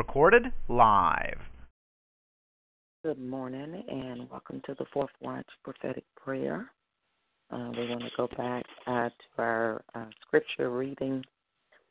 Recorded 0.00 0.46
live. 0.70 1.36
Good 3.04 3.18
morning 3.18 3.84
and 3.86 4.30
welcome 4.30 4.62
to 4.64 4.74
the 4.78 4.86
Fourth 4.94 5.10
Watch 5.20 5.46
Prophetic 5.62 6.04
Prayer. 6.16 6.70
Uh, 7.50 7.70
we 7.76 7.86
want 7.86 8.00
to 8.00 8.08
go 8.16 8.26
back 8.34 8.64
uh, 8.86 9.10
to 9.10 9.42
our 9.42 9.84
uh, 9.94 10.06
scripture 10.22 10.70
reading. 10.70 11.22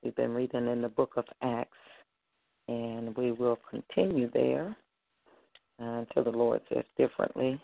We've 0.01 0.15
been 0.15 0.33
reading 0.33 0.67
in 0.67 0.81
the 0.81 0.89
book 0.89 1.11
of 1.17 1.25
Acts, 1.43 1.77
and 2.67 3.15
we 3.15 3.31
will 3.31 3.59
continue 3.69 4.31
there 4.33 4.75
uh, 5.79 6.03
until 6.09 6.23
the 6.23 6.35
Lord 6.35 6.61
says 6.73 6.85
differently. 6.97 7.61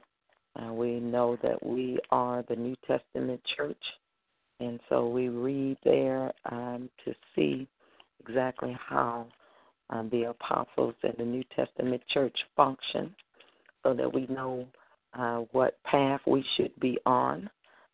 Uh, 0.62 0.71
we 0.73 0.99
know 0.99 1.40
that 1.41 1.66
we 1.66 1.98
are 2.12 2.46
the 2.48 2.55
New 2.55 2.76
Testament 2.85 3.41
church, 3.57 3.84
and 4.59 4.80
so 4.90 5.09
we 5.09 5.27
read 5.27 5.77
there 5.84 6.32
um, 6.52 6.88
to 7.04 7.16
see 7.35 7.68
exactly 8.20 8.77
how 8.88 9.26
um, 9.90 10.10
the 10.12 10.24
apostles 10.24 10.96
and 11.04 11.14
the 11.18 11.26
New 11.26 11.44
Testament 11.55 12.02
church 12.12 12.38
function 12.55 13.14
so 13.84 13.94
that 13.94 14.12
we 14.12 14.26
know 14.28 14.68
uh, 15.18 15.44
what 15.52 15.82
path 15.84 16.22
we 16.26 16.44
should 16.55 16.78
be 16.80 16.98
on, 17.05 17.50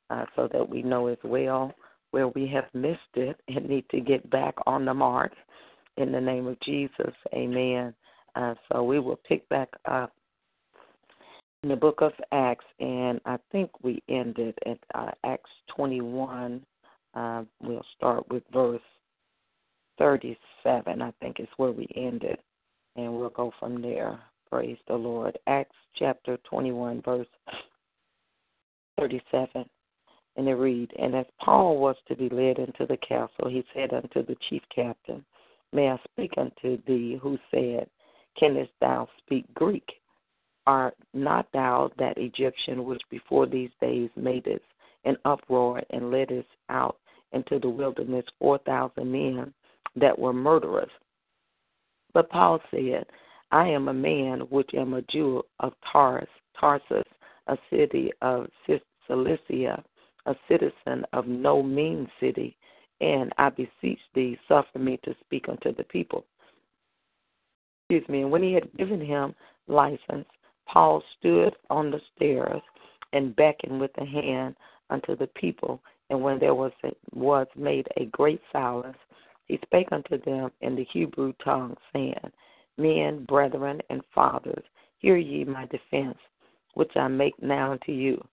uh, 0.09 0.25
so 0.35 0.47
that 0.51 0.67
we 0.67 0.81
know 0.81 1.07
as 1.07 1.17
well 1.23 1.73
where 2.11 2.27
we 2.29 2.47
have 2.47 2.65
missed 2.73 2.99
it 3.15 3.39
and 3.47 3.67
need 3.67 3.85
to 3.89 3.99
get 3.99 4.29
back 4.29 4.55
on 4.65 4.85
the 4.85 4.93
mark. 4.93 5.31
In 5.97 6.11
the 6.11 6.21
name 6.21 6.47
of 6.47 6.59
Jesus, 6.61 7.13
amen. 7.33 7.93
Uh, 8.35 8.55
so 8.71 8.83
we 8.83 8.99
will 8.99 9.19
pick 9.27 9.47
back 9.49 9.69
up 9.85 10.13
in 11.63 11.69
the 11.69 11.75
book 11.75 11.99
of 12.01 12.13
Acts, 12.31 12.65
and 12.79 13.19
I 13.25 13.37
think 13.51 13.69
we 13.83 14.01
ended 14.09 14.57
at 14.65 14.79
uh, 14.95 15.11
Acts 15.25 15.49
21. 15.75 16.65
Uh, 17.13 17.43
we'll 17.61 17.85
start 17.97 18.27
with 18.29 18.43
verse 18.53 18.81
37, 20.01 20.99
I 20.99 21.13
think 21.21 21.39
is 21.39 21.47
where 21.57 21.71
we 21.71 21.87
ended, 21.95 22.39
and 22.95 23.13
we'll 23.13 23.29
go 23.29 23.53
from 23.59 23.83
there. 23.83 24.19
Praise 24.49 24.79
the 24.87 24.95
Lord. 24.95 25.37
Acts 25.45 25.75
chapter 25.95 26.37
21, 26.49 27.03
verse 27.03 27.27
37. 28.97 29.63
And 30.37 30.47
it 30.47 30.55
read, 30.55 30.89
And 30.97 31.13
as 31.15 31.27
Paul 31.39 31.77
was 31.77 31.95
to 32.07 32.15
be 32.15 32.29
led 32.29 32.57
into 32.57 32.87
the 32.87 32.97
castle, 32.97 33.47
he 33.47 33.63
said 33.75 33.93
unto 33.93 34.25
the 34.25 34.35
chief 34.49 34.63
captain, 34.73 35.23
May 35.71 35.89
I 35.89 35.99
speak 36.11 36.31
unto 36.35 36.81
thee, 36.87 37.19
who 37.21 37.37
said, 37.51 37.87
Canst 38.39 38.71
thou 38.81 39.07
speak 39.19 39.45
Greek? 39.53 39.87
Art 40.65 40.95
not 41.13 41.45
thou 41.53 41.91
that 41.99 42.17
Egyptian 42.17 42.85
which 42.85 43.03
before 43.11 43.45
these 43.45 43.71
days 43.79 44.09
made 44.15 44.45
madest 44.45 44.65
an 45.05 45.17
uproar 45.25 45.83
and 45.91 46.09
leddest 46.09 46.49
out 46.69 46.97
into 47.33 47.59
the 47.59 47.69
wilderness 47.69 48.25
four 48.39 48.57
thousand 48.59 49.11
men 49.11 49.53
that 49.95 50.17
were 50.17 50.33
murderers? 50.33 50.91
But 52.13 52.29
Paul 52.29 52.59
said, 52.71 53.05
I 53.51 53.67
am 53.67 53.87
a 53.87 53.93
man 53.93 54.41
which 54.49 54.73
am 54.73 54.93
a 54.93 55.01
Jew 55.03 55.43
of 55.59 55.73
Tars, 55.91 56.27
Tarsus, 56.59 57.03
a 57.47 57.57
city 57.69 58.11
of 58.21 58.47
Cilicia, 59.07 59.83
a 60.25 60.35
citizen 60.47 61.05
of 61.13 61.27
no 61.27 61.61
mean 61.61 62.09
city, 62.19 62.55
and 63.01 63.33
I 63.37 63.49
beseech 63.49 63.99
thee, 64.13 64.37
suffer 64.47 64.79
me 64.79 64.99
to 65.03 65.15
speak 65.25 65.49
unto 65.49 65.73
the 65.75 65.83
people. 65.83 66.25
Excuse 67.89 68.07
me. 68.07 68.21
And 68.21 68.31
when 68.31 68.43
he 68.43 68.53
had 68.53 68.71
given 68.77 69.01
him 69.01 69.35
license, 69.67 70.27
Paul 70.67 71.03
stood 71.17 71.55
on 71.69 71.91
the 71.91 71.99
stairs 72.15 72.61
and 73.11 73.35
beckoned 73.35 73.81
with 73.81 73.91
the 73.97 74.05
hand 74.05 74.55
unto 74.89 75.17
the 75.17 75.27
people. 75.27 75.81
And 76.09 76.21
when 76.21 76.39
there 76.39 76.55
was 76.55 76.71
was 77.13 77.47
made 77.55 77.87
a 77.97 78.05
great 78.05 78.41
silence, 78.51 78.97
he 79.45 79.59
spake 79.63 79.89
unto 79.91 80.21
them 80.21 80.51
in 80.61 80.75
the 80.75 80.85
Hebrew 80.91 81.33
tongue, 81.43 81.75
saying, 81.93 82.31
Men, 82.77 83.25
brethren, 83.25 83.81
and 83.89 84.01
fathers, 84.13 84.63
hear 84.99 85.17
ye 85.17 85.43
my 85.43 85.65
defense, 85.67 86.17
which 86.73 86.91
I 86.95 87.07
make 87.07 87.41
now 87.41 87.73
unto 87.73 87.91
you. 87.91 88.23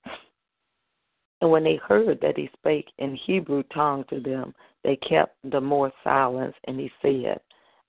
And 1.41 1.51
when 1.51 1.65
they 1.65 1.77
heard 1.77 2.21
that 2.21 2.37
he 2.37 2.51
spake 2.59 2.89
in 2.99 3.15
Hebrew 3.15 3.63
tongue 3.75 4.05
to 4.11 4.21
them, 4.21 4.55
they 4.85 4.97
kept 4.97 5.37
the 5.45 5.61
more 5.61 5.93
silence, 6.03 6.55
and 6.67 6.79
he 6.79 6.91
said, 7.03 7.41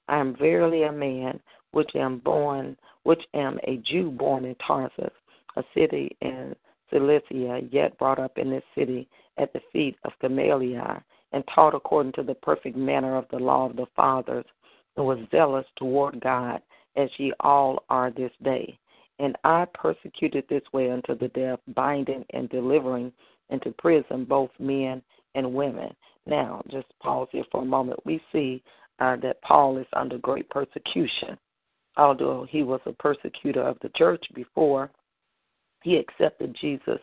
I 0.07 0.17
am 0.19 0.35
verily 0.35 0.83
a 0.83 0.91
man 0.91 1.39
which 1.71 1.95
am 1.95 2.19
born, 2.19 2.77
which 3.03 3.23
am 3.33 3.59
a 3.63 3.77
Jew 3.77 4.11
born 4.11 4.45
in 4.45 4.55
Tarsus, 4.55 5.13
a 5.55 5.63
city 5.73 6.15
in 6.21 6.55
Cilicia, 6.89 7.61
yet 7.71 7.97
brought 7.97 8.19
up 8.19 8.37
in 8.37 8.49
this 8.49 8.63
city 8.75 9.07
at 9.37 9.53
the 9.53 9.61
feet 9.71 9.95
of 10.03 10.13
Gamaliel, 10.21 11.01
and 11.31 11.43
taught 11.53 11.75
according 11.75 12.11
to 12.13 12.23
the 12.23 12.35
perfect 12.35 12.75
manner 12.75 13.15
of 13.15 13.25
the 13.31 13.37
law 13.37 13.69
of 13.69 13.75
the 13.75 13.85
fathers, 13.95 14.45
and 14.97 15.05
was 15.05 15.19
zealous 15.31 15.65
toward 15.77 16.19
God, 16.21 16.61
as 16.95 17.09
ye 17.17 17.33
all 17.39 17.83
are 17.89 18.11
this 18.11 18.31
day. 18.43 18.77
And 19.19 19.37
I 19.43 19.65
persecuted 19.73 20.45
this 20.49 20.63
way 20.73 20.91
unto 20.91 21.17
the 21.17 21.27
death, 21.29 21.59
binding 21.75 22.25
and 22.33 22.49
delivering 22.49 23.11
into 23.49 23.71
prison 23.77 24.25
both 24.25 24.51
men 24.59 25.01
and 25.35 25.53
women. 25.53 25.93
Now, 26.25 26.61
just 26.69 26.87
pause 27.01 27.27
here 27.31 27.43
for 27.51 27.61
a 27.61 27.65
moment. 27.65 27.99
We 28.05 28.21
see 28.31 28.63
uh, 28.99 29.17
that 29.17 29.41
Paul 29.41 29.77
is 29.77 29.87
under 29.93 30.17
great 30.17 30.49
persecution. 30.49 31.37
Although 31.97 32.47
he 32.49 32.63
was 32.63 32.79
a 32.85 32.93
persecutor 32.93 33.61
of 33.61 33.77
the 33.81 33.89
church 33.89 34.23
before 34.33 34.89
he 35.83 35.97
accepted 35.97 36.55
Jesus 36.59 36.99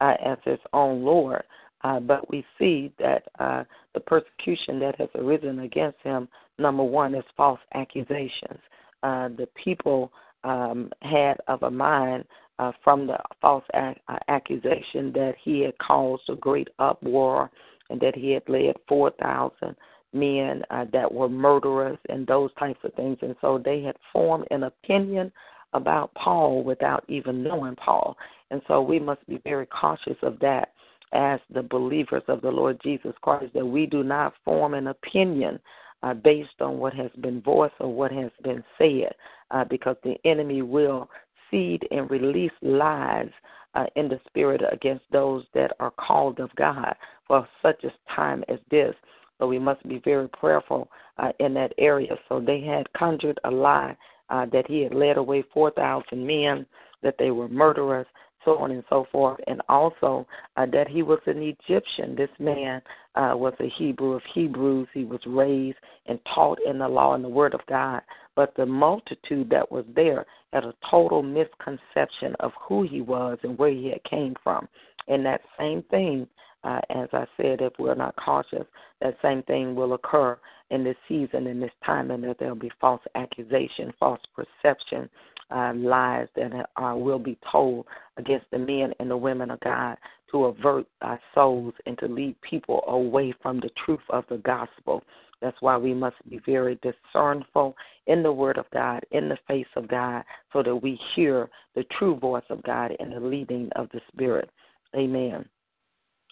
uh, 0.00 0.14
as 0.24 0.38
his 0.44 0.58
own 0.72 1.04
Lord, 1.04 1.42
uh, 1.82 2.00
but 2.00 2.28
we 2.30 2.44
see 2.58 2.92
that 2.98 3.22
uh, 3.38 3.64
the 3.94 4.00
persecution 4.00 4.78
that 4.80 4.96
has 4.98 5.08
arisen 5.14 5.60
against 5.60 5.98
him, 6.02 6.28
number 6.58 6.82
one, 6.82 7.14
is 7.14 7.24
false 7.36 7.60
accusations. 7.74 8.58
Uh, 9.02 9.28
the 9.28 9.48
people 9.62 10.12
um, 10.44 10.90
had 11.02 11.36
of 11.48 11.62
a 11.62 11.70
mind 11.70 12.24
uh, 12.58 12.72
from 12.84 13.06
the 13.06 13.18
false 13.40 13.64
ac- 13.74 14.00
uh, 14.08 14.18
accusation 14.28 15.12
that 15.12 15.34
he 15.42 15.60
had 15.60 15.76
caused 15.78 16.22
a 16.28 16.36
great 16.36 16.68
uproar 16.78 17.50
and 17.88 18.00
that 18.00 18.14
he 18.14 18.32
had 18.32 18.42
led 18.48 18.74
4,000 18.88 19.74
men 20.12 20.62
uh, 20.70 20.84
that 20.92 21.10
were 21.10 21.28
murderers 21.28 21.98
and 22.08 22.26
those 22.26 22.50
types 22.58 22.80
of 22.84 22.92
things. 22.94 23.16
And 23.22 23.34
so 23.40 23.60
they 23.64 23.82
had 23.82 23.96
formed 24.12 24.46
an 24.50 24.64
opinion 24.64 25.32
about 25.72 26.12
Paul 26.14 26.62
without 26.62 27.04
even 27.08 27.42
knowing 27.42 27.76
Paul. 27.76 28.16
And 28.50 28.60
so 28.68 28.82
we 28.82 28.98
must 28.98 29.26
be 29.26 29.40
very 29.44 29.66
cautious 29.66 30.16
of 30.22 30.38
that 30.40 30.70
as 31.12 31.40
the 31.52 31.62
believers 31.62 32.22
of 32.28 32.40
the 32.40 32.50
Lord 32.50 32.80
Jesus 32.82 33.14
Christ 33.20 33.52
that 33.54 33.66
we 33.66 33.86
do 33.86 34.02
not 34.02 34.34
form 34.44 34.74
an 34.74 34.88
opinion 34.88 35.58
uh, 36.02 36.14
based 36.14 36.60
on 36.60 36.78
what 36.78 36.94
has 36.94 37.10
been 37.20 37.40
voiced 37.42 37.74
or 37.80 37.92
what 37.92 38.12
has 38.12 38.30
been 38.42 38.64
said, 38.78 39.14
uh, 39.50 39.64
because 39.64 39.96
the 40.02 40.16
enemy 40.24 40.62
will 40.62 41.08
seed 41.50 41.86
and 41.90 42.10
release 42.10 42.52
lies 42.62 43.28
uh, 43.74 43.86
in 43.96 44.08
the 44.08 44.20
spirit 44.26 44.62
against 44.72 45.04
those 45.12 45.44
that 45.54 45.72
are 45.80 45.92
called 45.92 46.40
of 46.40 46.54
God 46.56 46.94
for 47.26 47.46
such 47.62 47.84
a 47.84 47.92
time 48.14 48.44
as 48.48 48.58
this. 48.70 48.94
So 49.38 49.46
we 49.46 49.58
must 49.58 49.86
be 49.88 50.00
very 50.04 50.28
prayerful 50.28 50.88
uh, 51.18 51.32
in 51.38 51.54
that 51.54 51.72
area. 51.78 52.16
So 52.28 52.40
they 52.40 52.60
had 52.60 52.92
conjured 52.92 53.38
a 53.44 53.50
lie 53.50 53.96
uh, 54.28 54.46
that 54.52 54.66
he 54.68 54.82
had 54.82 54.94
led 54.94 55.16
away 55.16 55.44
4,000 55.52 56.26
men, 56.26 56.66
that 57.02 57.16
they 57.18 57.30
were 57.30 57.48
murderers, 57.48 58.06
so 58.44 58.58
on 58.58 58.70
and 58.70 58.84
so 58.88 59.06
forth, 59.12 59.38
and 59.46 59.60
also 59.68 60.26
uh, 60.56 60.66
that 60.72 60.88
he 60.88 61.02
was 61.02 61.20
an 61.26 61.42
Egyptian. 61.42 62.14
This 62.16 62.30
man 62.38 62.80
uh, 63.14 63.32
was 63.34 63.54
a 63.60 63.68
Hebrew 63.78 64.12
of 64.12 64.22
Hebrews. 64.34 64.88
He 64.94 65.04
was 65.04 65.20
raised 65.26 65.78
and 66.06 66.18
taught 66.34 66.58
in 66.66 66.78
the 66.78 66.88
law 66.88 67.14
and 67.14 67.24
the 67.24 67.28
Word 67.28 67.54
of 67.54 67.60
God. 67.68 68.02
But 68.36 68.54
the 68.56 68.66
multitude 68.66 69.50
that 69.50 69.70
was 69.70 69.84
there 69.94 70.24
had 70.52 70.64
a 70.64 70.74
total 70.90 71.22
misconception 71.22 72.34
of 72.40 72.52
who 72.60 72.82
he 72.82 73.00
was 73.00 73.38
and 73.42 73.58
where 73.58 73.70
he 73.70 73.90
had 73.90 74.02
came 74.04 74.34
from. 74.42 74.68
And 75.08 75.24
that 75.26 75.42
same 75.58 75.82
thing 75.90 76.26
uh, 76.64 76.80
as 76.90 77.08
I 77.12 77.24
said, 77.36 77.60
if 77.60 77.72
we're 77.78 77.94
not 77.94 78.14
cautious, 78.16 78.66
that 79.00 79.16
same 79.22 79.42
thing 79.44 79.74
will 79.74 79.94
occur 79.94 80.38
in 80.70 80.84
this 80.84 80.96
season, 81.08 81.46
in 81.46 81.60
this 81.60 81.72
time, 81.84 82.10
and 82.10 82.22
that 82.24 82.38
there'll 82.38 82.54
be 82.54 82.70
false 82.80 83.02
accusation, 83.14 83.92
false 83.98 84.20
perception, 84.34 85.08
uh, 85.50 85.72
lies 85.74 86.28
that 86.36 86.66
will 86.96 87.18
be 87.18 87.36
told 87.50 87.86
against 88.16 88.46
the 88.52 88.58
men 88.58 88.92
and 89.00 89.10
the 89.10 89.16
women 89.16 89.50
of 89.50 89.60
God 89.60 89.96
to 90.30 90.44
avert 90.46 90.86
our 91.02 91.18
souls 91.34 91.74
and 91.86 91.98
to 91.98 92.06
lead 92.06 92.40
people 92.42 92.84
away 92.86 93.34
from 93.42 93.58
the 93.58 93.70
truth 93.84 94.00
of 94.10 94.24
the 94.30 94.38
gospel. 94.38 95.02
That's 95.40 95.56
why 95.60 95.76
we 95.76 95.94
must 95.94 96.16
be 96.28 96.38
very 96.44 96.78
discernful 96.82 97.74
in 98.06 98.22
the 98.22 98.32
Word 98.32 98.58
of 98.58 98.66
God, 98.72 99.04
in 99.10 99.28
the 99.28 99.38
face 99.48 99.66
of 99.74 99.88
God, 99.88 100.22
so 100.52 100.62
that 100.62 100.76
we 100.76 101.00
hear 101.14 101.48
the 101.74 101.84
true 101.98 102.16
voice 102.16 102.44
of 102.50 102.62
God 102.62 102.92
and 103.00 103.12
the 103.12 103.20
leading 103.20 103.70
of 103.74 103.88
the 103.92 104.00
Spirit. 104.12 104.50
Amen. 104.94 105.44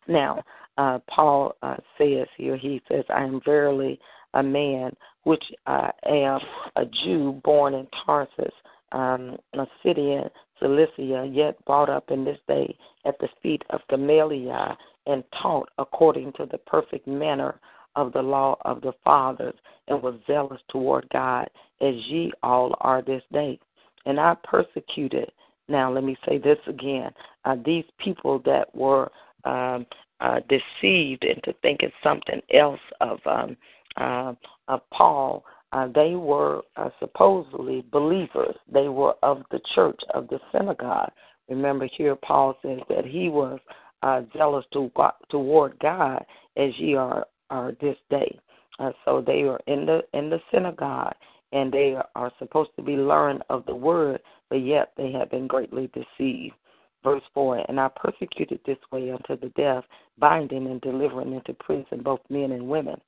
Now, 0.07 0.43
uh, 0.77 0.99
Paul 1.09 1.57
uh, 1.63 1.77
says 1.97 2.27
here, 2.37 2.57
he 2.57 2.81
says, 2.91 3.05
I 3.09 3.25
am 3.25 3.41
verily 3.45 3.99
a 4.35 4.43
man 4.43 4.95
which 5.25 5.45
I 5.67 5.91
am 6.07 6.41
a 6.77 6.85
Jew 6.85 7.41
born 7.45 7.75
in 7.75 7.87
Tarsus, 8.05 8.53
um, 8.93 9.37
a 9.55 9.67
city 9.83 10.13
in 10.13 10.25
Cilicia, 10.59 11.31
yet 11.31 11.63
brought 11.65 11.91
up 11.91 12.11
in 12.11 12.25
this 12.25 12.39
day 12.49 12.77
at 13.05 13.19
the 13.19 13.29
feet 13.43 13.63
of 13.71 13.81
Gamaliel 13.91 14.77
and 15.07 15.25
taught 15.41 15.69
according 15.79 16.33
to 16.35 16.47
the 16.47 16.59
perfect 16.59 17.07
manner 17.07 17.61
of 17.97 18.13
the 18.13 18.23
law 18.23 18.57
of 18.63 18.81
the 18.81 18.93
fathers, 19.05 19.55
and 19.89 20.03
was 20.03 20.15
zealous 20.27 20.61
toward 20.69 21.09
God, 21.13 21.49
as 21.81 21.95
ye 22.07 22.31
all 22.43 22.77
are 22.81 23.03
this 23.03 23.23
day. 23.33 23.59
And 24.07 24.21
I 24.21 24.37
persecuted. 24.45 25.31
Now, 25.69 25.93
let 25.93 26.05
me 26.05 26.17
say 26.27 26.39
this 26.39 26.59
again. 26.67 27.11
Uh, 27.45 27.57
these 27.65 27.85
people 27.99 28.41
that 28.45 28.73
were 28.75 29.11
um, 29.45 29.87
uh, 30.21 30.41
deceived 30.49 31.25
into 31.25 31.55
thinking 31.63 31.91
something 32.03 32.41
else 32.53 32.81
of 33.01 33.19
um, 33.27 33.57
uh, 33.99 34.35
of 34.69 34.81
Paul, 34.91 35.45
uh, 35.73 35.89
they 35.95 36.15
were 36.15 36.63
uh, 36.77 36.91
supposedly 36.99 37.85
believers. 37.93 38.57
They 38.73 38.89
were 38.89 39.15
of 39.23 39.43
the 39.51 39.61
church 39.75 40.01
of 40.15 40.29
the 40.29 40.41
synagogue. 40.53 41.11
Remember, 41.49 41.89
here 41.97 42.17
Paul 42.17 42.57
says 42.63 42.81
that 42.89 43.05
he 43.05 43.29
was 43.29 43.59
uh, 44.03 44.23
zealous 44.37 44.65
to, 44.73 44.91
toward 45.31 45.79
God 45.81 46.25
as 46.57 46.71
ye 46.79 46.95
are 46.95 47.27
are 47.51 47.73
this 47.81 47.97
day. 48.11 48.39
Uh, 48.79 48.93
so 49.05 49.23
they 49.27 49.43
are 49.43 49.61
in 49.67 49.87
the 49.87 50.03
in 50.13 50.31
the 50.31 50.41
synagogue 50.53 51.15
and 51.53 51.73
they 51.73 51.97
are 52.15 52.33
supposed 52.39 52.71
to 52.77 52.83
be 52.83 52.93
learned 52.93 53.43
of 53.49 53.65
the 53.67 53.75
word, 53.75 54.21
but 54.51 54.57
yet 54.57 54.93
they 54.97 55.11
have 55.13 55.31
been 55.31 55.47
greatly 55.47 55.91
deceived. 55.95 56.55
Verse 57.03 57.23
4 57.33 57.65
And 57.69 57.81
I 57.81 57.89
persecuted 57.89 58.61
this 58.67 58.79
way 58.93 59.11
unto 59.11 59.41
the 59.41 59.51
death, 59.57 59.85
binding 60.19 60.67
and 60.67 60.81
delivering 60.81 61.33
into 61.33 61.55
prison 61.55 62.03
both 62.03 62.21
men 62.29 62.53
and 62.53 62.69
women. 62.69 63.01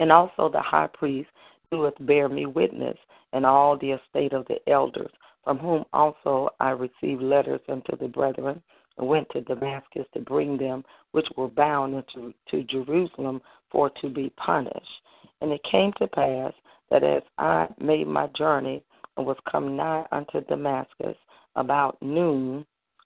And 0.00 0.12
also 0.12 0.48
the 0.48 0.60
high 0.60 0.88
priest 0.92 1.28
doeth 1.70 1.94
bear 2.00 2.28
me 2.28 2.46
witness, 2.46 2.96
and 3.32 3.44
all 3.44 3.76
the 3.76 3.92
estate 3.92 4.32
of 4.32 4.46
the 4.46 4.58
elders, 4.68 5.10
from 5.44 5.58
whom 5.58 5.84
also 5.92 6.50
I 6.60 6.70
received 6.70 7.22
letters 7.22 7.60
unto 7.68 7.96
the 7.96 8.08
brethren, 8.08 8.62
and 8.96 9.08
went 9.08 9.28
to 9.30 9.40
Damascus 9.42 10.06
to 10.14 10.20
bring 10.20 10.56
them 10.56 10.84
which 11.12 11.28
were 11.36 11.48
bound 11.48 11.94
into 11.94 12.34
to 12.50 12.64
Jerusalem 12.64 13.40
for 13.70 13.90
to 14.00 14.08
be 14.08 14.30
punished. 14.36 15.02
And 15.40 15.52
it 15.52 15.62
came 15.70 15.92
to 15.98 16.06
pass 16.06 16.52
that 16.90 17.04
as 17.04 17.22
I 17.38 17.68
made 17.80 18.06
my 18.06 18.28
journey 18.28 18.82
and 19.16 19.26
was 19.26 19.36
come 19.50 19.76
nigh 19.76 20.06
unto 20.10 20.40
Damascus 20.42 21.16
about 21.56 22.00
noon, 22.00 22.64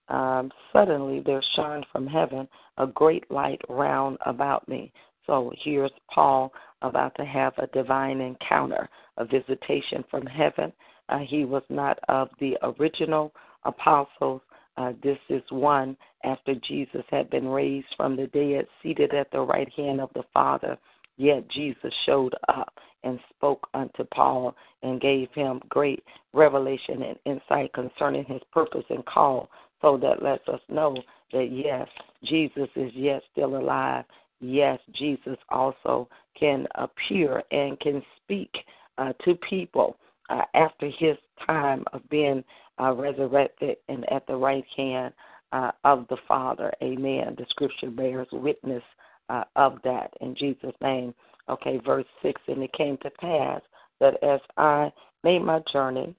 um, 0.08 0.50
suddenly 0.72 1.20
there 1.20 1.42
shined 1.54 1.86
from 1.90 2.06
heaven 2.06 2.48
a 2.78 2.86
great 2.86 3.30
light 3.30 3.60
round 3.68 4.18
about 4.26 4.68
me. 4.68 4.92
So 5.26 5.52
here's 5.62 5.92
Paul 6.12 6.52
about 6.82 7.14
to 7.16 7.24
have 7.24 7.52
a 7.58 7.68
divine 7.68 8.20
encounter, 8.20 8.88
a 9.16 9.24
visitation 9.24 10.04
from 10.10 10.26
heaven. 10.26 10.72
Uh, 11.08 11.18
he 11.18 11.44
was 11.44 11.62
not 11.68 11.98
of 12.08 12.28
the 12.40 12.56
original 12.62 13.32
apostles. 13.64 14.40
Uh, 14.76 14.92
this 15.02 15.18
is 15.28 15.42
one 15.50 15.96
after 16.24 16.54
Jesus 16.54 17.04
had 17.10 17.28
been 17.30 17.46
raised 17.46 17.86
from 17.96 18.16
the 18.16 18.26
dead, 18.28 18.66
seated 18.82 19.14
at 19.14 19.30
the 19.30 19.40
right 19.40 19.70
hand 19.74 20.00
of 20.00 20.10
the 20.14 20.24
Father. 20.32 20.78
Yet 21.18 21.48
Jesus 21.48 21.92
showed 22.06 22.34
up 22.48 22.72
and 23.04 23.20
spoke 23.36 23.68
unto 23.74 24.04
Paul 24.14 24.54
and 24.82 25.00
gave 25.00 25.28
him 25.34 25.60
great 25.68 26.02
revelation 26.32 27.02
and 27.02 27.18
insight 27.26 27.72
concerning 27.74 28.24
his 28.24 28.40
purpose 28.52 28.84
and 28.88 29.04
call. 29.04 29.48
So 29.82 29.98
that 29.98 30.22
lets 30.22 30.46
us 30.48 30.60
know 30.68 30.96
that 31.32 31.48
yes, 31.50 31.88
Jesus 32.24 32.68
is 32.76 32.92
yet 32.94 33.22
still 33.32 33.56
alive. 33.56 34.04
Yes, 34.42 34.80
Jesus 34.92 35.38
also 35.50 36.08
can 36.38 36.66
appear 36.74 37.44
and 37.52 37.78
can 37.78 38.02
speak 38.22 38.50
uh, 38.98 39.12
to 39.24 39.36
people 39.36 39.96
uh, 40.30 40.42
after 40.54 40.88
his 40.88 41.16
time 41.46 41.84
of 41.92 42.06
being 42.10 42.42
uh, 42.80 42.92
resurrected 42.92 43.76
and 43.88 44.10
at 44.12 44.26
the 44.26 44.34
right 44.34 44.64
hand 44.76 45.14
uh, 45.52 45.70
of 45.84 46.06
the 46.08 46.16
Father. 46.26 46.72
Amen. 46.82 47.36
The 47.38 47.46
scripture 47.50 47.90
bears 47.90 48.26
witness 48.32 48.82
uh, 49.28 49.44
of 49.54 49.78
that 49.84 50.12
in 50.20 50.34
Jesus' 50.34 50.74
name. 50.80 51.14
Okay, 51.48 51.80
verse 51.84 52.06
6 52.22 52.40
And 52.48 52.62
it 52.64 52.72
came 52.72 52.96
to 52.98 53.10
pass 53.10 53.60
that 54.00 54.22
as 54.24 54.40
I 54.56 54.92
made 55.22 55.42
my 55.42 55.60
journey 55.72 56.16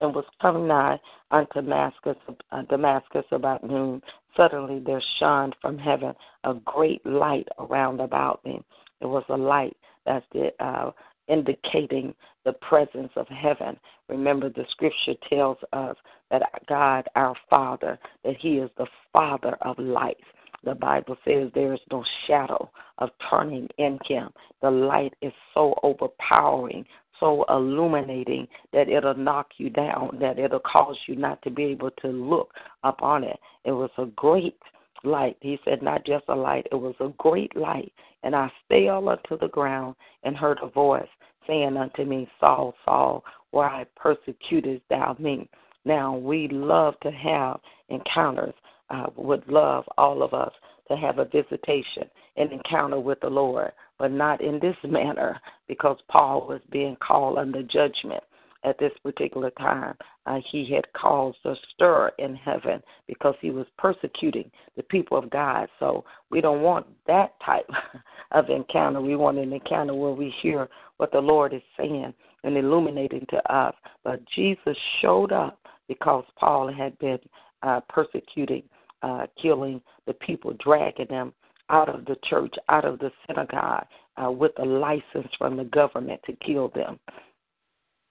and 0.00 0.14
was 0.14 0.24
coming 0.40 0.68
nigh 0.68 1.00
unto 1.30 1.54
Damascus, 1.54 2.16
uh, 2.52 2.62
Damascus 2.68 3.24
about 3.30 3.64
noon, 3.64 4.02
suddenly 4.38 4.78
there 4.78 5.02
shone 5.18 5.52
from 5.60 5.76
heaven 5.76 6.14
a 6.44 6.54
great 6.64 7.04
light 7.04 7.48
around 7.58 8.00
about 8.00 8.42
me. 8.44 8.62
It 9.00 9.06
was 9.06 9.24
a 9.28 9.36
light 9.36 9.76
that's 10.06 10.24
the 10.32 10.50
uh, 10.64 10.92
indicating 11.28 12.14
the 12.44 12.54
presence 12.54 13.12
of 13.16 13.26
heaven. 13.28 13.78
Remember, 14.08 14.48
the 14.48 14.64
scripture 14.70 15.14
tells 15.28 15.58
us 15.74 15.96
that 16.30 16.42
God, 16.66 17.06
our 17.14 17.34
Father, 17.50 17.98
that 18.24 18.36
He 18.38 18.56
is 18.56 18.70
the 18.78 18.86
Father 19.12 19.56
of 19.62 19.78
light. 19.78 20.16
The 20.64 20.74
Bible 20.74 21.16
says 21.24 21.50
there 21.54 21.74
is 21.74 21.80
no 21.92 22.04
shadow 22.26 22.70
of 22.98 23.10
turning 23.30 23.68
in 23.78 23.98
Him. 24.06 24.30
The 24.62 24.70
light 24.70 25.14
is 25.20 25.32
so 25.54 25.74
overpowering, 25.82 26.84
so 27.20 27.44
illuminating 27.48 28.46
that 28.72 28.88
it'll 28.88 29.14
knock 29.14 29.48
you 29.58 29.70
down, 29.70 30.18
that 30.20 30.38
it'll 30.38 30.60
cause 30.60 30.96
you 31.06 31.16
not 31.16 31.40
to 31.42 31.50
be 31.50 31.64
able 31.64 31.90
to 32.02 32.08
look 32.08 32.52
upon 32.84 33.24
it. 33.24 33.38
It 33.64 33.72
was 33.72 33.90
a 33.98 34.06
great 34.06 34.58
light. 35.04 35.36
He 35.40 35.58
said, 35.64 35.82
not 35.82 36.04
just 36.04 36.24
a 36.28 36.34
light, 36.34 36.66
it 36.70 36.76
was 36.76 36.94
a 37.00 37.08
great 37.18 37.54
light. 37.56 37.92
And 38.22 38.34
I 38.34 38.50
fell 38.68 39.08
unto 39.08 39.38
the 39.38 39.48
ground 39.48 39.94
and 40.24 40.36
heard 40.36 40.58
a 40.62 40.68
voice 40.68 41.08
saying 41.46 41.76
unto 41.76 42.04
me, 42.04 42.28
Saul, 42.40 42.74
Saul, 42.84 43.24
why 43.50 43.86
persecutest 43.96 44.82
thou 44.90 45.16
me? 45.18 45.48
Now, 45.84 46.16
we 46.16 46.48
love 46.48 46.94
to 47.02 47.10
have 47.10 47.60
encounters, 47.88 48.54
uh, 48.90 49.06
would 49.16 49.46
love 49.48 49.84
all 49.96 50.22
of 50.22 50.34
us 50.34 50.52
to 50.88 50.96
have 50.96 51.18
a 51.18 51.24
visitation, 51.24 52.04
an 52.36 52.52
encounter 52.52 53.00
with 53.00 53.20
the 53.20 53.28
Lord, 53.28 53.72
but 53.98 54.12
not 54.12 54.40
in 54.40 54.58
this 54.60 54.76
manner 54.84 55.40
because 55.66 55.98
Paul 56.08 56.46
was 56.46 56.60
being 56.70 56.96
called 56.96 57.38
under 57.38 57.62
judgment 57.62 58.22
at 58.64 58.78
this 58.78 58.92
particular 59.02 59.50
time. 59.52 59.94
Uh, 60.26 60.38
he 60.50 60.70
had 60.72 60.84
caused 60.92 61.38
a 61.44 61.54
stir 61.74 62.10
in 62.18 62.34
heaven 62.34 62.82
because 63.06 63.34
he 63.40 63.50
was 63.50 63.66
persecuting 63.76 64.50
the 64.76 64.82
people 64.84 65.16
of 65.16 65.30
God. 65.30 65.68
So 65.78 66.04
we 66.30 66.40
don't 66.40 66.62
want 66.62 66.86
that 67.06 67.34
type 67.44 67.68
of 68.32 68.50
encounter. 68.50 69.00
We 69.00 69.16
want 69.16 69.38
an 69.38 69.52
encounter 69.52 69.94
where 69.94 70.12
we 70.12 70.34
hear 70.42 70.68
what 70.98 71.12
the 71.12 71.20
Lord 71.20 71.54
is 71.54 71.62
saying 71.76 72.12
and 72.44 72.56
illuminating 72.56 73.26
to 73.30 73.52
us. 73.54 73.74
But 74.04 74.20
Jesus 74.34 74.76
showed 75.00 75.32
up 75.32 75.58
because 75.88 76.24
Paul 76.38 76.72
had 76.72 76.98
been 76.98 77.18
uh, 77.62 77.80
persecuting, 77.88 78.62
uh, 79.02 79.26
killing 79.40 79.80
the 80.06 80.14
people, 80.14 80.54
dragging 80.62 81.06
them 81.08 81.32
out 81.70 81.88
of 81.88 82.04
the 82.04 82.16
church, 82.24 82.54
out 82.68 82.84
of 82.84 82.98
the 82.98 83.10
synagogue, 83.26 83.86
uh, 84.22 84.30
with 84.30 84.52
a 84.58 84.64
license 84.64 85.32
from 85.36 85.56
the 85.56 85.64
government 85.64 86.20
to 86.26 86.32
kill 86.44 86.68
them. 86.74 86.98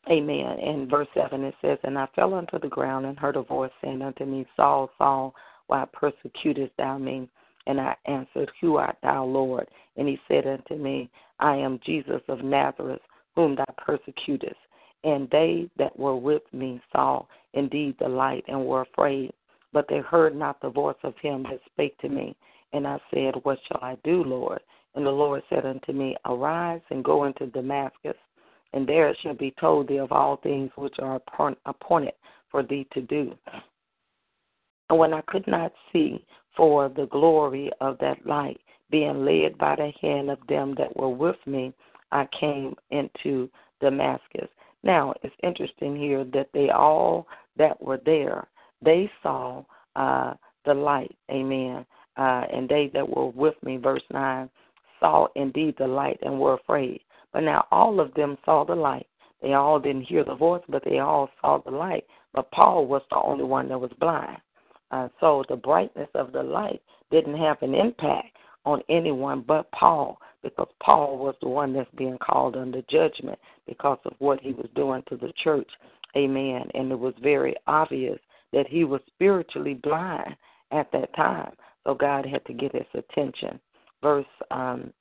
Amen. 0.09 0.59
In 0.59 0.87
verse 0.89 1.07
7 1.13 1.43
it 1.43 1.55
says, 1.61 1.77
And 1.83 1.97
I 1.97 2.07
fell 2.15 2.33
unto 2.33 2.59
the 2.59 2.67
ground 2.67 3.05
and 3.05 3.19
heard 3.19 3.35
a 3.35 3.41
voice 3.41 3.71
saying 3.83 4.01
unto 4.01 4.25
me, 4.25 4.45
Saul, 4.55 4.89
Saul, 4.97 5.33
why 5.67 5.85
persecutest 5.91 6.71
thou 6.77 6.97
me? 6.97 7.29
And 7.65 7.81
I 7.81 7.95
answered, 8.05 8.49
Who 8.61 8.77
art 8.77 8.97
thou, 9.03 9.25
Lord? 9.25 9.67
And 9.97 10.07
he 10.07 10.17
said 10.27 10.47
unto 10.47 10.81
me, 10.81 11.09
I 11.39 11.55
am 11.55 11.81
Jesus 11.85 12.21
of 12.29 12.43
Nazareth, 12.43 13.01
whom 13.35 13.55
thou 13.55 13.65
persecutest. 13.77 14.55
And 15.03 15.29
they 15.29 15.69
that 15.77 15.97
were 15.97 16.15
with 16.15 16.43
me 16.53 16.81
saw 16.91 17.25
indeed 17.53 17.95
the 17.99 18.07
light 18.07 18.45
and 18.47 18.65
were 18.65 18.81
afraid, 18.81 19.31
but 19.73 19.87
they 19.89 19.99
heard 19.99 20.35
not 20.35 20.61
the 20.61 20.69
voice 20.69 20.95
of 21.03 21.15
him 21.21 21.43
that 21.43 21.59
spake 21.65 21.97
to 21.99 22.09
me. 22.09 22.35
And 22.73 22.87
I 22.87 22.99
said, 23.13 23.35
What 23.43 23.59
shall 23.67 23.79
I 23.81 23.97
do, 24.03 24.23
Lord? 24.23 24.59
And 24.95 25.05
the 25.05 25.11
Lord 25.11 25.43
said 25.49 25.65
unto 25.65 25.93
me, 25.93 26.15
Arise 26.25 26.81
and 26.89 27.03
go 27.03 27.25
into 27.25 27.47
Damascus 27.47 28.15
and 28.73 28.87
there 28.87 29.09
it 29.09 29.17
shall 29.21 29.33
be 29.33 29.53
told 29.59 29.87
thee 29.87 29.97
of 29.97 30.11
all 30.11 30.37
things 30.37 30.71
which 30.75 30.95
are 30.99 31.19
appointed 31.65 32.13
for 32.49 32.63
thee 32.63 32.87
to 32.93 33.01
do. 33.01 33.33
And 34.89 34.99
when 34.99 35.13
I 35.13 35.21
could 35.27 35.47
not 35.47 35.73
see 35.91 36.25
for 36.55 36.89
the 36.89 37.07
glory 37.07 37.71
of 37.81 37.97
that 37.99 38.25
light, 38.25 38.59
being 38.89 39.25
led 39.25 39.57
by 39.57 39.75
the 39.75 39.91
hand 40.01 40.29
of 40.29 40.39
them 40.47 40.75
that 40.77 40.95
were 40.95 41.09
with 41.09 41.35
me, 41.45 41.73
I 42.11 42.27
came 42.39 42.75
into 42.91 43.49
Damascus. 43.81 44.47
Now, 44.83 45.13
it's 45.23 45.35
interesting 45.43 45.95
here 45.95 46.23
that 46.33 46.49
they 46.53 46.69
all 46.69 47.27
that 47.57 47.81
were 47.81 47.99
there, 48.05 48.47
they 48.81 49.11
saw 49.23 49.63
uh, 49.95 50.35
the 50.65 50.73
light. 50.73 51.15
Amen. 51.31 51.85
Uh, 52.17 52.45
and 52.51 52.67
they 52.67 52.89
that 52.93 53.07
were 53.07 53.27
with 53.27 53.55
me, 53.63 53.77
verse 53.77 54.03
9, 54.11 54.49
saw 54.99 55.27
indeed 55.35 55.75
the 55.77 55.87
light 55.87 56.17
and 56.23 56.39
were 56.39 56.55
afraid. 56.55 57.01
But 57.31 57.41
now 57.41 57.67
all 57.71 57.99
of 57.99 58.13
them 58.15 58.37
saw 58.43 58.65
the 58.65 58.75
light. 58.75 59.07
They 59.41 59.53
all 59.53 59.79
didn't 59.79 60.03
hear 60.03 60.23
the 60.23 60.35
voice, 60.35 60.63
but 60.67 60.83
they 60.83 60.99
all 60.99 61.29
saw 61.41 61.59
the 61.59 61.71
light. 61.71 62.05
But 62.33 62.51
Paul 62.51 62.87
was 62.87 63.03
the 63.09 63.17
only 63.17 63.43
one 63.43 63.69
that 63.69 63.79
was 63.79 63.91
blind. 63.99 64.37
Uh, 64.89 65.09
so 65.19 65.43
the 65.49 65.55
brightness 65.55 66.09
of 66.15 66.31
the 66.31 66.41
light 66.41 66.81
didn't 67.11 67.37
have 67.37 67.61
an 67.61 67.75
impact 67.75 68.35
on 68.65 68.81
anyone 68.89 69.43
but 69.47 69.69
Paul 69.71 70.19
because 70.43 70.67
Paul 70.81 71.17
was 71.17 71.35
the 71.41 71.49
one 71.49 71.73
that's 71.73 71.89
being 71.97 72.17
called 72.17 72.55
under 72.55 72.81
judgment 72.89 73.37
because 73.65 73.99
of 74.05 74.13
what 74.19 74.39
he 74.41 74.53
was 74.53 74.69
doing 74.75 75.03
to 75.09 75.17
the 75.17 75.31
church. 75.43 75.69
Amen. 76.15 76.69
And 76.73 76.91
it 76.91 76.99
was 76.99 77.13
very 77.21 77.55
obvious 77.67 78.19
that 78.53 78.67
he 78.67 78.83
was 78.83 79.01
spiritually 79.07 79.73
blind 79.75 80.35
at 80.71 80.91
that 80.91 81.13
time. 81.15 81.51
So 81.87 81.93
God 81.93 82.25
had 82.25 82.45
to 82.47 82.53
get 82.53 82.73
his 82.73 82.85
attention. 82.93 83.61
Verse 84.03 84.25
um, 84.51 84.91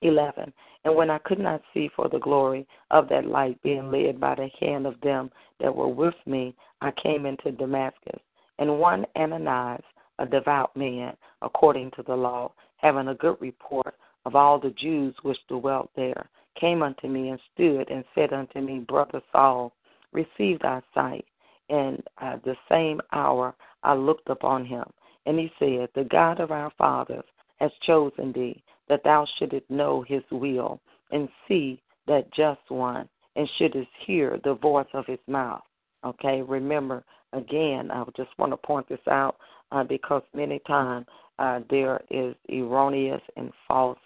11. 0.00 0.52
And 0.84 0.96
when 0.96 1.10
I 1.10 1.18
could 1.18 1.38
not 1.38 1.62
see 1.72 1.88
for 1.94 2.08
the 2.08 2.18
glory 2.18 2.66
of 2.90 3.08
that 3.08 3.24
light 3.24 3.62
being 3.62 3.88
led 3.88 4.18
by 4.18 4.34
the 4.34 4.48
hand 4.58 4.84
of 4.84 5.00
them 5.00 5.30
that 5.60 5.72
were 5.72 5.86
with 5.86 6.16
me, 6.26 6.56
I 6.80 6.90
came 7.00 7.24
into 7.24 7.52
Damascus. 7.52 8.20
And 8.58 8.80
one 8.80 9.06
Ananias, 9.16 9.84
a 10.18 10.26
devout 10.26 10.76
man, 10.76 11.16
according 11.40 11.92
to 11.92 12.02
the 12.02 12.16
law, 12.16 12.52
having 12.78 13.06
a 13.06 13.14
good 13.14 13.36
report 13.40 13.94
of 14.26 14.34
all 14.34 14.58
the 14.58 14.70
Jews 14.70 15.14
which 15.22 15.38
dwelt 15.48 15.88
there, 15.94 16.28
came 16.60 16.82
unto 16.82 17.06
me 17.06 17.28
and 17.28 17.38
stood 17.54 17.88
and 17.90 18.04
said 18.16 18.32
unto 18.32 18.60
me, 18.60 18.80
Brother 18.80 19.22
Saul, 19.30 19.72
receive 20.12 20.58
thy 20.58 20.82
sight. 20.94 21.26
And 21.68 22.02
uh, 22.20 22.38
the 22.44 22.56
same 22.68 23.00
hour 23.12 23.54
I 23.84 23.94
looked 23.94 24.28
upon 24.28 24.64
him. 24.64 24.84
And 25.26 25.38
he 25.38 25.50
said, 25.58 25.88
The 25.94 26.08
God 26.10 26.40
of 26.40 26.50
our 26.50 26.72
fathers 26.76 27.24
has 27.56 27.70
chosen 27.82 28.32
thee, 28.32 28.62
that 28.88 29.04
thou 29.04 29.26
shouldest 29.38 29.68
know 29.70 30.02
his 30.02 30.22
will, 30.30 30.80
and 31.10 31.28
see 31.46 31.80
that 32.06 32.32
just 32.34 32.60
one, 32.68 33.08
and 33.36 33.48
shouldest 33.56 33.88
hear 34.04 34.40
the 34.44 34.54
voice 34.54 34.88
of 34.94 35.06
his 35.06 35.20
mouth. 35.26 35.62
Okay, 36.04 36.42
remember, 36.42 37.04
again, 37.32 37.90
I 37.90 38.04
just 38.16 38.36
want 38.38 38.52
to 38.52 38.56
point 38.56 38.88
this 38.88 38.98
out 39.08 39.36
uh, 39.70 39.84
because 39.84 40.22
many 40.34 40.60
times 40.66 41.06
uh, 41.38 41.60
there 41.70 42.00
is 42.10 42.34
erroneous 42.50 43.22
and 43.36 43.52
false 43.68 43.98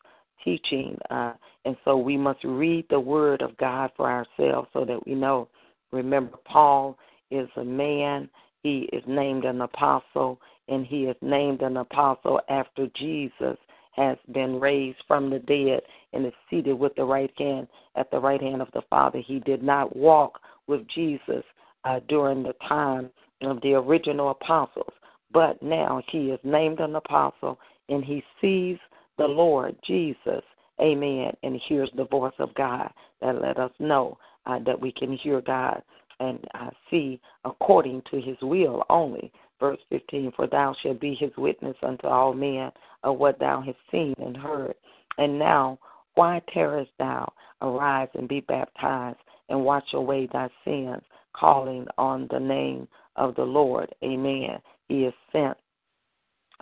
teaching, 0.44 0.98
uh, 1.10 1.32
and 1.64 1.76
so 1.84 1.96
we 1.96 2.16
must 2.16 2.44
read 2.44 2.84
the 2.90 3.00
Word 3.00 3.42
of 3.42 3.56
God 3.56 3.90
for 3.96 4.10
ourselves 4.10 4.68
so 4.72 4.84
that 4.84 5.04
we 5.06 5.14
know. 5.14 5.48
Remember, 5.92 6.36
Paul 6.44 6.96
is 7.30 7.48
a 7.56 7.64
man, 7.64 8.28
he 8.62 8.88
is 8.92 9.02
named 9.06 9.44
an 9.44 9.62
apostle, 9.62 10.40
and 10.68 10.86
he 10.86 11.04
is 11.04 11.16
named 11.22 11.62
an 11.62 11.76
apostle 11.76 12.40
after 12.48 12.86
Jesus 12.94 13.56
has 13.92 14.18
been 14.32 14.60
raised 14.60 14.98
from 15.08 15.30
the 15.30 15.38
dead 15.38 15.80
and 16.12 16.26
is 16.26 16.32
seated 16.50 16.74
with 16.74 16.94
the 16.96 17.04
right 17.04 17.32
hand 17.38 17.66
at 17.96 18.10
the 18.10 18.18
right 18.18 18.40
hand 18.40 18.60
of 18.60 18.68
the 18.74 18.82
Father. 18.90 19.20
He 19.20 19.40
did 19.40 19.62
not 19.62 19.96
walk 19.96 20.40
with 20.66 20.86
Jesus 20.88 21.42
uh, 21.84 22.00
during 22.08 22.42
the 22.42 22.54
time 22.68 23.10
of 23.42 23.60
the 23.62 23.74
original 23.74 24.30
apostles, 24.30 24.92
but 25.32 25.62
now 25.62 26.02
he 26.10 26.30
is 26.30 26.40
named 26.44 26.80
an 26.80 26.96
apostle 26.96 27.58
and 27.88 28.04
he 28.04 28.22
sees 28.40 28.78
the 29.18 29.26
Lord 29.26 29.76
Jesus. 29.86 30.42
Amen. 30.80 31.32
And 31.42 31.58
hears 31.68 31.90
the 31.96 32.04
voice 32.04 32.34
of 32.38 32.54
God 32.54 32.90
that 33.22 33.40
let 33.40 33.58
us 33.58 33.70
know 33.78 34.18
uh, 34.44 34.58
that 34.66 34.78
we 34.78 34.92
can 34.92 35.16
hear 35.16 35.40
God 35.40 35.82
and 36.20 36.38
uh, 36.54 36.70
see 36.90 37.20
according 37.44 38.02
to 38.10 38.20
his 38.20 38.36
will 38.42 38.84
only. 38.90 39.32
Verse 39.58 39.78
15 39.90 40.32
For 40.36 40.46
thou 40.46 40.74
shalt 40.82 41.00
be 41.00 41.14
his 41.14 41.30
witness 41.36 41.76
unto 41.82 42.06
all 42.06 42.34
men 42.34 42.70
of 43.02 43.18
what 43.18 43.38
thou 43.38 43.60
hast 43.60 43.78
seen 43.90 44.14
and 44.18 44.36
heard. 44.36 44.74
And 45.18 45.38
now, 45.38 45.78
why 46.14 46.42
tarriest 46.52 46.92
thou? 46.98 47.32
Arise 47.62 48.08
and 48.14 48.28
be 48.28 48.40
baptized, 48.40 49.18
and 49.48 49.64
wash 49.64 49.94
away 49.94 50.28
thy 50.30 50.48
sins, 50.64 51.02
calling 51.34 51.86
on 51.96 52.28
the 52.30 52.40
name 52.40 52.86
of 53.16 53.34
the 53.34 53.44
Lord. 53.44 53.94
Amen. 54.04 54.58
He 54.88 55.04
is 55.04 55.14
sent 55.32 55.56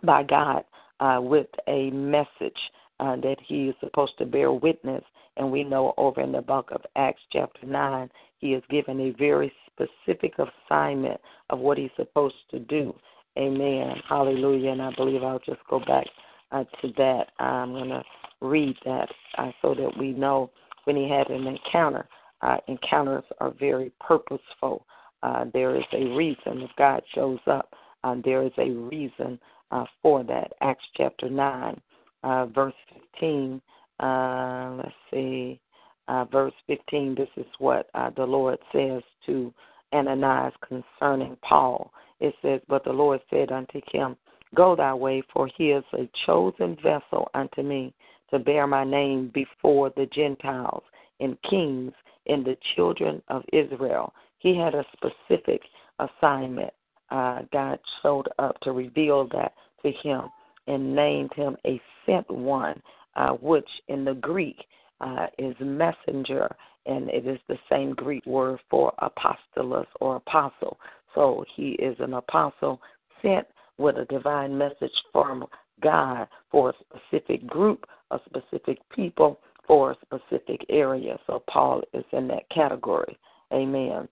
by 0.05 0.23
God 0.23 0.65
uh, 1.01 1.21
with 1.21 1.49
a 1.69 1.91
message 1.91 2.59
uh, 3.01 3.17
that 3.17 3.37
he 3.45 3.69
is 3.69 3.75
supposed 3.81 4.17
to 4.19 4.27
bear 4.27 4.53
witness. 4.53 5.03
And 5.37 5.51
we 5.51 5.65
know 5.65 5.95
over 5.97 6.21
in 6.21 6.31
the 6.31 6.43
book 6.43 6.71
of 6.71 6.83
Acts, 6.95 7.23
chapter 7.33 7.67
9, 7.67 8.09
he 8.39 8.55
is 8.55 8.63
given 8.71 9.01
a 9.01 9.11
very 9.11 9.53
specific 9.75 10.35
assignment 10.39 11.21
of 11.51 11.59
what 11.59 11.79
he's 11.79 11.91
supposed 11.97 12.35
to 12.51 12.59
do. 12.59 12.95
Amen. 13.37 13.97
Hallelujah. 14.09 14.71
And 14.71 14.83
I 14.83 14.93
believe 14.97 15.23
I'll 15.23 15.41
just 15.41 15.61
go 15.69 15.81
back 15.81 16.07
uh, 16.53 16.65
to 16.83 16.93
that. 16.97 17.27
I'm 17.39 17.73
going 17.73 17.89
to 17.89 18.03
read 18.41 18.77
that 18.85 19.09
uh, 19.39 19.51
so 19.61 19.75
that 19.75 19.91
we 19.99 20.13
know 20.13 20.51
when 20.85 20.97
he 20.97 21.09
had 21.09 21.29
an 21.31 21.47
encounter. 21.47 22.07
Uh, 22.43 22.59
encounters 22.69 23.25
are 23.41 23.53
very 23.59 23.91
purposeful. 24.01 24.87
Uh, 25.23 25.47
there 25.53 25.75
is 25.77 25.85
a 25.93 26.05
reason. 26.15 26.63
If 26.63 26.71
God 26.77 27.03
shows 27.15 27.39
up, 27.47 27.73
uh, 28.05 28.17
there 28.23 28.45
is 28.45 28.53
a 28.59 28.71
reason 28.71 29.39
uh, 29.71 29.85
for 30.03 30.23
that. 30.25 30.53
Acts 30.61 30.85
chapter 30.97 31.31
9, 31.31 31.81
uh, 32.23 32.47
verse 32.47 32.75
15. 33.19 33.61
Uh, 34.01 34.75
let's 34.77 34.93
see 35.11 35.61
uh, 36.09 36.25
verse 36.27 36.55
15, 36.67 37.15
this 37.15 37.29
is 37.37 37.47
what 37.59 37.89
uh, 37.95 38.11
the 38.17 38.25
Lord 38.25 38.59
says 38.73 39.03
to 39.27 39.53
Ananias 39.93 40.53
concerning 40.67 41.37
Paul. 41.43 41.93
It 42.21 42.35
says, 42.43 42.61
But 42.69 42.85
the 42.85 42.93
Lord 42.93 43.21
said 43.31 43.53
unto 43.53 43.81
him, 43.91 44.17
Go 44.55 44.77
thy 44.77 44.95
way, 44.95 45.23
for 45.33 45.49
he 45.57 45.71
is 45.71 45.85
a 45.95 46.09
chosen 46.27 46.77
vessel 46.83 47.29
unto 47.35 47.63
me 47.63 47.93
to 48.31 48.39
bear 48.39 48.67
my 48.67 48.85
name 48.85 49.31
before 49.35 49.91
the 49.97 50.07
Gentiles 50.07 50.83
and 51.21 51.41
kings 51.49 51.93
and 52.27 52.45
the 52.45 52.57
children 52.75 53.23
of 53.29 53.43
Israel. 53.53 54.13
He 54.39 54.57
had 54.57 54.75
a 54.75 54.85
specific 54.93 55.63
assignment. 55.99 56.73
Uh, 57.11 57.43
God 57.53 57.79
showed 58.03 58.29
up 58.39 58.59
to 58.61 58.73
reveal 58.73 59.29
that 59.29 59.53
to 59.83 59.91
him 59.91 60.23
and 60.67 60.95
named 60.95 61.33
him 61.35 61.57
a 61.67 61.81
sent 62.07 62.29
one, 62.31 62.81
uh, 63.17 63.33
which 63.33 63.69
in 63.89 64.05
the 64.05 64.15
Greek 64.15 64.57
uh, 65.05 65.27
is 65.39 65.55
messenger, 65.61 66.49
and 66.87 67.09
it 67.11 67.27
is 67.27 67.39
the 67.49 67.59
same 67.71 67.93
Greek 67.95 68.25
word 68.27 68.59
for 68.71 68.93
apostolos 69.01 69.87
or 70.01 70.17
apostle. 70.17 70.79
So 71.15 71.45
he 71.55 71.73
is 71.73 71.97
an 72.01 72.15
apostle 72.15 72.81
sent 73.23 73.47
with 73.79 73.97
a 73.97 74.07
divine 74.07 74.57
message 74.57 74.93
from 75.13 75.45
God 75.83 76.27
for 76.51 76.71
a 76.71 76.75
specific 76.99 77.47
group, 77.47 77.85
a 78.11 78.19
specific 78.27 78.79
people, 78.91 79.41
for 79.67 79.93
a 79.93 79.97
specific 80.05 80.65
area. 80.69 81.19
So 81.27 81.43
Paul 81.49 81.83
is 81.93 82.05
in 82.13 82.29
that 82.29 82.49
category. 82.51 83.19
Amen. 83.53 84.09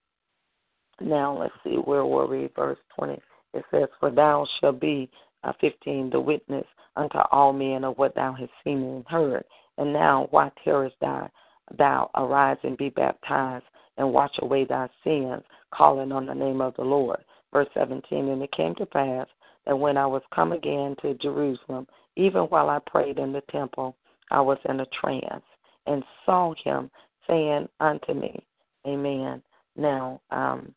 Now 1.00 1.38
let's 1.38 1.54
see, 1.64 1.76
where 1.76 2.04
were 2.06 2.26
we? 2.26 2.48
Verse 2.54 2.78
20. 2.96 3.18
It 3.54 3.64
says, 3.70 3.88
For 4.00 4.10
thou 4.10 4.46
shalt 4.60 4.80
be, 4.80 5.10
uh, 5.44 5.52
15, 5.60 6.10
the 6.10 6.20
witness 6.20 6.64
unto 6.96 7.18
all 7.30 7.52
men 7.52 7.84
of 7.84 7.98
what 7.98 8.14
thou 8.14 8.32
hast 8.32 8.52
seen 8.64 8.82
and 8.82 9.04
heard. 9.08 9.44
And 9.78 9.92
now, 9.92 10.28
why 10.30 10.50
tarriest 10.64 10.96
thou? 11.00 11.30
Thou 11.78 12.10
arise 12.14 12.58
and 12.62 12.76
be 12.76 12.90
baptized 12.90 13.64
and 13.96 14.12
wash 14.12 14.34
away 14.40 14.64
thy 14.64 14.88
sins, 15.04 15.42
calling 15.72 16.12
on 16.12 16.26
the 16.26 16.34
name 16.34 16.60
of 16.60 16.74
the 16.76 16.82
Lord. 16.82 17.22
Verse 17.52 17.68
17 17.74 18.28
And 18.28 18.42
it 18.42 18.52
came 18.52 18.74
to 18.76 18.86
pass 18.86 19.26
that 19.66 19.78
when 19.78 19.96
I 19.96 20.06
was 20.06 20.22
come 20.34 20.52
again 20.52 20.96
to 21.02 21.14
Jerusalem, 21.14 21.86
even 22.16 22.42
while 22.42 22.68
I 22.68 22.78
prayed 22.86 23.18
in 23.18 23.32
the 23.32 23.42
temple, 23.50 23.96
I 24.30 24.40
was 24.40 24.58
in 24.68 24.80
a 24.80 24.86
trance 25.00 25.44
and 25.86 26.04
saw 26.26 26.54
him 26.64 26.90
saying 27.26 27.68
unto 27.80 28.14
me, 28.14 28.44
Amen. 28.86 29.42
Now, 29.76 30.20
um, 30.30 30.74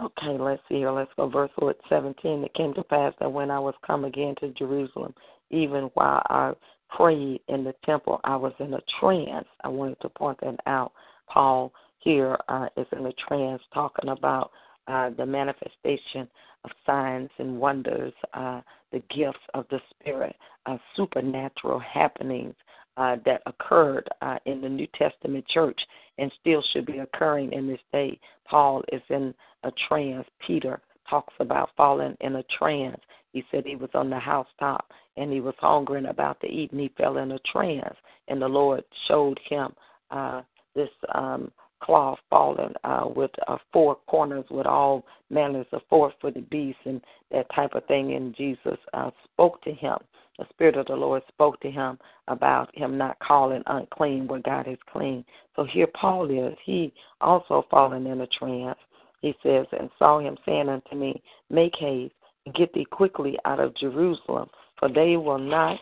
okay, 0.00 0.36
let's 0.38 0.62
see 0.68 0.76
here. 0.76 0.90
Let's 0.90 1.10
go 1.16 1.28
verse 1.28 1.50
17. 1.88 2.44
It 2.44 2.54
came 2.54 2.74
to 2.74 2.82
pass 2.82 3.14
that 3.20 3.32
when 3.32 3.50
I 3.50 3.58
was 3.58 3.74
come 3.86 4.04
again 4.04 4.34
to 4.40 4.48
Jerusalem, 4.50 5.14
even 5.50 5.84
while 5.94 6.22
I 6.28 6.52
prayed 6.90 7.40
in 7.48 7.64
the 7.64 7.74
temple. 7.84 8.20
I 8.24 8.36
was 8.36 8.52
in 8.58 8.74
a 8.74 8.80
trance. 9.00 9.46
I 9.64 9.68
wanted 9.68 10.00
to 10.00 10.08
point 10.08 10.38
that 10.42 10.58
out. 10.66 10.92
Paul 11.28 11.72
here 11.98 12.38
uh, 12.48 12.66
is 12.76 12.86
in 12.92 13.06
a 13.06 13.12
trance 13.12 13.62
talking 13.72 14.10
about 14.10 14.50
uh, 14.86 15.10
the 15.10 15.26
manifestation 15.26 16.28
of 16.64 16.70
signs 16.86 17.30
and 17.38 17.58
wonders, 17.58 18.12
uh, 18.34 18.60
the 18.92 19.02
gifts 19.14 19.38
of 19.54 19.66
the 19.70 19.80
Spirit, 19.90 20.34
uh, 20.66 20.78
supernatural 20.96 21.78
happenings 21.78 22.54
uh, 22.96 23.16
that 23.24 23.42
occurred 23.46 24.08
uh, 24.22 24.38
in 24.46 24.60
the 24.60 24.68
New 24.68 24.86
Testament 24.98 25.46
church 25.48 25.80
and 26.18 26.32
still 26.40 26.62
should 26.72 26.86
be 26.86 26.98
occurring 26.98 27.52
in 27.52 27.68
this 27.68 27.80
day. 27.92 28.18
Paul 28.44 28.82
is 28.92 29.02
in 29.10 29.34
a 29.62 29.70
trance. 29.88 30.26
Peter 30.44 30.80
talks 31.08 31.34
about 31.38 31.70
falling 31.76 32.16
in 32.20 32.36
a 32.36 32.42
trance. 32.58 33.00
He 33.32 33.44
said 33.50 33.64
he 33.66 33.76
was 33.76 33.90
on 33.94 34.10
the 34.10 34.18
housetop 34.18 34.90
and 35.16 35.32
he 35.32 35.40
was 35.40 35.54
hungry 35.58 35.98
and 35.98 36.06
about 36.06 36.40
to 36.40 36.46
eat, 36.46 36.70
and 36.72 36.80
he 36.80 36.90
fell 36.96 37.18
in 37.18 37.32
a 37.32 37.38
trance. 37.40 37.96
And 38.28 38.40
the 38.40 38.48
Lord 38.48 38.84
showed 39.06 39.38
him 39.48 39.72
uh, 40.10 40.42
this 40.74 40.90
um, 41.14 41.50
cloth 41.80 42.18
falling 42.30 42.74
uh, 42.84 43.06
with 43.14 43.30
uh, 43.46 43.58
four 43.72 43.96
corners 44.06 44.44
with 44.50 44.66
all 44.66 45.04
manners 45.30 45.66
of 45.72 45.82
four 45.88 46.12
footed 46.20 46.48
beasts 46.50 46.80
and 46.84 47.00
that 47.30 47.46
type 47.54 47.74
of 47.74 47.84
thing. 47.86 48.14
And 48.14 48.36
Jesus 48.36 48.78
uh, 48.94 49.10
spoke 49.24 49.62
to 49.62 49.72
him. 49.72 49.96
The 50.38 50.46
Spirit 50.50 50.76
of 50.76 50.86
the 50.86 50.94
Lord 50.94 51.22
spoke 51.28 51.60
to 51.60 51.70
him 51.70 51.98
about 52.28 52.74
him 52.76 52.96
not 52.96 53.18
calling 53.18 53.62
unclean 53.66 54.28
what 54.28 54.44
God 54.44 54.66
has 54.66 54.78
clean. 54.92 55.24
So 55.56 55.64
here 55.64 55.88
Paul 55.88 56.30
is. 56.30 56.56
He 56.64 56.92
also 57.20 57.66
fallen 57.70 58.06
in 58.06 58.20
a 58.20 58.26
trance. 58.28 58.78
He 59.20 59.34
says, 59.42 59.66
and 59.78 59.90
saw 59.98 60.20
him 60.20 60.36
saying 60.46 60.68
unto 60.68 60.94
me, 60.94 61.20
Make 61.50 61.74
haste 61.76 62.14
get 62.54 62.72
thee 62.72 62.84
quickly 62.84 63.36
out 63.44 63.60
of 63.60 63.76
Jerusalem, 63.76 64.48
for 64.78 64.88
they 64.88 65.16
will 65.16 65.38
not 65.38 65.78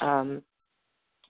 um, 0.00 0.42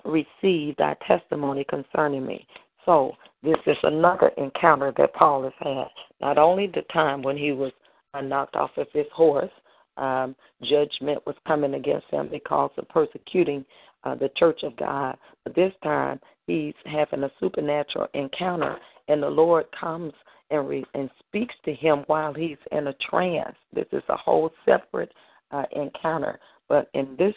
receive 0.05 0.77
thy 0.77 0.97
testimony 1.07 1.65
concerning 1.69 2.27
me. 2.27 2.47
So 2.85 3.13
this 3.43 3.57
is 3.67 3.77
another 3.83 4.29
encounter 4.37 4.93
that 4.97 5.15
Paul 5.15 5.45
has 5.45 5.53
had. 5.59 5.89
Not 6.21 6.39
only 6.39 6.67
the 6.67 6.83
time 6.93 7.23
when 7.23 7.37
he 7.37 7.53
was 7.53 7.73
uh, 8.15 8.21
knocked 8.21 8.57
off 8.57 8.71
of 8.77 8.87
his 8.93 9.07
horse, 9.15 9.51
um, 9.97 10.35
judgment 10.63 11.25
was 11.27 11.37
coming 11.47 11.75
against 11.75 12.07
him 12.11 12.29
because 12.31 12.71
of 12.79 12.89
persecuting 12.89 13.65
uh, 14.05 14.15
the 14.15 14.31
church 14.37 14.63
of 14.63 14.77
God, 14.77 15.17
but 15.45 15.55
this 15.55 15.73
time 15.83 16.19
he's 16.47 16.75
having 16.87 17.23
a 17.23 17.31
supernatural 17.39 18.09
encounter, 18.15 18.79
and 19.09 19.23
the 19.23 19.29
Lord 19.29 19.67
comes 19.79 20.13
and, 20.51 20.69
re- 20.69 20.87
and 20.95 21.11
speaks 21.27 21.55
to 21.65 21.75
him 21.75 22.05
while 22.07 22.35
he's 22.35 22.59
in 22.71 22.89
a 22.89 22.95
trance. 22.95 23.57
This 23.73 23.87
is 23.93 24.03
a 24.09 24.17
whole 24.17 24.51
separate 24.65 25.13
uh, 25.51 25.65
encounter. 25.73 26.39
But 26.69 26.89
in 26.95 27.17
this 27.19 27.35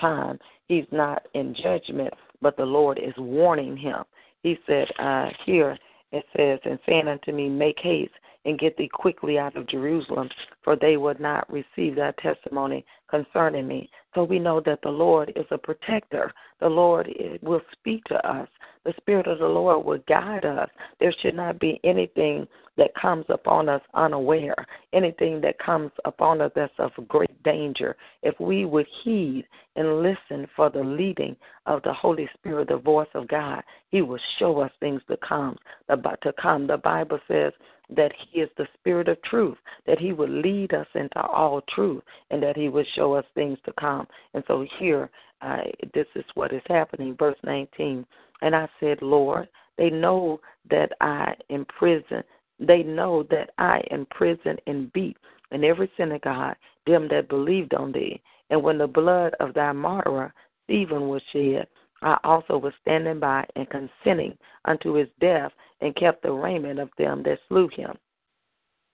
time, 0.00 0.38
he's 0.68 0.84
not 0.90 1.22
in 1.34 1.54
judgment, 1.54 2.12
but 2.42 2.56
the 2.56 2.64
Lord 2.64 2.98
is 2.98 3.14
warning 3.16 3.76
him. 3.76 4.04
He 4.42 4.58
said, 4.66 4.88
uh, 4.98 5.28
Here 5.44 5.78
it 6.12 6.24
says, 6.36 6.58
And 6.64 6.78
saying 6.86 7.08
unto 7.08 7.32
me, 7.32 7.48
Make 7.48 7.78
haste 7.82 8.12
and 8.44 8.58
get 8.58 8.76
thee 8.76 8.88
quickly 8.92 9.38
out 9.38 9.56
of 9.56 9.68
Jerusalem, 9.68 10.28
for 10.62 10.76
they 10.76 10.96
would 10.96 11.20
not 11.20 11.50
receive 11.52 11.96
thy 11.96 12.12
testimony 12.22 12.84
concerning 13.10 13.66
me. 13.66 13.90
So 14.16 14.24
we 14.24 14.38
know 14.38 14.60
that 14.64 14.80
the 14.82 14.88
Lord 14.88 15.30
is 15.36 15.44
a 15.50 15.58
protector. 15.58 16.32
The 16.60 16.68
Lord 16.68 17.06
will 17.42 17.60
speak 17.72 18.02
to 18.04 18.16
us. 18.28 18.48
The 18.86 18.94
Spirit 18.96 19.26
of 19.26 19.40
the 19.40 19.46
Lord 19.46 19.84
will 19.84 20.02
guide 20.08 20.46
us. 20.46 20.70
There 21.00 21.14
should 21.20 21.34
not 21.34 21.60
be 21.60 21.78
anything 21.84 22.48
that 22.78 22.94
comes 22.94 23.26
upon 23.28 23.68
us 23.68 23.82
unaware, 23.92 24.54
anything 24.94 25.40
that 25.42 25.58
comes 25.58 25.90
upon 26.06 26.40
us 26.40 26.52
that's 26.54 26.72
of 26.78 26.92
great 27.08 27.42
danger. 27.42 27.94
If 28.22 28.40
we 28.40 28.64
would 28.64 28.86
heed 29.04 29.46
and 29.76 30.02
listen 30.02 30.46
for 30.56 30.70
the 30.70 30.82
leading 30.82 31.36
of 31.66 31.82
the 31.82 31.92
Holy 31.92 32.26
Spirit, 32.38 32.68
the 32.68 32.78
voice 32.78 33.08
of 33.14 33.28
God, 33.28 33.62
He 33.90 34.00
will 34.00 34.20
show 34.38 34.60
us 34.60 34.72
things 34.80 35.02
to 35.10 35.18
come. 35.18 35.58
To 35.90 36.32
come, 36.40 36.66
the 36.66 36.78
Bible 36.78 37.18
says 37.28 37.52
that 37.94 38.12
He 38.30 38.40
is 38.40 38.50
the 38.56 38.66
Spirit 38.78 39.08
of 39.08 39.20
truth, 39.22 39.58
that 39.86 39.98
He 39.98 40.12
will 40.12 40.28
lead 40.28 40.74
us 40.74 40.86
into 40.94 41.20
all 41.20 41.62
truth, 41.74 42.02
and 42.30 42.42
that 42.42 42.56
He 42.56 42.68
will 42.68 42.84
show 42.94 43.14
us 43.14 43.24
things 43.34 43.58
to 43.64 43.72
come. 43.78 44.05
And 44.34 44.44
so 44.46 44.66
here, 44.78 45.10
uh, 45.42 45.62
this 45.94 46.06
is 46.14 46.24
what 46.34 46.52
is 46.52 46.62
happening. 46.68 47.16
Verse 47.18 47.38
19. 47.44 48.06
And 48.42 48.56
I 48.56 48.68
said, 48.80 49.02
Lord, 49.02 49.48
they 49.78 49.90
know 49.90 50.40
that 50.70 50.92
I 51.00 51.34
am 51.50 51.66
prison. 51.66 52.22
They 52.58 52.82
know 52.82 53.22
that 53.30 53.50
I 53.58 53.82
am 53.90 54.06
prison 54.10 54.56
and 54.66 54.92
beat 54.92 55.16
in 55.50 55.64
every 55.64 55.90
synagogue 55.96 56.56
them 56.86 57.08
that 57.10 57.28
believed 57.28 57.74
on 57.74 57.92
thee. 57.92 58.20
And 58.50 58.62
when 58.62 58.78
the 58.78 58.86
blood 58.86 59.34
of 59.40 59.54
thy 59.54 59.72
martyr 59.72 60.32
Stephen 60.64 61.08
was 61.08 61.22
shed, 61.32 61.66
I 62.02 62.18
also 62.24 62.58
was 62.58 62.72
standing 62.82 63.20
by 63.20 63.46
and 63.56 63.68
consenting 63.70 64.36
unto 64.64 64.94
his 64.94 65.08
death, 65.20 65.52
and 65.80 65.94
kept 65.96 66.22
the 66.22 66.32
raiment 66.32 66.78
of 66.78 66.90
them 66.98 67.22
that 67.22 67.38
slew 67.48 67.68
him. 67.68 67.96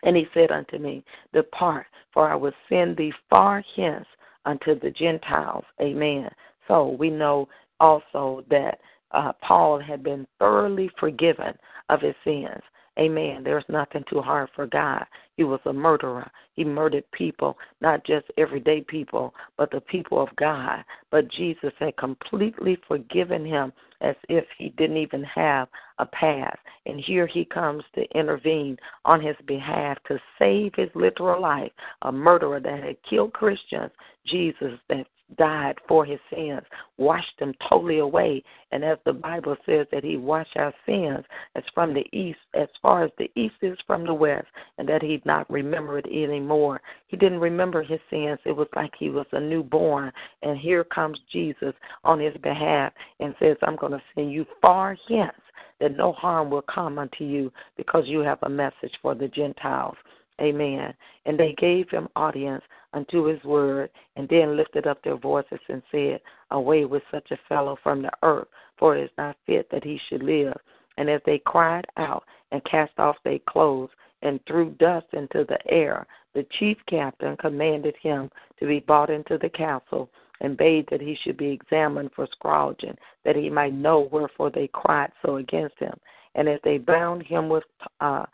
And 0.03 0.17
he 0.17 0.27
said 0.35 0.51
unto 0.51 0.79
me, 0.79 1.05
Depart, 1.33 1.87
for 2.13 2.29
I 2.29 2.35
will 2.35 2.53
send 2.69 2.97
thee 2.97 3.13
far 3.31 3.65
hence 3.77 4.07
unto 4.45 4.79
the 4.79 4.91
Gentiles. 4.91 5.65
Amen. 5.81 6.29
So 6.69 6.97
we 6.99 7.11
know 7.11 7.49
also 7.81 8.45
that 8.51 8.79
uh, 9.13 9.33
Paul 9.47 9.81
had 9.81 10.03
been 10.03 10.27
thoroughly 10.39 10.91
forgiven 10.99 11.55
of 11.89 12.01
his 12.01 12.15
sins. 12.25 12.63
Amen. 12.99 13.43
There's 13.43 13.65
nothing 13.71 14.05
too 14.11 14.21
hard 14.21 14.51
for 14.55 14.67
God. 14.67 15.07
He 15.37 15.45
was 15.45 15.61
a 15.65 15.73
murderer. 15.73 16.31
He 16.55 16.65
murdered 16.65 17.11
people, 17.13 17.57
not 17.81 18.05
just 18.05 18.27
everyday 18.37 18.83
people, 18.83 19.33
but 19.57 19.71
the 19.71 19.81
people 19.81 20.21
of 20.21 20.29
God. 20.37 20.85
But 21.11 21.31
Jesus 21.31 21.73
had 21.79 21.97
completely 21.97 22.77
forgiven 22.87 23.47
him 23.47 23.73
as 24.03 24.15
if 24.29 24.45
he 24.59 24.71
didn't 24.71 24.99
even 24.99 25.25
have 25.25 25.69
a 25.99 26.07
past. 26.07 26.59
And 26.85 27.01
here 27.01 27.27
he 27.27 27.47
comes 27.47 27.83
to 27.95 28.05
intervene 28.15 28.77
on 29.07 29.23
his 29.23 29.37
behalf 29.47 29.97
to 30.09 30.21
save 30.39 30.73
his 30.75 30.91
literal 30.95 31.41
life. 31.41 31.73
A 32.03 32.13
murderer 32.13 32.61
that 32.61 32.83
had 32.85 32.97
killed 33.09 33.33
Christians, 33.33 33.91
Jesus 34.27 34.79
that 34.91 35.07
died 35.37 35.77
for 35.89 36.05
his 36.05 36.19
sins, 36.31 36.63
washed 36.97 37.39
them 37.39 37.55
totally 37.69 37.99
away. 37.99 38.43
And 38.71 38.85
as 38.85 38.99
the 39.05 39.13
Bible 39.13 39.57
says 39.67 39.87
that 39.93 40.05
he 40.05 40.17
washed 40.17 40.57
our 40.57 40.73
sins 40.87 41.25
as 41.57 41.65
from 41.75 41.95
the 41.95 42.05
east, 42.17 42.39
as 42.55 42.69
far 42.81 43.05
as 43.05 43.11
the 43.19 43.31
east 43.37 43.57
is 43.63 43.79
from 43.87 44.05
the 44.05 44.15
west, 44.15 44.47
and 44.79 44.89
that 44.89 45.03
he'd 45.03 45.25
not 45.27 45.51
remember 45.51 45.99
it 45.99 46.07
anymore. 46.07 46.81
He 47.09 47.17
didn't 47.17 47.41
remember 47.41 47.83
his 47.83 48.01
sins. 48.11 48.39
It 48.45 48.57
was 48.57 48.69
like 48.75 48.93
he 48.99 49.11
was 49.11 49.27
a 49.33 49.41
newborn. 49.41 50.13
And 50.43 50.59
here 50.59 50.85
comes 50.85 51.19
Jesus 51.33 51.75
on 52.05 52.21
his 52.21 52.37
behalf 52.43 52.93
and 53.21 53.35
says, 53.39 53.57
I'm 53.63 53.77
going 53.77 53.93
to 53.93 54.03
send 54.15 54.33
you 54.33 54.47
far 54.61 54.97
hence 55.09 55.33
that 55.81 55.97
no 55.97 56.13
harm 56.13 56.49
will 56.49 56.63
come 56.63 56.99
unto 56.99 57.25
you 57.25 57.53
because 57.77 58.05
you 58.07 58.21
have 58.21 58.39
a 58.43 58.49
message 58.49 58.93
for 59.03 59.15
the 59.15 59.29
Gentiles. 59.29 59.97
Amen. 60.43 60.93
And 61.25 61.39
they 61.39 61.55
gave 61.59 61.89
him 61.91 62.09
audience 62.17 62.65
unto 62.95 63.25
his 63.25 63.43
word, 63.45 63.91
and 64.17 64.29
then 64.29 64.57
lifted 64.57 64.87
up 64.87 65.03
their 65.03 65.17
voices 65.17 65.61
and 65.69 65.83
said, 65.91 66.21
Away 66.51 66.85
with 66.85 67.03
such 67.11 67.31
a 67.31 67.39
fellow 67.49 67.79
from 67.83 68.03
the 68.03 68.11
earth, 68.23 68.49
for 68.79 68.97
it 68.97 69.05
is 69.05 69.11
not 69.17 69.37
fit 69.47 69.69
that 69.71 69.85
he 69.85 69.99
should 70.09 70.23
live. 70.23 70.57
And 70.99 71.09
as 71.09 71.23
they 71.25 71.39
cried 71.39 71.87
out 71.97 72.25
and 72.51 72.63
cast 72.65 72.93
off 72.99 73.17
their 73.25 73.39
clothes 73.49 73.91
and 74.21 74.41
threw 74.47 74.71
dust 74.71 75.07
into 75.13 75.45
the 75.49 75.59
air, 75.71 76.07
the 76.35 76.47
chief 76.59 76.77
captain 76.89 77.37
commanded 77.37 77.95
him 78.03 78.31
to 78.61 78.67
be 78.67 78.81
brought 78.81 79.11
into 79.11 79.39
the 79.39 79.49
castle 79.49 80.11
and 80.41 80.57
bade 80.57 80.87
that 80.91 81.01
he 81.01 81.17
should 81.23 81.37
be 81.37 81.51
examined 81.51 82.11
for 82.15 82.27
scourging, 82.33 82.97
that 83.25 83.37
he 83.37 83.49
might 83.49 83.75
know 83.75 84.09
wherefore 84.11 84.51
they 84.51 84.69
cried 84.73 85.13
so 85.25 85.37
against 85.37 85.79
him. 85.79 85.95
And 86.35 86.49
as 86.49 86.61
they 86.65 86.79
bound 86.79 87.23
him 87.23 87.49
with 87.49 87.65
uh, 88.01 88.25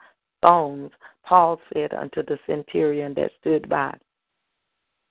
thongs, 0.42 0.90
Paul 1.28 1.60
said 1.74 1.92
unto 1.92 2.22
the 2.22 2.38
centurion 2.46 3.12
that 3.14 3.30
stood 3.38 3.68
by, 3.68 3.94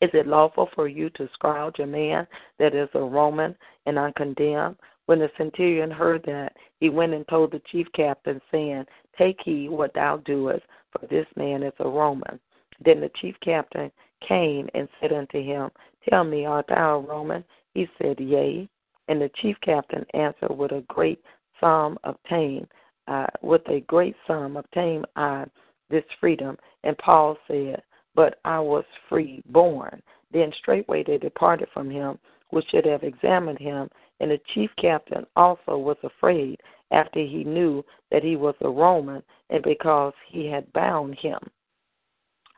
Is 0.01 0.10
it 0.13 0.25
lawful 0.25 0.67
for 0.73 0.88
you 0.88 1.12
to 1.12 1.30
scourge 1.34 1.77
a 1.77 1.86
man 1.86 2.25
that 2.58 2.73
is 2.73 2.89
a 2.95 2.99
Roman 2.99 3.56
and 3.86 3.99
uncondemned? 3.99 4.77
When 5.06 5.19
the 5.19 5.30
centurion 5.38 5.91
heard 5.91 6.23
that, 6.23 6.58
he 6.80 6.89
went 6.89 7.13
and 7.13 7.27
told 7.27 7.51
the 7.51 7.62
chief 7.71 7.86
captain, 7.93 8.41
saying, 8.51 8.86
Take 9.15 9.38
heed 9.45 9.69
what 9.69 9.93
thou 9.93 10.17
doest, 10.17 10.63
for 10.91 11.06
this 11.06 11.27
man 11.36 11.62
is 11.62 11.73
a 11.77 11.88
Roman. 11.88 12.39
Then 12.84 12.99
the 12.99 13.12
chief 13.21 13.36
captain 13.41 13.91
came 14.27 14.67
and 14.73 14.89
said 14.99 15.13
unto 15.13 15.39
him, 15.39 15.69
Tell 16.10 16.23
me, 16.23 16.47
art 16.47 16.65
thou 16.67 16.95
a 16.95 16.99
Roman? 16.99 17.43
He 17.75 17.88
said, 18.01 18.19
Yea. 18.19 18.67
And 19.08 19.21
the 19.21 19.30
chief 19.36 19.56
captain 19.62 20.03
answered, 20.15 20.49
With 20.49 20.71
a 20.71 20.84
great 20.88 21.21
sum 21.60 21.99
obtained, 22.03 22.67
uh, 23.08 23.27
with 23.43 23.62
a 23.69 23.82
great 23.82 24.15
sum 24.25 24.58
obtained 24.58 25.06
I 25.15 25.45
this 25.89 26.04
freedom. 26.19 26.58
And 26.84 26.97
Paul 26.97 27.38
said, 27.47 27.82
But 28.15 28.39
I 28.45 28.60
was 28.60 28.86
free 29.10 29.43
born. 29.47 30.02
Then 30.32 30.52
straightway 30.58 31.04
they 31.04 31.17
departed 31.17 31.69
from 31.73 31.89
him, 31.89 32.19
which 32.50 32.65
should 32.69 32.86
have 32.86 33.04
examined 33.04 33.60
him. 33.60 33.89
And 34.19 34.32
the 34.32 34.39
chief 34.54 34.71
captain 34.80 35.26
also 35.36 35.78
was 35.78 35.97
afraid 36.04 36.60
after 36.91 37.19
he 37.19 37.43
knew 37.43 37.84
that 38.12 38.23
he 38.23 38.36
was 38.36 38.56
a 38.62 38.69
Roman, 38.69 39.21
and 39.50 39.63
because 39.63 40.13
he 40.30 40.47
had 40.47 40.71
bound 40.73 41.15
him 41.19 41.39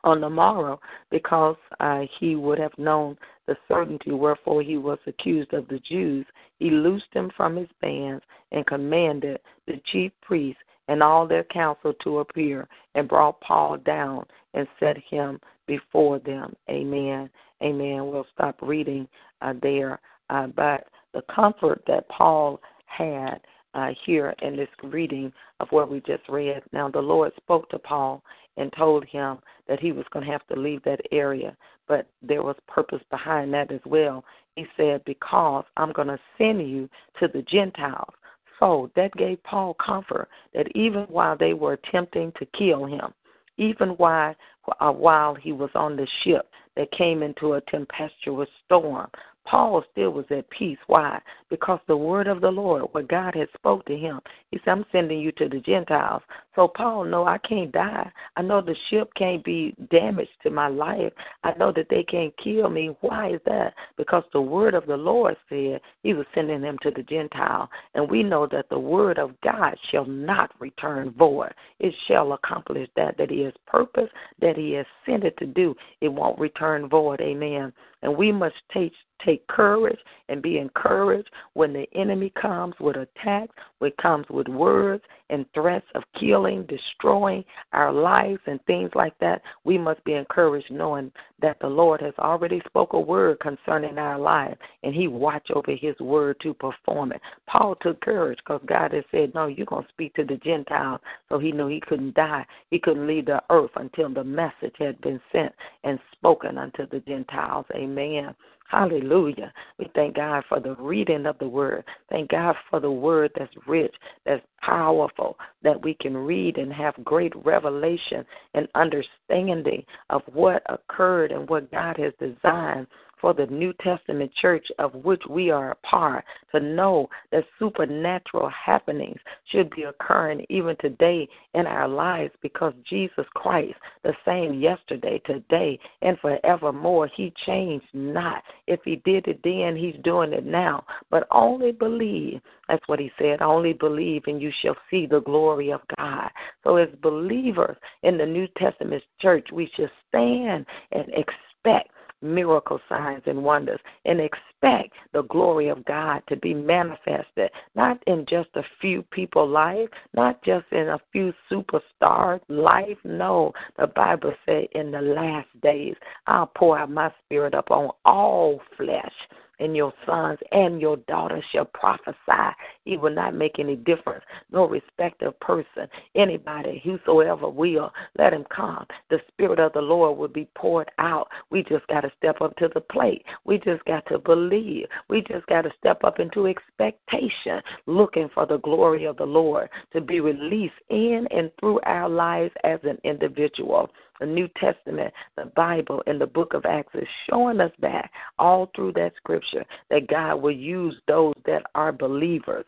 on 0.04 0.22
the 0.22 0.30
morrow 0.30 0.80
because 1.12 1.58
uh, 1.80 2.02
he 2.20 2.36
would 2.36 2.60
have 2.60 2.78
known 2.78 3.18
the 3.48 3.58
certainty 3.68 4.12
wherefore 4.12 4.62
he 4.62 4.78
was 4.78 5.00
accused 5.08 5.54
of 5.54 5.68
the 5.68 5.80
Jews, 5.80 6.26
he 6.58 6.70
loosed 6.70 7.14
him 7.14 7.32
from 7.36 7.56
his 7.56 7.68
bands 7.82 8.24
and 8.52 8.66
commanded 8.66 9.40
the 9.68 9.82
chief 9.92 10.12
priests 10.22 10.62
and 10.90 11.04
all 11.04 11.28
their 11.28 11.44
council 11.46 11.94
to 12.04 12.20
appear 12.20 12.68
and 12.96 13.08
brought 13.08 13.40
Paul 13.42 13.78
down 13.78 14.26
and 14.56 14.68
set 14.80 14.98
him 14.98 15.40
before 15.68 16.18
them. 16.20 16.56
Amen. 16.70 17.30
Amen. 17.62 18.08
We'll 18.08 18.26
stop 18.34 18.58
reading 18.62 19.08
uh, 19.42 19.54
there. 19.62 20.00
Uh, 20.32 20.48
but 20.48 20.88
the 21.14 21.22
comfort 21.34 21.84
that 21.88 22.10
Paul 22.10 22.60
had 22.88 23.40
uh, 23.76 23.90
here 24.04 24.34
in 24.42 24.56
this 24.56 24.68
reading 24.84 25.32
of 25.60 25.68
what 25.70 25.92
we 25.92 26.02
just 26.02 26.28
read. 26.28 26.64
Now, 26.74 26.90
the 26.90 27.00
Lord 27.00 27.34
spoke 27.38 27.70
to 27.70 27.78
Paul 27.78 28.24
and 28.58 28.74
told 28.76 29.06
him 29.06 29.38
that 29.68 29.80
he 29.80 29.92
was 29.92 30.06
going 30.12 30.26
to 30.26 30.32
have 30.32 30.46
to 30.48 30.60
leave 30.60 30.84
that 30.84 31.02
area. 31.12 31.56
but 31.88 32.08
there 32.22 32.44
was 32.44 32.56
purpose 32.68 33.02
behind 33.10 33.54
that 33.54 33.72
as 33.72 33.82
well. 33.86 34.24
He 34.56 34.66
said, 34.76 35.04
Because 35.06 35.66
I'm 35.78 35.92
going 35.92 36.08
to 36.08 36.20
send 36.38 36.68
you 36.68 36.90
to 37.20 37.28
the 37.28 37.44
Gentiles. 37.44 38.14
So 38.60 38.92
that 38.96 39.14
gave 39.14 39.42
Paul 39.44 39.76
comfort 39.76 40.30
that 40.54 40.68
even 40.76 41.04
while 41.04 41.38
they 41.38 41.54
were 41.54 41.74
attempting 41.74 42.32
to 42.40 42.46
kill 42.58 42.86
him, 42.86 43.14
even 43.58 43.90
while, 43.92 44.36
uh, 44.80 44.92
while 44.92 45.36
he 45.36 45.52
was 45.52 45.70
on 45.76 45.96
the 45.96 46.08
ship 46.24 46.50
that 46.76 46.92
came 46.92 47.24
into 47.24 47.54
a 47.54 47.62
tempestuous 47.62 48.50
storm, 48.66 49.10
Paul 49.46 49.84
still 49.92 50.12
was 50.12 50.26
at 50.30 50.50
peace. 50.50 50.78
Why? 50.88 51.20
Because 51.50 51.80
the 51.88 51.98
word 51.98 52.28
of 52.28 52.42
the 52.42 52.52
Lord, 52.52 52.84
what 52.92 53.08
God 53.08 53.36
had 53.36 53.48
spoke 53.56 53.86
to 53.86 53.98
him, 53.98 54.20
he 54.52 54.60
said, 54.60 54.72
I'm 54.72 54.86
sending 54.92 55.20
you 55.20 55.32
to 55.34 55.50
the 55.50 55.60
Gentiles. 55.60 56.22
So 56.56 56.68
Paul 56.68 57.06
know 57.06 57.26
I 57.26 57.38
can't 57.40 57.72
die. 57.72 58.12
I 58.36 58.42
know 58.42 58.62
the 58.62 58.76
ship 58.90 59.10
can't 59.16 59.44
be 59.44 59.76
damaged 59.90 60.30
to 60.44 60.50
my 60.50 60.68
life. 60.68 61.14
I 61.44 61.54
know 61.54 61.72
that 61.76 61.88
they 61.90 62.04
can't 62.04 62.34
kill 62.44 62.70
me. 62.70 62.96
Why 63.02 63.34
is 63.34 63.42
that? 63.46 63.74
Because 63.98 64.24
the 64.34 64.42
word 64.42 64.74
of 64.74 64.86
the 64.86 64.98
Lord 64.98 65.36
said 65.48 65.82
he 66.04 66.14
was 66.14 66.26
sending 66.36 66.62
them 66.62 66.78
to 66.84 66.92
the 66.92 67.04
Gentile. 67.04 67.70
And 67.96 68.10
we 68.10 68.24
know 68.24 68.48
that 68.52 68.70
the 68.70 68.80
word 68.80 69.18
of 69.18 69.40
God 69.42 69.76
shall 69.92 70.06
not 70.06 70.52
return 70.60 71.12
void. 71.18 71.54
It 71.80 71.94
shall 72.08 72.34
accomplish 72.34 72.90
that 72.96 73.18
that 73.18 73.32
he 73.32 73.42
has 73.42 73.54
purpose, 73.66 74.10
that 74.42 74.58
he 74.58 74.74
has 74.74 74.86
sent 75.06 75.24
it 75.24 75.38
to 75.38 75.46
do. 75.46 75.76
It 76.02 76.10
won't 76.10 76.40
return 76.40 76.88
void. 76.88 77.22
Amen. 77.22 77.74
And 78.02 78.16
we 78.16 78.32
must 78.32 78.56
take 78.74 78.94
take 79.26 79.46
courage 79.48 80.00
and 80.30 80.42
be 80.42 80.60
encouraged 80.60 81.30
when 81.54 81.74
the 81.74 81.86
enemy 81.94 82.32
comes 82.42 82.74
with 82.80 82.96
attacks, 82.96 83.54
when 83.80 83.92
it 83.92 83.98
comes 83.98 84.26
with 84.30 84.48
words 84.48 85.04
and 85.30 85.46
threats 85.54 85.86
of 85.96 86.04
killing, 86.18 86.66
destroying 86.68 87.44
our 87.74 87.92
lives 87.92 88.40
and 88.48 88.64
things 88.66 88.90
like 88.96 89.18
that. 89.20 89.42
We 89.66 89.78
must 89.78 90.04
be 90.06 90.14
encouraged 90.14 90.72
knowing 90.72 91.12
that 91.42 91.60
the 91.60 91.68
Lord 91.68 92.02
has 92.02 92.14
already 92.20 92.62
spoke 92.66 92.94
a 92.94 93.00
word 93.00 93.40
concerning 93.40 93.98
our 93.98 94.20
life 94.20 94.58
and 94.84 94.94
he 94.94 95.08
watch 95.08 95.50
over 95.54 95.72
his 95.76 96.00
word 96.00 96.38
to 96.42 96.54
perform 96.54 97.12
it. 97.12 97.22
Paul 97.48 97.76
took 97.82 98.02
courage 98.02 98.40
because 98.40 98.62
God 98.66 98.94
had 98.94 99.06
said, 99.12 99.34
no, 99.34 99.48
you're 99.48 99.66
to 99.66 99.86
speak 99.90 100.14
to 100.16 100.24
the 100.24 100.38
Gentiles. 100.38 101.02
So 101.30 101.40
he 101.40 101.52
knew 101.52 101.68
he 101.68 101.82
couldn't 101.82 102.16
die. 102.16 102.46
He 102.72 102.80
couldn't 102.80 103.08
leave 103.08 103.26
the 103.26 103.42
earth 103.50 103.72
until 103.76 104.14
the 104.14 104.24
message 104.24 104.76
had 104.78 105.00
been 105.02 105.20
sent 105.32 105.54
and 105.84 106.00
spoken 106.12 106.58
unto 106.58 106.88
the 106.88 107.00
Gentiles. 107.02 107.66
Amen. 107.76 108.36
Hallelujah. 108.70 109.52
We 109.80 109.90
thank 109.96 110.16
God 110.16 110.44
for 110.48 110.60
the 110.60 110.76
reading 110.76 111.26
of 111.26 111.40
the 111.40 111.48
word. 111.48 111.84
Thank 112.12 112.30
God 112.30 112.56
for 112.70 112.80
the 112.80 112.92
word 112.92 113.32
that's 113.36 113.52
rich, 113.66 113.94
that's 114.28 114.46
powerful, 114.62 115.38
that 115.64 115.84
we 115.84 115.96
can 115.96 116.16
read 116.16 116.58
and 116.58 116.72
have 116.72 116.94
great 117.04 117.34
revelation 117.44 118.24
and 118.54 118.68
understanding 118.76 119.84
of 120.12 120.22
what 120.34 120.62
occurred 120.70 121.32
and 121.32 121.50
what 121.50 121.72
God 121.72 121.98
has 121.98 122.14
designed 122.20 122.86
for 123.20 123.34
the 123.34 123.46
New 123.48 123.74
Testament 123.82 124.32
church 124.42 124.66
of 124.80 124.94
which 124.96 125.22
we 125.30 125.50
are 125.52 125.72
a 125.72 125.76
part 125.88 126.26
to 126.52 126.60
know 126.60 127.10
that 127.32 127.46
supernatural 127.58 128.50
happenings 128.50 129.20
should 129.52 129.70
be 129.72 129.84
occurring 129.84 130.46
even 130.50 130.76
today 130.80 131.28
in 131.54 131.66
our 131.66 131.88
lives 131.88 132.34
because 132.42 132.74
Jesus 132.90 133.26
Christ, 133.36 133.76
the 134.04 134.14
same 134.26 134.60
yesterday, 134.60 135.22
today, 135.26 135.80
and 136.02 136.18
forevermore, 136.20 137.10
He 137.16 137.34
changed 137.46 137.86
not. 137.94 138.44
If 138.68 138.80
He 138.86 138.98
did 139.06 139.28
it 139.28 139.40
then, 139.44 139.76
He's 139.76 140.02
doing 140.04 140.34
it 140.34 140.46
now. 140.46 140.86
But 141.10 141.28
only 141.32 141.72
believe. 141.72 142.42
That's 142.68 142.88
what 142.88 143.00
He 143.00 143.12
said. 143.20 143.42
Only 143.42 143.74
believe, 143.74 144.24
and 144.28 144.42
you 144.42 144.52
shall 144.62 144.78
see 144.90 145.06
the 145.06 145.22
glory 145.22 145.72
of 145.72 145.82
God. 145.98 146.30
So, 146.64 146.78
as 146.78 146.90
believers 147.02 147.78
in 148.04 148.18
the 148.18 148.26
New 148.26 148.48
Testament 148.58 149.04
church, 149.20 149.48
we 149.52 149.72
should 149.76 149.92
stand 150.08 150.66
and 150.92 151.06
expect 151.10 151.90
miracle 152.22 152.80
signs 152.90 153.24
and 153.26 153.44
wonders 153.44 153.80
and 154.06 154.20
expect 154.20 154.94
the 155.14 155.24
glory 155.24 155.70
of 155.70 155.86
God 155.86 156.22
to 156.28 156.36
be 156.38 156.54
manifested, 156.54 157.50
not 157.76 158.02
in 158.08 158.26
just 158.28 158.50
a 158.56 158.64
few 158.82 159.02
people 159.04 159.48
life, 159.48 159.90
not 160.14 160.42
just 160.44 160.66
in 160.72 160.90
a 160.90 161.00
few 161.12 161.34
superstars 161.52 162.40
life. 162.50 162.98
No, 163.04 163.54
the 163.78 163.88
Bible 163.88 164.34
said 164.46 164.68
in 164.74 164.92
the 164.92 165.02
last 165.02 165.48
days, 165.62 165.96
I'll 166.28 166.52
pour 166.56 166.78
out 166.78 166.92
my 166.92 167.12
spirit 167.26 167.54
upon 167.54 167.92
all 168.06 168.62
flesh 168.78 169.14
and 169.60 169.76
your 169.76 169.94
sons 170.06 170.40
and 170.52 170.82
your 170.82 170.98
daughters 170.98 171.44
shall 171.52 171.66
prophesy. 171.66 172.56
He 172.86 172.98
will 172.98 173.14
not 173.14 173.34
make 173.34 173.60
any 173.60 173.76
difference, 173.76 174.24
no 174.52 174.68
respect 174.68 175.22
of 175.22 175.40
person. 175.40 175.88
Anybody, 176.16 176.82
whosoever 176.84 177.50
will, 177.50 177.92
let 178.18 178.34
him 178.34 178.46
come. 178.56 178.86
The 179.10 179.20
Spirit 179.28 179.60
of 179.60 179.74
the 179.74 179.82
Lord 179.82 180.18
will 180.18 180.28
be 180.28 180.48
poured 180.56 180.90
out. 181.00 181.28
We 181.50 181.64
just 181.64 181.86
got 181.88 182.02
to 182.02 182.12
step 182.18 182.42
up 182.42 182.56
to 182.58 182.70
the 182.74 182.82
plate. 182.82 183.24
We 183.46 183.58
just 183.60 183.84
got 183.86 184.06
to 184.08 184.20
believe. 184.20 184.88
We 185.10 185.22
just 185.22 185.46
got 185.48 185.64
to 185.64 185.72
step 185.78 186.04
up 186.04 186.20
into 186.20 186.48
expectation, 186.48 187.62
looking 187.86 188.30
for 188.34 188.46
the 188.46 188.60
glory 188.60 189.06
of 189.06 189.18
the 189.18 189.26
Lord 189.26 189.70
to 189.94 190.02
be 190.02 190.20
released 190.20 190.74
in 190.90 191.28
and 191.32 191.52
through 191.60 191.80
our 191.82 192.10
lives 192.10 192.54
as 192.64 192.80
an 192.84 192.98
individual 193.04 193.90
the 194.20 194.26
New 194.26 194.48
Testament, 194.60 195.14
the 195.36 195.46
Bible, 195.56 196.04
and 196.08 196.20
the 196.20 196.28
book 196.28 196.54
of 196.54 196.66
Acts 196.66 196.96
is 196.96 197.08
showing 197.30 197.60
us 197.60 197.72
that 197.82 198.10
all 198.38 198.70
through 198.76 198.94
that 198.94 199.14
scripture 199.18 199.66
that 199.90 200.08
God 200.08 200.36
will 200.36 200.52
use 200.52 200.96
those 201.08 201.36
that 201.46 201.64
are 201.76 201.92
believers 201.92 202.66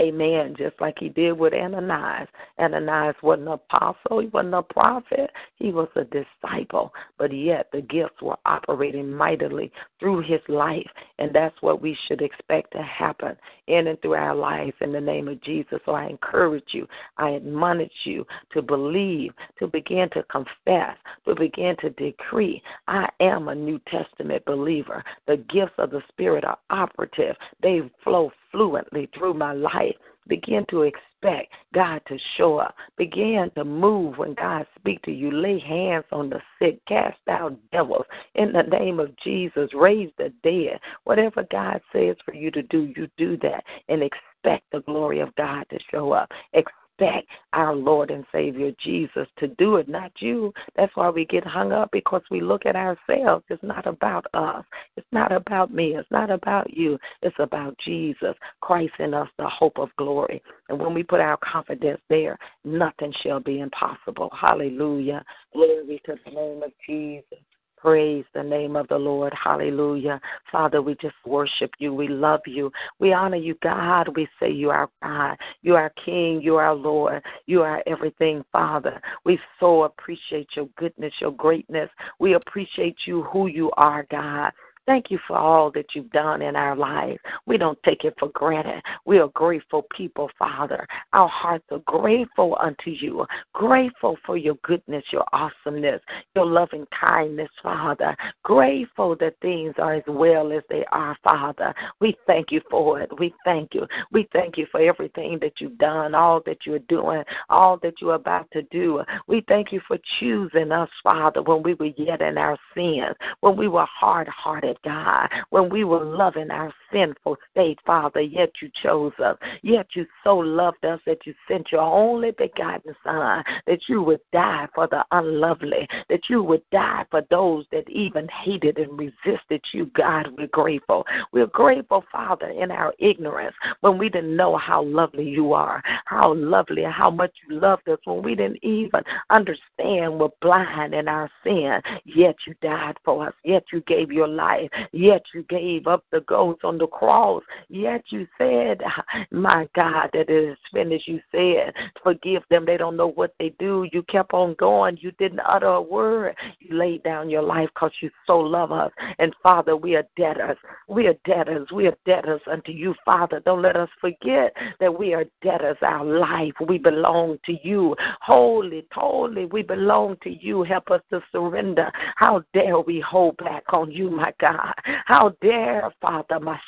Amen. 0.00 0.54
Just 0.56 0.80
like 0.80 0.96
he 0.98 1.08
did 1.08 1.32
with 1.32 1.52
Ananias. 1.52 2.28
Ananias 2.58 3.16
wasn't 3.22 3.48
an 3.48 3.54
apostle, 3.54 4.20
he 4.20 4.26
wasn't 4.28 4.54
a 4.54 4.62
prophet, 4.62 5.30
he 5.56 5.70
was 5.70 5.88
a 5.96 6.04
disciple. 6.04 6.92
But 7.18 7.34
yet 7.34 7.68
the 7.72 7.82
gifts 7.82 8.22
were 8.22 8.38
operating 8.46 9.12
mightily 9.12 9.70
through 10.00 10.22
his 10.22 10.40
life. 10.48 10.88
And 11.18 11.34
that's 11.34 11.60
what 11.60 11.82
we 11.82 11.96
should 12.06 12.22
expect 12.22 12.72
to 12.72 12.82
happen 12.82 13.36
in 13.66 13.88
and 13.88 14.00
through 14.00 14.14
our 14.14 14.34
lives 14.34 14.74
in 14.80 14.92
the 14.92 15.00
name 15.00 15.28
of 15.28 15.42
Jesus. 15.42 15.78
So 15.84 15.92
I 15.92 16.06
encourage 16.06 16.68
you, 16.72 16.86
I 17.18 17.34
admonish 17.34 17.92
you 18.04 18.26
to 18.52 18.62
believe, 18.62 19.32
to 19.58 19.66
begin 19.66 20.08
to 20.14 20.22
confess, 20.24 20.96
to 21.26 21.34
begin 21.34 21.76
to 21.80 21.90
decree. 21.90 22.62
I 22.88 23.08
am 23.20 23.48
a 23.48 23.54
New 23.54 23.80
Testament 23.88 24.44
believer. 24.46 25.04
The 25.26 25.36
gifts 25.36 25.74
of 25.78 25.90
the 25.90 26.02
Spirit 26.08 26.44
are 26.44 26.58
operative, 26.70 27.36
they 27.62 27.82
flow 28.02 28.32
fluently 28.52 29.08
through 29.14 29.34
my 29.34 29.52
life. 29.52 29.96
Begin 30.28 30.64
to 30.70 30.82
expect 30.82 31.52
God 31.74 32.00
to 32.06 32.16
show 32.36 32.58
up. 32.58 32.76
Begin 32.96 33.50
to 33.56 33.64
move 33.64 34.18
when 34.18 34.34
God 34.34 34.66
speaks 34.78 35.02
to 35.04 35.10
you. 35.10 35.32
Lay 35.32 35.58
hands 35.58 36.04
on 36.12 36.30
the 36.30 36.40
sick. 36.60 36.78
Cast 36.86 37.18
out 37.28 37.58
devils. 37.72 38.06
In 38.36 38.52
the 38.52 38.62
name 38.62 39.00
of 39.00 39.10
Jesus, 39.24 39.68
raise 39.74 40.10
the 40.18 40.32
dead. 40.44 40.78
Whatever 41.04 41.44
God 41.50 41.80
says 41.92 42.14
for 42.24 42.34
you 42.34 42.52
to 42.52 42.62
do, 42.62 42.92
you 42.96 43.08
do 43.16 43.36
that 43.38 43.64
and 43.88 44.02
expect 44.02 44.70
the 44.70 44.82
glory 44.82 45.18
of 45.18 45.34
God 45.34 45.64
to 45.70 45.78
show 45.90 46.12
up. 46.12 46.30
Expect 46.52 46.76
expect 47.02 47.28
our 47.52 47.74
Lord 47.74 48.10
and 48.10 48.24
Savior 48.32 48.72
Jesus 48.82 49.26
to 49.38 49.48
do 49.48 49.76
it, 49.76 49.88
not 49.88 50.12
you. 50.20 50.52
That's 50.76 50.94
why 50.96 51.10
we 51.10 51.24
get 51.24 51.46
hung 51.46 51.72
up 51.72 51.90
because 51.92 52.22
we 52.30 52.40
look 52.40 52.66
at 52.66 52.76
ourselves. 52.76 53.44
It's 53.48 53.62
not 53.62 53.86
about 53.86 54.26
us. 54.34 54.64
It's 54.96 55.06
not 55.12 55.32
about 55.32 55.72
me. 55.72 55.96
It's 55.96 56.10
not 56.10 56.30
about 56.30 56.72
you. 56.74 56.98
It's 57.22 57.36
about 57.38 57.76
Jesus, 57.84 58.34
Christ 58.60 58.94
in 58.98 59.14
us, 59.14 59.28
the 59.38 59.48
hope 59.48 59.78
of 59.78 59.90
glory. 59.96 60.42
And 60.68 60.78
when 60.78 60.94
we 60.94 61.02
put 61.02 61.20
our 61.20 61.38
confidence 61.38 62.00
there, 62.08 62.38
nothing 62.64 63.12
shall 63.22 63.40
be 63.40 63.60
impossible. 63.60 64.30
Hallelujah. 64.38 65.24
Glory 65.52 66.00
to 66.06 66.14
the 66.24 66.30
name 66.30 66.62
of 66.62 66.72
Jesus. 66.86 67.38
Praise 67.82 68.24
the 68.32 68.44
name 68.44 68.76
of 68.76 68.86
the 68.86 68.96
Lord. 68.96 69.34
Hallelujah. 69.34 70.20
Father, 70.52 70.80
we 70.80 70.94
just 71.02 71.16
worship 71.26 71.72
you. 71.78 71.92
We 71.92 72.06
love 72.06 72.42
you. 72.46 72.70
We 73.00 73.12
honor 73.12 73.38
you, 73.38 73.56
God. 73.60 74.06
We 74.14 74.28
say 74.38 74.52
you 74.52 74.70
are 74.70 74.88
God. 75.02 75.36
You 75.62 75.74
are 75.74 75.92
King. 76.04 76.40
You 76.40 76.54
are 76.58 76.72
Lord. 76.76 77.24
You 77.46 77.62
are 77.62 77.82
everything, 77.88 78.44
Father. 78.52 79.02
We 79.24 79.36
so 79.58 79.82
appreciate 79.82 80.46
your 80.54 80.68
goodness, 80.76 81.12
your 81.20 81.32
greatness. 81.32 81.90
We 82.20 82.34
appreciate 82.34 82.98
you, 83.04 83.24
who 83.24 83.48
you 83.48 83.72
are, 83.76 84.06
God. 84.12 84.52
Thank 84.84 85.10
you 85.10 85.18
for 85.28 85.36
all 85.36 85.70
that 85.72 85.86
you've 85.94 86.10
done 86.10 86.42
in 86.42 86.56
our 86.56 86.74
lives. 86.74 87.20
We 87.46 87.56
don't 87.56 87.78
take 87.84 88.04
it 88.04 88.14
for 88.18 88.28
granted. 88.30 88.82
We 89.06 89.18
are 89.18 89.28
grateful 89.28 89.86
people, 89.96 90.28
Father. 90.36 90.86
Our 91.12 91.28
hearts 91.28 91.64
are 91.70 91.82
grateful 91.86 92.56
unto 92.60 92.90
you, 92.90 93.24
grateful 93.52 94.18
for 94.26 94.36
your 94.36 94.56
goodness, 94.64 95.04
your 95.12 95.24
awesomeness, 95.32 96.00
your 96.34 96.46
loving 96.46 96.84
kindness, 96.98 97.48
Father. 97.62 98.16
Grateful 98.42 99.14
that 99.20 99.36
things 99.40 99.74
are 99.78 99.94
as 99.94 100.02
well 100.08 100.50
as 100.52 100.62
they 100.68 100.84
are, 100.90 101.16
Father. 101.22 101.72
We 102.00 102.16
thank 102.26 102.50
you 102.50 102.60
for 102.68 103.00
it. 103.00 103.10
We 103.20 103.32
thank 103.44 103.74
you. 103.74 103.86
We 104.10 104.28
thank 104.32 104.58
you 104.58 104.66
for 104.72 104.80
everything 104.80 105.38
that 105.42 105.60
you've 105.60 105.78
done, 105.78 106.16
all 106.16 106.42
that 106.46 106.66
you're 106.66 106.80
doing, 106.80 107.22
all 107.50 107.78
that 107.82 107.94
you're 108.00 108.14
about 108.14 108.50
to 108.52 108.62
do. 108.62 109.02
We 109.28 109.44
thank 109.46 109.70
you 109.70 109.80
for 109.86 109.98
choosing 110.18 110.72
us, 110.72 110.90
Father, 111.04 111.40
when 111.42 111.62
we 111.62 111.74
were 111.74 111.92
yet 111.96 112.20
in 112.20 112.36
our 112.36 112.58
sins, 112.74 113.14
when 113.40 113.56
we 113.56 113.68
were 113.68 113.86
hard 113.86 114.26
hearted 114.26 114.71
God, 114.84 115.28
when 115.50 115.70
we 115.70 115.84
were 115.84 116.04
loving 116.04 116.50
ourselves 116.50 116.74
sinful 116.92 117.36
state, 117.50 117.78
Father, 117.86 118.20
yet 118.20 118.50
you 118.60 118.70
chose 118.82 119.12
us. 119.22 119.36
Yet 119.62 119.86
you 119.94 120.06
so 120.24 120.36
loved 120.36 120.84
us 120.84 121.00
that 121.06 121.26
you 121.26 121.34
sent 121.48 121.72
your 121.72 121.80
only 121.80 122.32
begotten 122.32 122.94
Son, 123.04 123.42
that 123.66 123.80
you 123.88 124.02
would 124.02 124.20
die 124.32 124.68
for 124.74 124.86
the 124.86 125.04
unlovely, 125.12 125.88
that 126.08 126.20
you 126.28 126.42
would 126.42 126.62
die 126.70 127.04
for 127.10 127.22
those 127.30 127.64
that 127.72 127.88
even 127.88 128.28
hated 128.44 128.78
and 128.78 128.98
resisted 128.98 129.62
you. 129.72 129.86
God, 129.96 130.28
we're 130.36 130.46
grateful. 130.48 131.04
We're 131.32 131.46
grateful, 131.46 132.04
Father, 132.12 132.48
in 132.48 132.70
our 132.70 132.94
ignorance 132.98 133.56
when 133.80 133.98
we 133.98 134.08
didn't 134.08 134.36
know 134.36 134.56
how 134.56 134.82
lovely 134.84 135.28
you 135.28 135.52
are, 135.52 135.82
how 136.04 136.34
lovely, 136.34 136.82
how 136.82 137.10
much 137.10 137.32
you 137.48 137.58
loved 137.58 137.88
us, 137.88 137.98
when 138.04 138.22
we 138.22 138.34
didn't 138.34 138.62
even 138.62 139.02
understand 139.30 140.18
we're 140.18 140.28
blind 140.40 140.94
in 140.94 141.08
our 141.08 141.30
sin. 141.44 141.80
Yet 142.04 142.36
you 142.46 142.54
died 142.62 142.96
for 143.04 143.28
us. 143.28 143.34
Yet 143.44 143.64
you 143.72 143.80
gave 143.86 144.12
your 144.12 144.28
life. 144.28 144.70
Yet 144.92 145.22
you 145.34 145.44
gave 145.48 145.86
up 145.86 146.04
the 146.12 146.20
ghost 146.20 146.64
on 146.64 146.78
the 146.78 146.81
cross. 146.86 147.42
Yet 147.68 148.02
you 148.10 148.26
said, 148.38 148.80
My 149.30 149.68
God, 149.74 150.10
that 150.12 150.28
it 150.28 150.30
is 150.30 150.58
finished. 150.72 151.08
You 151.08 151.20
said, 151.30 151.72
Forgive 152.02 152.42
them. 152.50 152.64
They 152.66 152.76
don't 152.76 152.96
know 152.96 153.08
what 153.08 153.34
they 153.38 153.54
do. 153.58 153.86
You 153.92 154.02
kept 154.04 154.32
on 154.32 154.54
going. 154.58 154.98
You 155.00 155.12
didn't 155.12 155.40
utter 155.40 155.66
a 155.66 155.82
word. 155.82 156.36
You 156.60 156.76
laid 156.76 157.02
down 157.02 157.30
your 157.30 157.42
life 157.42 157.68
because 157.74 157.92
you 158.00 158.10
so 158.26 158.38
love 158.38 158.72
us. 158.72 158.90
And 159.18 159.34
Father, 159.42 159.76
we 159.76 159.96
are 159.96 160.04
debtors. 160.16 160.56
We 160.88 161.06
are 161.06 161.14
debtors. 161.26 161.68
We 161.72 161.86
are 161.86 161.96
debtors 162.06 162.40
unto 162.50 162.72
you, 162.72 162.94
Father. 163.04 163.40
Don't 163.44 163.62
let 163.62 163.76
us 163.76 163.88
forget 164.00 164.54
that 164.80 164.96
we 164.96 165.14
are 165.14 165.24
debtors. 165.42 165.76
Our 165.82 166.04
life, 166.04 166.52
we 166.68 166.78
belong 166.78 167.38
to 167.46 167.56
you. 167.62 167.96
Holy, 168.20 168.86
totally, 168.94 169.46
we 169.46 169.62
belong 169.62 170.16
to 170.22 170.30
you. 170.30 170.62
Help 170.62 170.90
us 170.90 171.00
to 171.10 171.20
surrender. 171.32 171.90
How 172.16 172.42
dare 172.54 172.80
we 172.80 173.00
hold 173.00 173.36
back 173.38 173.64
on 173.72 173.90
you, 173.90 174.10
my 174.10 174.32
God? 174.40 174.74
How 175.06 175.34
dare, 175.40 175.90
Father, 176.00 176.40
my? 176.40 176.58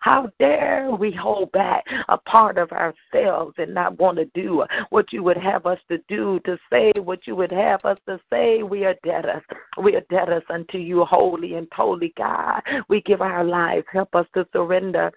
How 0.00 0.30
dare 0.38 0.90
we 0.90 1.12
hold 1.12 1.52
back 1.52 1.84
a 2.08 2.18
part 2.18 2.58
of 2.58 2.70
ourselves 2.72 3.54
and 3.58 3.74
not 3.74 3.98
want 3.98 4.18
to 4.18 4.24
do 4.34 4.64
what 4.90 5.12
you 5.12 5.22
would 5.22 5.36
have 5.36 5.66
us 5.66 5.78
to 5.90 5.98
do, 6.08 6.40
to 6.44 6.56
say 6.70 6.92
what 6.96 7.26
you 7.26 7.36
would 7.36 7.52
have 7.52 7.84
us 7.84 7.98
to 8.08 8.20
say? 8.30 8.62
We 8.62 8.84
are 8.84 8.94
debtors. 9.04 9.42
We 9.82 9.96
are 9.96 10.02
debtors 10.10 10.44
unto 10.50 10.78
you, 10.78 11.04
holy 11.04 11.54
and 11.54 11.66
holy 11.74 12.12
God. 12.16 12.62
We 12.88 13.00
give 13.02 13.20
our 13.20 13.44
lives. 13.44 13.86
Help 13.92 14.14
us 14.14 14.26
to 14.34 14.46
surrender 14.52 15.12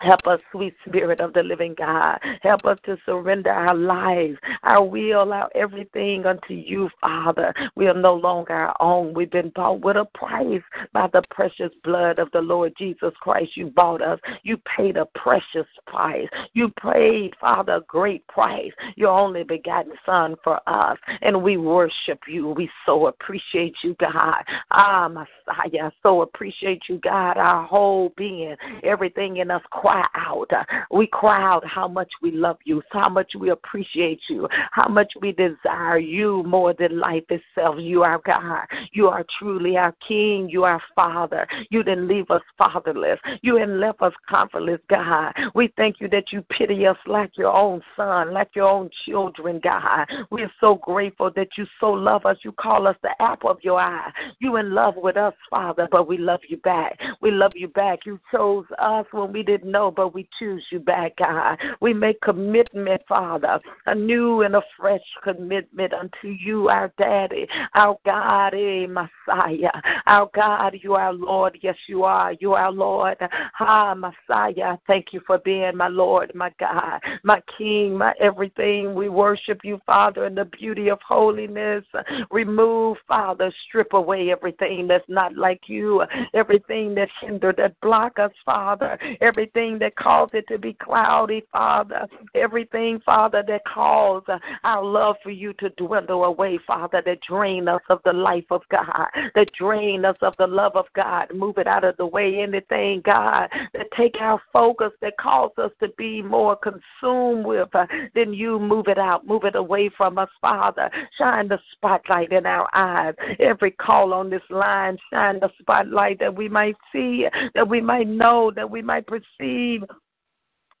Help 0.00 0.26
us, 0.26 0.40
sweet 0.52 0.74
spirit 0.86 1.20
of 1.20 1.32
the 1.32 1.42
living 1.42 1.74
God. 1.78 2.18
Help 2.42 2.64
us 2.64 2.78
to 2.84 2.96
surrender 3.06 3.50
our 3.50 3.74
lives, 3.74 4.36
our 4.62 4.84
will, 4.84 5.32
our 5.32 5.48
everything 5.54 6.26
unto 6.26 6.52
you, 6.52 6.90
Father. 7.00 7.54
We 7.74 7.86
are 7.86 7.94
no 7.94 8.14
longer 8.14 8.52
our 8.52 8.76
own. 8.80 9.14
We've 9.14 9.30
been 9.30 9.52
bought 9.54 9.80
with 9.80 9.96
a 9.96 10.04
price 10.14 10.62
by 10.92 11.08
the 11.12 11.22
precious 11.30 11.70
blood 11.84 12.18
of 12.18 12.30
the 12.32 12.40
Lord 12.40 12.74
Jesus 12.76 13.12
Christ. 13.20 13.56
You 13.56 13.68
bought 13.68 14.02
us. 14.02 14.18
You 14.42 14.58
paid 14.76 14.96
a 14.96 15.06
precious 15.14 15.66
price. 15.86 16.28
You 16.52 16.70
paid, 16.82 17.32
Father, 17.40 17.74
a 17.74 17.80
great 17.82 18.26
price. 18.26 18.72
Your 18.96 19.10
only 19.10 19.44
begotten 19.44 19.92
Son 20.04 20.34
for 20.42 20.60
us. 20.68 20.98
And 21.22 21.42
we 21.42 21.56
worship 21.56 22.18
you. 22.28 22.48
We 22.48 22.68
so 22.84 23.06
appreciate 23.06 23.76
you, 23.82 23.96
God. 24.00 24.42
Ah, 24.70 25.08
Messiah, 25.08 25.90
so 26.02 26.22
appreciate 26.22 26.82
you, 26.88 26.98
God. 27.02 27.38
Our 27.38 27.64
whole 27.64 28.12
being, 28.16 28.56
everything 28.82 29.38
in 29.38 29.50
us 29.50 29.62
cry 29.84 30.06
out. 30.14 30.50
We 30.90 31.06
cry 31.06 31.42
out 31.42 31.66
how 31.66 31.86
much 31.86 32.10
we 32.22 32.30
love 32.30 32.56
you, 32.64 32.82
how 32.90 33.10
much 33.10 33.32
we 33.38 33.50
appreciate 33.50 34.20
you, 34.30 34.48
how 34.70 34.88
much 34.88 35.12
we 35.20 35.32
desire 35.32 35.98
you 35.98 36.42
more 36.44 36.72
than 36.72 36.98
life 36.98 37.24
itself. 37.28 37.76
You 37.78 38.02
are 38.02 38.18
God. 38.24 38.64
You 38.92 39.08
are 39.08 39.26
truly 39.38 39.76
our 39.76 39.94
King. 40.08 40.48
You 40.48 40.64
are 40.64 40.80
Father. 40.96 41.46
You 41.68 41.82
didn't 41.82 42.08
leave 42.08 42.30
us 42.30 42.40
fatherless. 42.56 43.18
You 43.42 43.58
didn't 43.58 43.78
left 43.78 44.00
us 44.00 44.14
comfortless, 44.26 44.80
God. 44.88 45.34
We 45.54 45.70
thank 45.76 46.00
you 46.00 46.08
that 46.08 46.32
you 46.32 46.40
pity 46.48 46.86
us 46.86 46.96
like 47.06 47.36
your 47.36 47.52
own 47.52 47.82
son, 47.94 48.32
like 48.32 48.50
your 48.54 48.68
own 48.68 48.88
children, 49.04 49.60
God. 49.62 50.06
We're 50.30 50.52
so 50.60 50.76
grateful 50.76 51.30
that 51.36 51.48
you 51.58 51.66
so 51.78 51.90
love 51.90 52.24
us. 52.24 52.38
You 52.42 52.52
call 52.52 52.86
us 52.86 52.96
the 53.02 53.10
apple 53.20 53.50
of 53.50 53.58
your 53.60 53.80
eye. 53.80 54.10
You 54.38 54.56
in 54.56 54.72
love 54.72 54.94
with 54.96 55.18
us, 55.18 55.34
Father, 55.50 55.88
but 55.90 56.08
we 56.08 56.16
love 56.16 56.40
you 56.48 56.56
back. 56.58 56.98
We 57.20 57.30
love 57.30 57.52
you 57.54 57.68
back. 57.68 58.06
You 58.06 58.18
chose 58.32 58.64
us 58.78 59.04
when 59.12 59.30
we 59.30 59.42
didn't 59.42 59.73
know, 59.74 59.90
but 59.90 60.14
we 60.14 60.26
choose 60.38 60.64
you 60.70 60.78
back, 60.78 61.16
God. 61.16 61.58
We 61.80 61.92
make 61.92 62.20
commitment, 62.20 63.02
Father, 63.08 63.58
a 63.86 63.94
new 63.94 64.42
and 64.42 64.54
a 64.54 64.62
fresh 64.78 65.02
commitment 65.22 65.92
unto 65.92 66.28
you, 66.28 66.68
our 66.68 66.92
Daddy, 66.96 67.46
our 67.74 67.98
God, 68.06 68.54
eh, 68.54 68.86
Messiah. 68.86 69.72
Our 70.06 70.30
God, 70.32 70.76
you 70.80 70.94
are 70.94 71.12
Lord. 71.12 71.58
Yes, 71.60 71.74
you 71.88 72.04
are. 72.04 72.34
You 72.38 72.52
are 72.52 72.70
Lord. 72.70 73.16
Ah, 73.58 73.94
Messiah. 73.94 74.76
Thank 74.86 75.06
you 75.12 75.20
for 75.26 75.38
being 75.38 75.76
my 75.76 75.88
Lord, 75.88 76.32
my 76.36 76.52
God, 76.60 77.00
my 77.24 77.42
King, 77.58 77.98
my 77.98 78.14
everything. 78.20 78.94
We 78.94 79.08
worship 79.08 79.60
you, 79.64 79.80
Father, 79.84 80.26
in 80.26 80.36
the 80.36 80.44
beauty 80.44 80.88
of 80.88 81.00
holiness. 81.06 81.84
Remove, 82.30 82.98
Father, 83.08 83.52
strip 83.66 83.92
away 83.92 84.30
everything 84.30 84.86
that's 84.86 85.08
not 85.08 85.36
like 85.36 85.62
you, 85.66 86.04
everything 86.32 86.94
that 86.94 87.08
hinder, 87.20 87.52
that 87.56 87.80
block 87.80 88.20
us, 88.20 88.30
Father, 88.44 88.96
everything 89.20 89.63
everything 89.64 89.78
that 89.78 89.96
caused 89.96 90.34
it 90.34 90.46
to 90.48 90.58
be 90.58 90.74
cloudy, 90.74 91.42
Father. 91.52 92.06
Everything, 92.34 93.00
Father, 93.04 93.42
that 93.46 93.62
caused 93.64 94.26
our 94.62 94.84
love 94.84 95.16
for 95.22 95.30
you 95.30 95.52
to 95.54 95.70
dwindle 95.70 96.24
away, 96.24 96.58
Father, 96.66 97.02
that 97.04 97.18
drain 97.28 97.68
us 97.68 97.80
of 97.88 98.00
the 98.04 98.12
life 98.12 98.44
of 98.50 98.62
God, 98.70 99.08
that 99.34 99.48
drain 99.58 100.04
us 100.04 100.16
of 100.22 100.34
the 100.38 100.46
love 100.46 100.72
of 100.74 100.86
God. 100.94 101.28
Move 101.34 101.58
it 101.58 101.66
out 101.66 101.84
of 101.84 101.96
the 101.96 102.06
way. 102.06 102.40
Anything, 102.40 103.02
God, 103.04 103.48
that 103.72 103.86
take 103.96 104.16
our 104.20 104.40
focus, 104.52 104.90
that 105.00 105.16
cause 105.18 105.52
us 105.58 105.70
to 105.80 105.88
be 105.96 106.22
more 106.22 106.56
consumed 106.56 107.46
with, 107.46 107.74
uh, 107.74 107.86
then 108.14 108.32
you 108.32 108.58
move 108.58 108.86
it 108.88 108.98
out, 108.98 109.26
move 109.26 109.44
it 109.44 109.56
away 109.56 109.90
from 109.96 110.18
us, 110.18 110.28
Father. 110.40 110.90
Shine 111.18 111.48
the 111.48 111.58
spotlight 111.72 112.32
in 112.32 112.46
our 112.46 112.68
eyes. 112.74 113.14
Every 113.38 113.70
call 113.70 114.12
on 114.12 114.30
this 114.30 114.42
line, 114.50 114.98
shine 115.12 115.40
the 115.40 115.50
spotlight 115.60 116.18
that 116.20 116.34
we 116.34 116.48
might 116.48 116.76
see, 116.92 117.26
that 117.54 117.68
we 117.68 117.80
might 117.80 118.08
know, 118.08 118.50
that 118.54 118.68
we 118.68 118.82
might 118.82 119.06
perceive 119.06 119.53
receive 119.54 119.84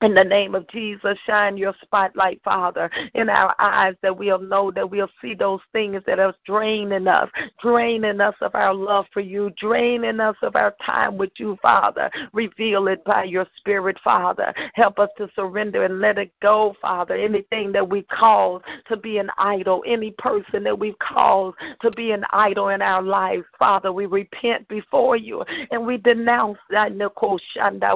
in 0.04 0.14
the 0.14 0.22
name 0.22 0.54
of 0.54 0.68
Jesus, 0.68 1.16
shine 1.26 1.56
your 1.56 1.74
spotlight, 1.82 2.40
Father, 2.44 2.90
in 3.14 3.28
our 3.30 3.54
eyes 3.58 3.94
that 4.02 4.16
we'll 4.16 4.38
know 4.38 4.70
that 4.70 4.88
we'll 4.88 5.10
see 5.22 5.34
those 5.34 5.60
things 5.72 6.02
that 6.06 6.18
are 6.18 6.34
draining 6.46 7.08
us, 7.08 7.28
draining 7.62 8.20
us 8.20 8.34
of 8.42 8.54
our 8.54 8.74
love 8.74 9.06
for 9.12 9.20
you, 9.20 9.50
draining 9.58 10.20
us 10.20 10.36
of 10.42 10.56
our 10.56 10.74
time 10.84 11.16
with 11.16 11.30
you, 11.38 11.56
Father. 11.62 12.10
Reveal 12.32 12.88
it 12.88 13.02
by 13.04 13.24
your 13.24 13.46
Spirit, 13.56 13.96
Father. 14.04 14.52
Help 14.74 14.98
us 14.98 15.08
to 15.16 15.28
surrender 15.34 15.84
and 15.84 16.00
let 16.00 16.18
it 16.18 16.32
go, 16.42 16.74
Father. 16.82 17.14
Anything 17.14 17.72
that 17.72 17.88
we've 17.88 18.08
cause 18.08 18.60
to 18.88 18.96
be 18.96 19.18
an 19.18 19.30
idol, 19.38 19.82
any 19.86 20.10
person 20.18 20.62
that 20.64 20.78
we've 20.78 20.98
caused 20.98 21.56
to 21.80 21.90
be 21.92 22.10
an 22.10 22.24
idol 22.32 22.68
in 22.68 22.82
our 22.82 23.02
lives, 23.02 23.44
Father, 23.58 23.92
we 23.92 24.04
repent 24.06 24.68
before 24.68 25.16
you 25.16 25.42
and 25.70 25.86
we 25.86 25.96
denounce 25.96 26.58
that, 26.70 26.92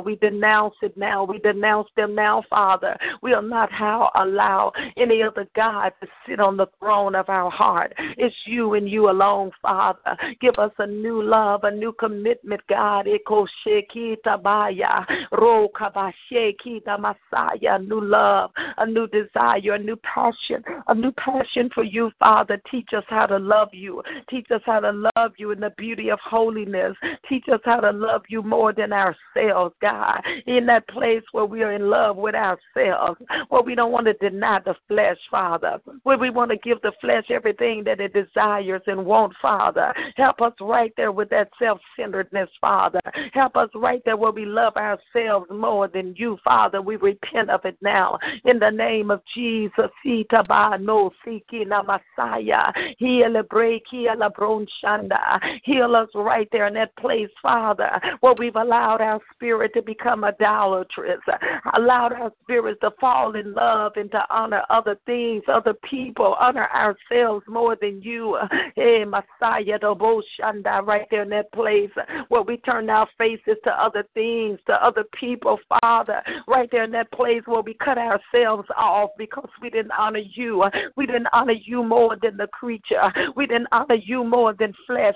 We 0.05 0.17
denounce 0.17 0.75
it 0.83 0.97
now. 0.97 1.25
We 1.25 1.39
denounce 1.41 1.89
them 1.99 2.15
now, 2.15 2.43
Father. 2.49 2.97
We'll 3.23 3.43
not 3.43 3.71
how 3.71 4.11
allow 4.15 4.73
any 4.97 5.23
other 5.23 5.47
God 5.55 5.93
to 6.01 6.09
sit 6.27 6.41
on 6.41 6.57
the 6.57 6.69
throne 6.79 7.15
of 7.15 7.29
our 7.29 7.51
heart. 7.51 7.93
It's 8.17 8.35
you 8.47 8.75
and 8.75 8.89
you 8.89 9.11
alone, 9.11 9.51
Father. 9.61 10.17
Give 10.41 10.55
us 10.59 10.73
a 10.79 10.87
new 10.87 11.23
love, 11.23 11.65
a 11.65 11.71
new 11.71 11.93
commitment, 11.93 12.63
God. 12.69 13.07
New 17.89 18.01
love, 18.05 18.51
a 18.79 18.87
new 18.87 19.07
desire, 19.09 19.75
a 19.75 19.79
new 19.79 19.97
passion, 19.97 20.63
a 20.89 20.95
new 20.95 21.13
passion 21.13 21.71
for 21.75 21.85
you, 21.85 22.11
Father. 22.19 22.61
Teach 22.71 22.89
us 22.97 23.05
how 23.09 23.27
to 23.27 23.39
love 23.39 23.69
you. 23.73 24.03
Teach 24.31 24.47
us 24.51 24.63
how 24.65 24.81
to 24.81 25.11
love 25.17 25.33
you 25.37 25.51
in 25.51 25.61
the 25.61 25.71
beauty 25.77 26.11
of 26.11 26.19
holiness. 26.23 26.97
Teach 27.29 27.45
us 27.53 27.61
how 27.65 27.81
to 27.81 27.91
love 27.91 28.23
you 28.29 28.43
more 28.43 28.73
than 28.73 28.93
ourselves, 28.93 29.75
God. 29.81 30.21
In 30.47 30.67
that 30.67 30.89
place 30.89 31.23
where 31.33 31.45
we 31.45 31.63
are 31.63 31.73
in 31.73 31.91
love 31.91 32.17
with 32.17 32.35
ourselves, 32.35 33.21
where 33.49 33.63
we 33.63 33.75
don't 33.75 33.93
want 33.93 34.07
to 34.07 34.15
deny 34.15 34.61
the 34.65 34.75
flesh, 34.87 35.19
Father, 35.31 35.79
where 36.03 36.19
we 36.19 36.31
want 36.31 36.51
to 36.51 36.57
give 36.59 36.81
the 36.83 36.93
flesh 37.01 37.25
everything 37.31 37.83
that 37.85 38.01
it 38.01 38.13
desires 38.13 38.83
and 38.87 39.05
wants, 39.05 39.37
Father. 39.41 39.93
Help 40.17 40.41
us 40.41 40.53
right 40.61 40.93
there 40.97 41.13
with 41.13 41.31
that 41.31 41.51
self 41.59 41.81
centeredness, 41.97 42.49
Father. 42.61 43.01
Help 43.33 43.57
us 43.57 43.69
right 43.75 44.03
there 44.05 44.17
where 44.17 44.33
we 44.33 44.45
love 44.45 44.77
ourselves 44.77 45.47
more 45.51 45.89
than 45.89 46.15
you, 46.17 46.39
Father. 46.45 46.81
We 46.81 46.97
repent 46.97 47.51
of 47.51 47.65
it 47.65 47.77
now. 47.83 48.19
In 48.45 48.59
the 48.59 48.68
name 48.71 49.11
of 49.11 49.23
Jesus, 49.35 49.91
no 50.05 51.83
Messiah. 51.83 52.73
Heal 52.99 53.37
a 53.37 53.43
break, 53.43 53.83
Heal 53.91 54.23
a 54.23 54.31
bronchanda. 54.31 55.41
Heal 55.65 55.97
us 55.97 56.09
right 56.15 56.49
there 56.53 56.67
in 56.67 56.75
that 56.75 56.97
place, 56.97 57.31
Father, 57.43 58.01
where 58.21 58.35
we've 58.39 58.57
allowed 58.57 59.01
our 59.01 59.21
spirit 59.35 59.73
to 59.75 59.83
become 59.83 60.25
idolatrous 60.25 61.21
allowed 61.75 62.13
our 62.13 62.33
spirits 62.43 62.81
to 62.81 62.91
fall 63.01 63.35
in 63.35 63.53
love 63.55 63.93
and 63.97 64.11
to 64.11 64.23
honor 64.31 64.63
other 64.71 64.97
things, 65.07 65.43
other 65.49 65.75
people, 65.89 66.37
honor 66.39 66.69
ourselves 66.75 67.45
more 67.49 67.77
than 67.81 68.01
you. 68.03 68.39
Hey, 68.77 69.05
Messiah, 69.05 69.79
the 69.81 69.95
Boshanda, 69.95 70.87
right 70.87 71.07
there 71.11 71.23
in 71.23 71.31
that 71.31 71.51
place 71.53 71.91
where 72.29 72.43
we 72.43 72.59
turn 72.59 72.91
our 72.91 73.09
faces 73.17 73.57
to 73.65 73.71
other 73.71 74.05
things, 74.15 74.59
to 74.67 74.73
other 74.85 75.05
people, 75.19 75.59
Father, 75.81 76.23
right 76.47 76.69
there 76.71 76.85
in 76.85 76.91
that 76.93 77.11
place 77.13 77.43
where 77.47 77.63
we 77.63 77.75
cut 77.75 77.99
ourselves 77.99 78.58
off 78.77 79.11
because 79.19 79.49
we 79.61 79.71
didn't 79.71 79.93
honor 79.93 80.23
you. 80.35 80.65
We 80.97 81.07
didn't 81.07 81.29
honor 81.33 81.53
you 81.53 81.83
more 81.83 82.17
than 82.21 82.37
the 82.37 82.47
creature. 82.49 83.13
We 83.37 83.47
didn't 83.47 83.69
honor 83.73 83.95
you 83.95 84.25
more 84.25 84.53
than 84.53 84.75
flesh. 84.87 85.15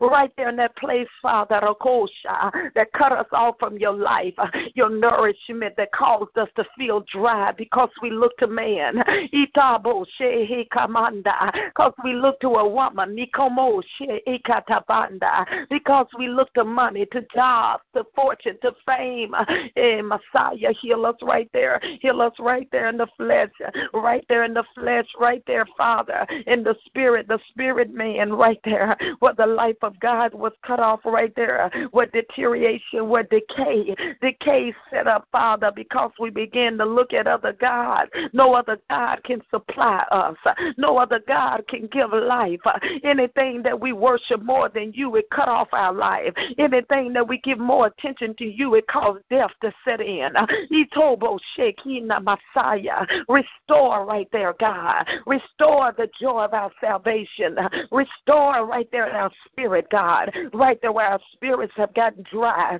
Right 0.00 0.30
there 0.36 0.48
in 0.48 0.56
that 0.56 0.76
place, 0.76 1.08
Father, 1.22 1.60
that 2.74 2.92
cut 2.96 3.12
us 3.12 3.26
off 3.32 3.56
from 3.58 3.78
your 3.78 3.92
life, 3.92 4.34
your 4.74 4.90
nourishment 4.90 5.74
that 5.76 5.92
caused 5.92 6.36
us 6.38 6.48
to 6.56 6.64
feel 6.76 7.04
dry 7.12 7.52
because 7.52 7.90
we 8.02 8.10
look 8.10 8.36
to 8.38 8.46
man. 8.46 9.02
Because 9.30 9.82
we 12.04 12.14
look 12.14 12.40
to 12.40 12.48
a 12.48 12.68
woman. 12.68 13.16
Because 15.70 16.06
we 16.18 16.28
look 16.28 16.52
to 16.54 16.64
money, 16.64 17.06
to 17.12 17.20
jobs, 17.34 17.82
to 17.94 18.04
fortune, 18.14 18.58
to 18.62 18.72
fame. 18.86 19.34
Eh, 19.76 20.00
Messiah, 20.34 20.72
heal 20.80 21.06
us 21.06 21.16
right 21.22 21.48
there. 21.52 21.80
Heal 22.00 22.20
us 22.20 22.32
right 22.38 22.68
there 22.72 22.88
in 22.88 22.96
the 22.96 23.06
flesh. 23.16 23.50
Right 23.92 24.24
there 24.28 24.44
in 24.44 24.54
the 24.54 24.64
flesh. 24.74 25.06
Right 25.18 25.42
there, 25.46 25.66
Father. 25.76 26.26
In 26.46 26.62
the 26.62 26.74
spirit, 26.86 27.28
the 27.28 27.38
spirit 27.50 27.92
man 27.92 28.32
right 28.32 28.60
there. 28.64 28.96
Where 29.20 29.34
the 29.34 29.46
life 29.46 29.76
of 29.82 29.98
God 30.00 30.34
was 30.34 30.52
cut 30.66 30.80
off 30.80 31.00
right 31.04 31.32
there. 31.36 31.70
Where 31.92 32.06
deterioration, 32.06 33.08
where 33.08 33.24
decay. 33.24 33.94
Decay 34.20 34.74
set 34.90 35.06
up, 35.06 35.26
Father, 35.32 35.70
because 35.74 36.10
we 36.20 36.30
begin 36.30 36.78
to 36.78 36.84
look 36.84 37.12
at 37.12 37.26
other 37.26 37.52
gods. 37.52 38.10
No 38.32 38.54
other 38.54 38.78
God 38.90 39.22
can 39.24 39.40
supply 39.50 40.04
us. 40.10 40.36
No 40.76 40.98
other 40.98 41.20
God 41.26 41.62
can 41.68 41.88
give 41.92 42.10
life. 42.12 42.60
Anything 43.04 43.62
that 43.62 43.78
we 43.78 43.92
worship 43.92 44.42
more 44.42 44.68
than 44.68 44.92
you, 44.94 45.16
it 45.16 45.28
cut 45.30 45.48
off 45.48 45.68
our 45.72 45.92
life. 45.92 46.32
Anything 46.58 47.12
that 47.12 47.26
we 47.26 47.38
give 47.38 47.58
more 47.58 47.86
attention 47.86 48.34
to 48.38 48.44
you, 48.44 48.74
it 48.74 48.86
causes 48.86 49.22
death 49.30 49.50
to 49.62 49.72
set 49.84 50.00
in. 50.00 50.15
Shekina 51.58 52.22
Messiah. 52.22 53.06
Restore 53.28 54.06
right 54.06 54.28
there, 54.32 54.54
God. 54.58 55.06
Restore 55.26 55.92
the 55.96 56.08
joy 56.20 56.44
of 56.44 56.54
our 56.54 56.70
salvation. 56.80 57.56
Restore 57.90 58.66
right 58.66 58.88
there 58.92 59.08
in 59.08 59.16
our 59.16 59.30
spirit, 59.46 59.86
God. 59.90 60.30
Right 60.52 60.78
there 60.82 60.92
where 60.92 61.06
our 61.06 61.20
spirits 61.34 61.72
have 61.76 61.94
gotten 61.94 62.24
dry 62.32 62.78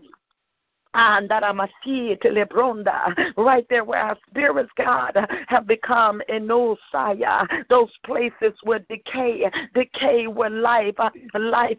right 3.37 3.67
there 3.69 3.85
where 3.85 4.01
our 4.01 4.17
spirits, 4.31 4.71
God, 4.79 5.13
have 5.49 5.67
become 5.67 6.23
enosaya, 6.31 7.47
those 7.69 7.91
places 8.05 8.57
where 8.63 8.79
decay, 8.89 9.45
decay 9.75 10.27
where 10.27 10.51
life, 10.51 10.95
life 11.39 11.79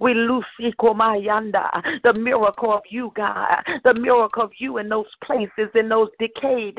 we 0.00 0.14
lucy 0.14 0.74
komayanda, 0.80 2.02
the 2.02 2.12
miracle 2.12 2.72
of 2.72 2.82
you, 2.90 3.12
God, 3.14 3.62
the 3.84 3.94
miracle 3.94 4.42
of 4.42 4.50
you 4.58 4.78
in 4.78 4.88
those 4.88 5.06
places, 5.24 5.70
in 5.74 5.88
those 5.88 6.08
decayed, 6.18 6.76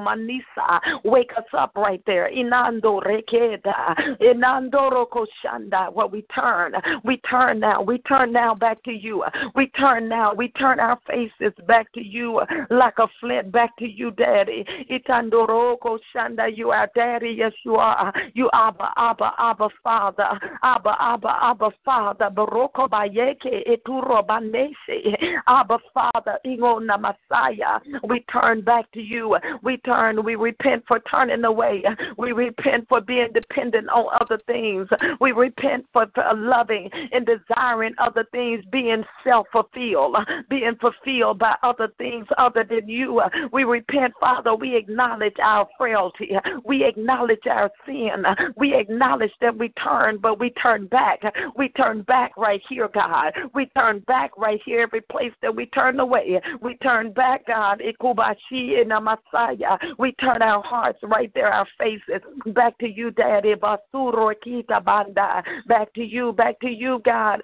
manisa, 0.00 0.80
wake 1.04 1.30
us 1.36 1.44
up 1.56 1.72
right 1.76 2.02
there, 2.06 2.28
inando 2.34 3.00
rekeda, 3.02 3.94
inando 4.20 4.90
rokoshanda, 4.90 5.92
where 5.92 6.06
we 6.08 6.22
turn, 6.34 6.72
we 7.04 7.18
turn 7.18 7.60
now, 7.60 7.82
we 7.82 7.98
turn 7.98 8.15
turn 8.16 8.32
now 8.32 8.54
back 8.54 8.82
to 8.84 8.92
you. 8.92 9.24
We 9.54 9.68
turn 9.68 10.08
now. 10.08 10.34
We 10.34 10.48
turn 10.48 10.80
our 10.80 10.98
faces 11.06 11.52
back 11.66 11.92
to 11.92 12.04
you 12.04 12.40
like 12.70 12.94
a 12.98 13.08
flint 13.20 13.52
back 13.52 13.76
to 13.78 13.86
you, 13.86 14.10
Daddy. 14.12 14.64
Itandoroko 14.90 15.98
Shanda, 16.14 16.54
you 16.54 16.70
are 16.70 16.88
Daddy. 16.94 17.34
Yes, 17.38 17.52
you 17.64 17.76
are. 17.76 18.12
You 18.34 18.50
Abba, 18.52 18.92
Abba, 18.96 19.32
Abba, 19.38 19.68
Father. 19.82 20.28
Abba, 20.62 20.96
Abba, 20.98 21.38
Abba, 21.42 21.70
Father. 21.84 22.30
Baroko 22.30 22.88
Bayeke, 22.88 23.66
Eturo 23.68 24.26
Banese. 24.26 25.16
Abba, 25.46 25.78
Father. 25.92 26.38
Ingona 26.46 26.98
Messiah. 27.00 27.80
We 28.04 28.24
turn 28.32 28.62
back 28.62 28.90
to 28.92 29.00
you. 29.00 29.36
We 29.62 29.78
turn. 29.78 30.24
We 30.24 30.36
repent 30.36 30.84
for 30.86 31.00
turning 31.10 31.44
away. 31.44 31.84
We 32.16 32.32
repent 32.32 32.86
for 32.88 33.00
being 33.00 33.28
dependent 33.32 33.88
on 33.88 34.06
other 34.20 34.40
things. 34.46 34.88
We 35.20 35.32
repent 35.32 35.86
for 35.92 36.06
loving 36.34 36.90
and 37.12 37.26
desiring 37.26 37.94
other 37.98 38.24
things 38.32 38.64
being 38.70 39.04
self 39.24 39.46
fulfilled, 39.52 40.16
being 40.50 40.76
fulfilled 40.80 41.38
by 41.38 41.54
other 41.62 41.88
things 41.98 42.26
other 42.38 42.64
than 42.68 42.88
you. 42.88 43.22
We 43.52 43.64
repent, 43.64 44.14
Father. 44.20 44.54
We 44.54 44.76
acknowledge 44.76 45.36
our 45.42 45.66
frailty. 45.78 46.30
We 46.64 46.84
acknowledge 46.84 47.46
our 47.50 47.70
sin. 47.86 48.24
We 48.56 48.74
acknowledge 48.74 49.32
that 49.40 49.56
we 49.56 49.68
turn, 49.82 50.18
but 50.18 50.38
we 50.38 50.50
turn 50.50 50.86
back. 50.86 51.20
We 51.56 51.68
turn 51.70 52.02
back 52.02 52.36
right 52.36 52.62
here, 52.68 52.88
God. 52.92 53.32
We 53.54 53.66
turn 53.76 54.00
back 54.06 54.36
right 54.36 54.60
here, 54.64 54.80
every 54.80 55.02
place 55.02 55.32
that 55.42 55.54
we 55.54 55.66
turn 55.66 56.00
away. 56.00 56.40
We 56.62 56.76
turn 56.78 57.12
back, 57.12 57.46
God. 57.46 57.80
We 59.98 60.12
turn 60.12 60.42
our 60.42 60.62
hearts 60.62 60.98
right 61.02 61.30
there, 61.34 61.52
our 61.52 61.66
faces 61.78 62.22
back 62.54 62.78
to 62.78 62.88
you, 62.88 63.10
Daddy. 63.10 63.54
Basuro 63.54 64.32
kita. 64.44 64.84
Back 65.66 65.92
to 65.94 66.02
you, 66.02 66.32
back 66.32 66.58
to 66.60 66.68
you, 66.68 67.00
God. 67.04 67.42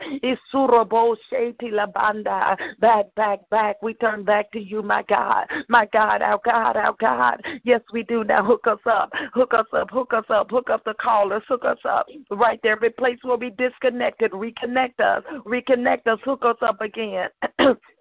Surabo 0.53 1.17
Sheti 1.31 1.71
Labanda. 1.73 2.57
Back, 2.81 3.07
back, 3.15 3.49
back. 3.51 3.83
We 3.83 3.95
turn 3.95 4.25
back 4.25 4.51
to 4.53 4.61
you, 4.61 4.83
my 4.83 5.03
God. 5.09 5.47
My 5.69 5.87
God, 5.93 6.23
our 6.23 6.41
God, 6.45 6.77
our 6.77 6.95
God. 7.01 7.43
Yes, 7.65 7.81
we 7.93 8.03
do. 8.03 8.25
Now 8.25 8.45
hook 8.45 8.67
us 8.67 8.79
up. 8.87 9.11
Hook 9.35 9.53
us 9.55 9.67
up. 9.73 9.91
Hook 9.91 10.13
us 10.15 10.25
up. 10.29 10.51
Hook 10.51 10.71
up 10.71 10.85
the 10.85 10.95
callers. 10.95 11.43
Hook 11.49 11.65
us 11.65 11.79
up. 11.89 12.07
Right 12.31 12.61
there. 12.63 12.73
Every 12.73 12.91
place 12.91 13.19
will 13.25 13.37
be 13.37 13.51
disconnected. 13.51 14.33
Reconnect 14.33 15.01
us. 15.01 15.23
Reconnect 15.47 16.07
us. 16.07 16.19
Hook 16.25 16.45
us 16.45 16.57
up 16.63 16.81
again. 16.81 17.29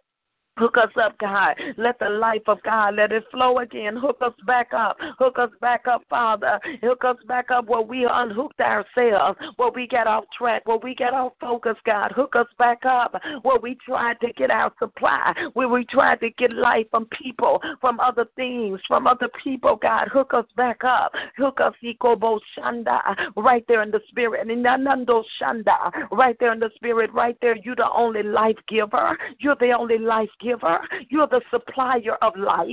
Hook 0.57 0.77
us 0.77 0.91
up, 1.01 1.17
God. 1.17 1.55
Let 1.77 1.97
the 1.99 2.09
life 2.09 2.43
of 2.47 2.61
God 2.63 2.95
let 2.95 3.11
it 3.11 3.23
flow 3.31 3.59
again. 3.59 3.95
Hook 3.95 4.17
us 4.21 4.33
back 4.45 4.73
up. 4.73 4.97
Hook 5.17 5.39
us 5.39 5.49
back 5.61 5.87
up, 5.87 6.03
Father. 6.09 6.59
Hook 6.83 7.03
us 7.05 7.15
back 7.27 7.51
up 7.51 7.67
where 7.67 7.81
we 7.81 8.07
unhooked 8.09 8.59
ourselves, 8.59 9.39
where 9.55 9.71
we 9.71 9.87
get 9.87 10.07
off 10.07 10.25
track, 10.37 10.67
where 10.67 10.77
we 10.77 10.93
get 10.93 11.13
off 11.13 11.33
focus, 11.39 11.77
God. 11.85 12.11
Hook 12.11 12.35
us 12.35 12.47
back 12.59 12.85
up 12.85 13.15
where 13.43 13.59
we 13.59 13.77
tried 13.85 14.19
to 14.21 14.33
get 14.33 14.51
our 14.51 14.73
supply, 14.77 15.33
where 15.53 15.69
we 15.69 15.85
tried 15.85 16.19
to 16.19 16.29
get 16.31 16.53
life 16.53 16.85
from 16.91 17.07
people, 17.17 17.61
from 17.79 17.99
other 17.99 18.25
things, 18.35 18.79
from 18.87 19.07
other 19.07 19.29
people, 19.43 19.77
God. 19.81 20.09
Hook 20.09 20.33
us 20.33 20.45
back 20.57 20.83
up. 20.83 21.13
Hook 21.37 21.59
us, 21.61 21.73
Ikobo 21.83 22.39
Shanda, 22.57 22.99
right 23.37 23.63
there 23.67 23.83
in 23.83 23.91
the 23.91 24.01
spirit. 24.09 24.47
Ninanando 24.47 25.23
Shanda, 25.41 25.91
right 26.11 26.35
there 26.39 26.51
in 26.51 26.59
the 26.59 26.71
spirit, 26.75 27.11
right 27.13 27.37
there. 27.41 27.55
You're 27.63 27.75
the 27.75 27.91
only 27.95 28.23
life 28.23 28.57
giver. 28.67 29.17
You're 29.39 29.55
the 29.59 29.71
only 29.71 29.97
life 29.97 30.29
giver. 30.41 30.79
You're 31.09 31.27
the 31.27 31.41
supplier 31.49 32.15
of 32.21 32.35
life. 32.35 32.67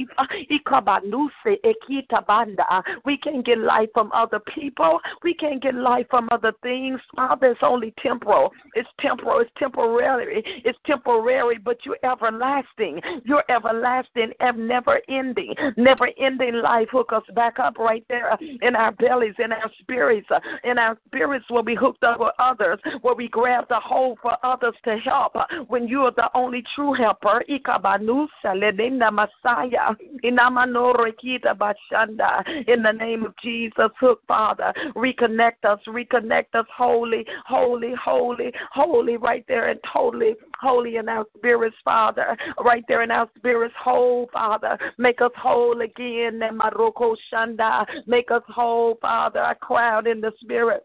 We 3.04 3.16
can't 3.18 3.44
get 3.46 3.59
life 3.59 3.88
from 3.94 4.11
other 4.12 4.40
people. 4.40 5.00
We 5.22 5.35
can't 5.35 5.62
get 5.62 5.74
life 5.74 6.07
from 6.11 6.28
other 6.31 6.52
things. 6.62 7.00
Father, 7.14 7.48
it's 7.48 7.61
only 7.62 7.94
temporal. 8.02 8.52
It's 8.74 8.88
temporal. 9.00 9.40
It's 9.40 9.50
temporary. 9.59 10.42
It's 10.64 10.78
temporary, 10.87 11.59
but 11.59 11.78
you're 11.85 11.98
everlasting. 12.04 13.00
You're 13.24 13.44
everlasting 13.48 14.33
and 14.40 14.68
never 14.68 15.00
ending. 15.09 15.54
Never 15.76 16.09
ending 16.18 16.54
life. 16.54 16.88
Hook 16.90 17.12
us 17.12 17.22
back 17.35 17.59
up 17.59 17.78
right 17.78 18.04
there 18.09 18.37
in 18.62 18.74
our 18.76 18.92
bellies, 18.92 19.35
in 19.38 19.52
our 19.52 19.70
spirits. 19.81 20.28
In 20.64 20.78
our 20.78 20.98
spirits 21.07 21.44
will 21.50 21.62
be 21.62 21.74
hooked 21.74 22.04
up 22.04 22.20
with 22.20 22.33
others, 22.38 22.78
where 23.02 23.14
we 23.14 23.28
grab 23.28 23.66
the 23.68 23.81
hold 23.81 24.18
for 24.22 24.37
others 24.42 24.74
to 24.85 24.96
help 24.98 25.37
when 25.68 25.88
you 25.88 26.02
are 26.02 26.12
the 26.12 26.31
only 26.35 26.62
true 26.74 26.94
helper 26.94 27.42
ikabanusa 27.59 28.55
ledenda 28.55 29.11
Messiah 29.11 29.94
inamanoroikita 30.23 31.55
bashanda. 31.55 32.44
In 32.66 32.83
the 32.83 32.92
name 32.92 33.25
of 33.25 33.35
Jesus 33.42 33.90
hook 34.01 34.21
Father 34.27 34.73
reconnect 34.94 35.64
us 35.64 35.81
reconnect 35.87 36.55
us 36.55 36.66
holy 36.77 37.25
holy 37.47 37.94
holy 38.03 38.53
holy 38.73 39.16
right 39.16 39.44
there 39.49 39.68
and 39.68 39.81
totally 39.92 40.35
holy 40.61 40.97
in 40.97 41.09
our 41.09 41.27
spirits 41.37 41.77
Father. 41.85 42.37
Right 42.62 42.85
there 42.88 43.03
in 43.03 43.11
our 43.11 43.29
spirits 43.37 43.75
whole 43.83 44.29
Father. 44.33 44.79
Make 44.99 45.21
us 45.21 45.33
whole 45.37 45.81
again 45.81 46.40
Maroko 46.40 47.16
Shanda. 47.33 47.87
Make 48.07 48.31
us 48.31 48.42
whole 48.49 48.99
Father. 49.01 49.42
I 49.42 49.55
crowd 49.55 50.07
in 50.07 50.21
the 50.21 50.33
spirit 50.40 50.85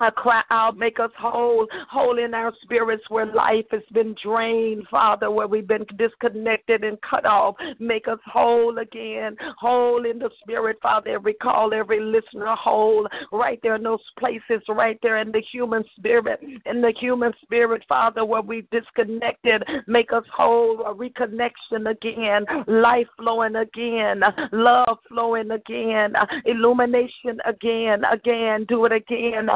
I 0.00 0.10
cry 0.10 0.42
out, 0.50 0.76
make 0.76 0.98
us 0.98 1.10
whole, 1.18 1.66
whole 1.90 2.18
in 2.18 2.34
our 2.34 2.52
spirits 2.62 3.04
where 3.08 3.26
life 3.26 3.66
has 3.70 3.82
been 3.92 4.14
drained, 4.22 4.86
Father, 4.90 5.30
where 5.30 5.46
we've 5.46 5.68
been 5.68 5.86
disconnected 5.98 6.84
and 6.84 6.98
cut 7.02 7.26
off. 7.26 7.56
Make 7.78 8.08
us 8.08 8.18
whole 8.24 8.78
again, 8.78 9.36
whole 9.58 10.04
in 10.06 10.18
the 10.18 10.30
spirit, 10.40 10.78
Father. 10.82 11.10
Every 11.10 11.34
call, 11.34 11.74
every 11.74 12.00
listener 12.00 12.54
whole, 12.54 13.06
right 13.32 13.58
there 13.62 13.76
in 13.76 13.82
those 13.82 13.98
places, 14.18 14.62
right 14.68 14.98
there 15.02 15.18
in 15.18 15.32
the 15.32 15.42
human 15.52 15.84
spirit, 15.96 16.40
in 16.66 16.80
the 16.80 16.92
human 16.98 17.32
spirit, 17.42 17.82
Father, 17.88 18.24
where 18.24 18.42
we've 18.42 18.68
disconnected. 18.70 19.62
Make 19.86 20.12
us 20.12 20.24
whole, 20.34 20.80
a 20.86 20.94
reconnection 20.94 21.90
again, 21.90 22.46
life 22.66 23.06
flowing 23.18 23.56
again, 23.56 24.22
love 24.52 24.98
flowing 25.08 25.50
again, 25.50 26.14
illumination 26.46 27.38
again, 27.46 28.02
again. 28.10 28.64
Do 28.68 28.84
it 28.86 28.92
again. 28.92 29.48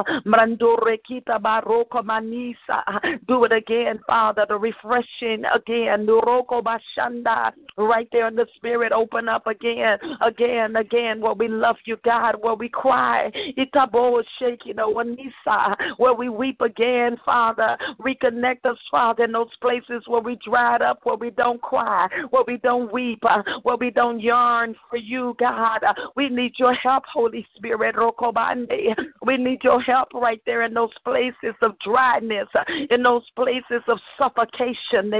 Do 3.26 3.44
it 3.44 3.52
again, 3.52 4.00
Father, 4.06 4.46
the 4.48 4.56
refreshing 4.56 5.44
again. 5.54 6.06
Right 7.76 8.08
there 8.12 8.28
in 8.28 8.36
the 8.36 8.46
spirit, 8.56 8.92
open 8.92 9.28
up 9.28 9.46
again, 9.46 9.98
again, 10.20 10.76
again, 10.76 11.20
where 11.20 11.34
we 11.34 11.48
love 11.48 11.76
you, 11.84 11.96
God, 12.04 12.36
where 12.40 12.54
we 12.54 12.68
cry. 12.68 13.30
Itabo 13.58 14.22
shaking 14.38 14.76
where 15.96 16.14
we 16.14 16.28
weep 16.28 16.60
again, 16.60 17.16
Father. 17.24 17.76
Reconnect 18.00 18.64
us, 18.64 18.78
Father, 18.90 19.24
in 19.24 19.32
those 19.32 19.54
places 19.60 20.02
where 20.06 20.20
we 20.20 20.36
dried 20.44 20.82
up, 20.82 21.00
where 21.04 21.16
we 21.16 21.30
don't 21.30 21.60
cry, 21.60 22.06
where 22.30 22.44
we 22.46 22.56
don't 22.58 22.92
weep, 22.92 23.22
where 23.62 23.76
we 23.76 23.90
don't 23.90 24.20
yearn 24.20 24.74
for 24.88 24.96
you, 24.96 25.34
God. 25.38 25.80
We 26.16 26.28
need 26.28 26.52
your 26.58 26.74
help, 26.74 27.04
Holy 27.12 27.46
Spirit. 27.56 27.96
We 29.24 29.36
need 29.36 29.64
your 29.64 29.80
help 29.80 30.08
right 30.24 30.40
there 30.46 30.62
in 30.62 30.72
those 30.72 30.96
places 31.04 31.54
of 31.60 31.78
dryness, 31.80 32.48
in 32.90 33.02
those 33.02 33.28
places 33.36 33.82
of 33.88 33.98
suffocation. 34.16 35.12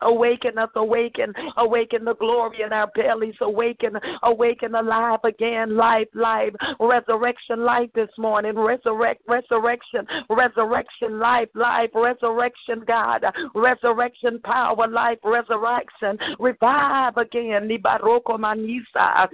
Awaken 0.00 0.58
us, 0.58 0.70
awaken, 0.76 1.34
awaken 1.56 2.04
the 2.04 2.14
glory 2.14 2.62
in 2.64 2.72
our 2.72 2.86
bellies, 2.94 3.34
awaken, 3.40 3.94
awaken 4.22 4.76
alive 4.76 5.18
again, 5.24 5.76
life, 5.76 6.06
life, 6.14 6.52
resurrection, 6.78 7.64
life 7.64 7.90
this 7.96 8.08
morning, 8.16 8.56
resurrect, 8.56 9.22
resurrection, 9.26 10.06
resurrection, 10.30 11.18
life, 11.18 11.48
life, 11.54 11.90
resurrection, 11.94 12.84
God, 12.86 13.24
resurrection, 13.56 14.38
power, 14.44 14.86
life, 14.86 15.18
resurrection, 15.24 16.16
revive 16.38 17.16
again, 17.16 17.68
Manisa, 18.38 19.28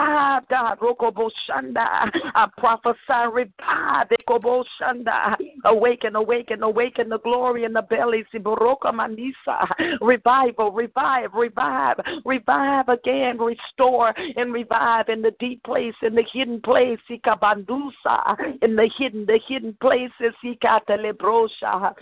revive, 0.00 0.48
God, 0.48 0.78
Roko 0.80 1.12
Boshanda, 1.12 2.10
I 2.34 2.46
prophesy, 2.58 3.32
revive, 3.32 4.08
Eko 4.08 4.40
Boshanda, 4.40 5.36
awaken, 5.64 6.16
awaken, 6.16 6.62
awaken 6.62 7.08
the 7.08 7.18
glory 7.18 7.64
in 7.64 7.72
the 7.72 7.82
belly. 7.82 8.24
Ibaroko 8.34 8.92
Manisa, 8.92 9.98
revival, 10.00 10.72
revive, 10.72 11.32
revive, 11.34 11.96
revive 12.24 12.88
again, 12.88 13.38
restore 13.38 14.14
and 14.36 14.52
revive 14.52 15.08
in 15.08 15.22
the 15.22 15.34
deep 15.38 15.62
place, 15.62 15.94
in 16.02 16.14
the 16.14 16.24
hidden 16.32 16.60
place, 16.60 16.98
Ikabandusa, 17.10 18.36
in 18.62 18.76
the 18.76 18.90
hidden, 18.98 19.26
the 19.26 19.40
hidden 19.46 19.76
places, 19.80 20.34
Ikatelebrosha, 20.44 21.94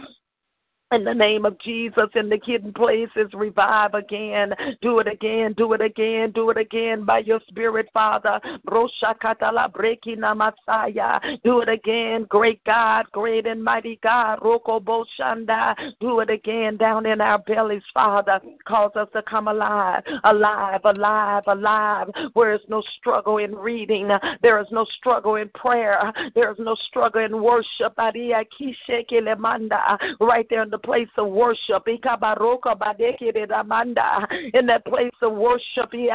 in 0.92 1.04
the 1.04 1.12
name 1.12 1.44
of 1.44 1.58
Jesus, 1.60 2.08
in 2.14 2.30
the 2.30 2.40
hidden 2.44 2.72
places, 2.72 3.32
revive 3.34 3.94
again. 3.94 4.54
Do 4.80 5.00
it 5.00 5.06
again, 5.06 5.52
do 5.56 5.74
it 5.74 5.82
again, 5.82 6.32
do 6.32 6.50
it 6.50 6.56
again 6.56 7.04
by 7.04 7.18
your 7.18 7.40
spirit, 7.48 7.88
Father. 7.92 8.40
Do 11.44 11.60
it 11.60 11.68
again, 11.68 12.26
great 12.28 12.64
God, 12.64 13.06
great 13.12 13.46
and 13.46 13.62
mighty 13.62 14.00
God. 14.02 14.40
Roko. 14.40 14.78
Do 16.00 16.20
it 16.20 16.30
again 16.30 16.76
down 16.76 17.06
in 17.06 17.20
our 17.20 17.38
bellies, 17.38 17.82
Father. 17.92 18.40
Cause 18.66 18.92
us 18.96 19.08
to 19.12 19.22
come 19.22 19.48
alive, 19.48 20.02
alive, 20.24 20.80
alive, 20.84 21.42
alive. 21.46 22.08
Where 22.32 22.54
is 22.54 22.60
no 22.68 22.82
struggle 22.98 23.38
in 23.38 23.54
reading, 23.54 24.08
there 24.42 24.60
is 24.60 24.66
no 24.70 24.86
struggle 24.96 25.36
in 25.36 25.48
prayer, 25.50 26.12
there 26.34 26.50
is 26.50 26.58
no 26.58 26.74
struggle 26.88 27.24
in 27.24 27.42
worship. 27.42 27.94
Right 27.98 28.14
there 30.50 30.62
in 30.62 30.70
the 30.70 30.77
the 30.78 30.86
place 30.86 31.08
of 31.16 31.28
worship. 31.28 31.88
In 34.54 34.66
that 34.66 34.84
place 34.86 35.12
of 35.22 35.32
worship, 35.32 35.94
in 35.94 36.08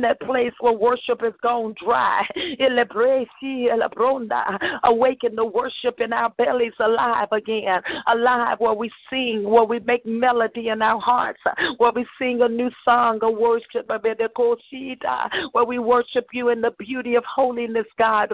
that 0.00 0.20
place 0.20 0.52
where 0.60 0.72
worship 0.72 1.22
is 1.24 1.34
gone 1.42 1.74
dry. 1.84 2.26
Awaken 4.84 5.36
the 5.36 5.44
worship 5.44 6.00
in 6.00 6.12
our 6.12 6.30
bellies 6.30 6.72
alive 6.80 7.28
again. 7.32 7.80
Alive 8.06 8.58
where 8.58 8.74
we 8.74 8.90
sing, 9.10 9.44
where 9.44 9.64
we 9.64 9.80
make 9.80 10.06
melody 10.06 10.68
in 10.68 10.82
our 10.82 11.00
hearts, 11.00 11.40
where 11.78 11.92
we 11.92 12.06
sing 12.18 12.42
a 12.42 12.48
new 12.48 12.70
song 12.84 13.18
of 13.22 13.36
worship, 13.36 13.88
where 13.88 15.64
we 15.64 15.78
worship 15.78 16.26
you 16.32 16.48
in 16.48 16.60
the 16.60 16.70
beauty 16.78 17.14
of 17.16 17.24
holiness, 17.24 17.86
God. 17.98 18.32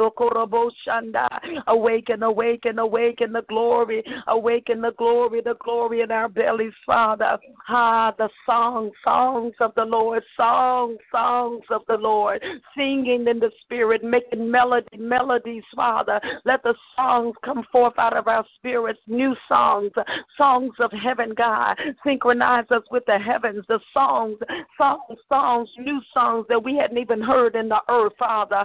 Awaken, 1.67 2.23
awaken, 2.23 2.79
awaken 2.79 3.33
the 3.33 3.43
glory 3.49 3.96
glory. 4.03 4.23
Awaken 4.29 4.81
the 4.81 4.93
glory, 4.93 5.41
the 5.41 5.55
glory 5.63 6.01
in 6.01 6.11
our 6.11 6.29
bellies, 6.29 6.73
Father. 6.85 7.39
Ah, 7.69 8.15
the 8.17 8.29
songs, 8.45 8.93
songs 9.05 9.55
of 9.61 9.73
the 9.77 9.85
Lord, 9.85 10.23
songs, 10.37 10.99
songs 11.11 11.63
of 11.71 11.83
the 11.89 11.97
Lord. 11.97 12.43
Singing 12.77 13.27
in 13.29 13.39
the 13.39 13.51
spirit, 13.63 14.03
making 14.05 14.51
melody, 14.51 14.97
melodies, 14.99 15.65
Father. 15.75 16.21
Let 16.45 16.63
the 16.63 16.75
songs 16.97 17.35
come 17.45 17.65
forth 17.73 17.99
out 17.99 18.17
of 18.17 18.29
our 18.29 18.45
spirits, 18.57 19.01
new 19.07 19.35
songs, 19.49 19.93
songs 20.37 20.73
of 20.81 20.91
heaven, 20.93 21.35
God. 21.37 21.77
Synchronize 22.05 22.67
us 22.71 22.83
with 22.91 23.05
the 23.07 23.19
heavens, 23.19 23.65
the 23.69 23.81
songs, 23.93 24.39
songs, 24.79 25.19
songs, 25.29 25.69
new 25.79 26.01
songs 26.13 26.47
that 26.49 26.63
we 26.63 26.77
hadn't 26.77 26.99
even 26.99 27.21
heard 27.21 27.55
in 27.57 27.69
the 27.69 27.81
earth, 27.89 28.13
Father. 28.19 28.65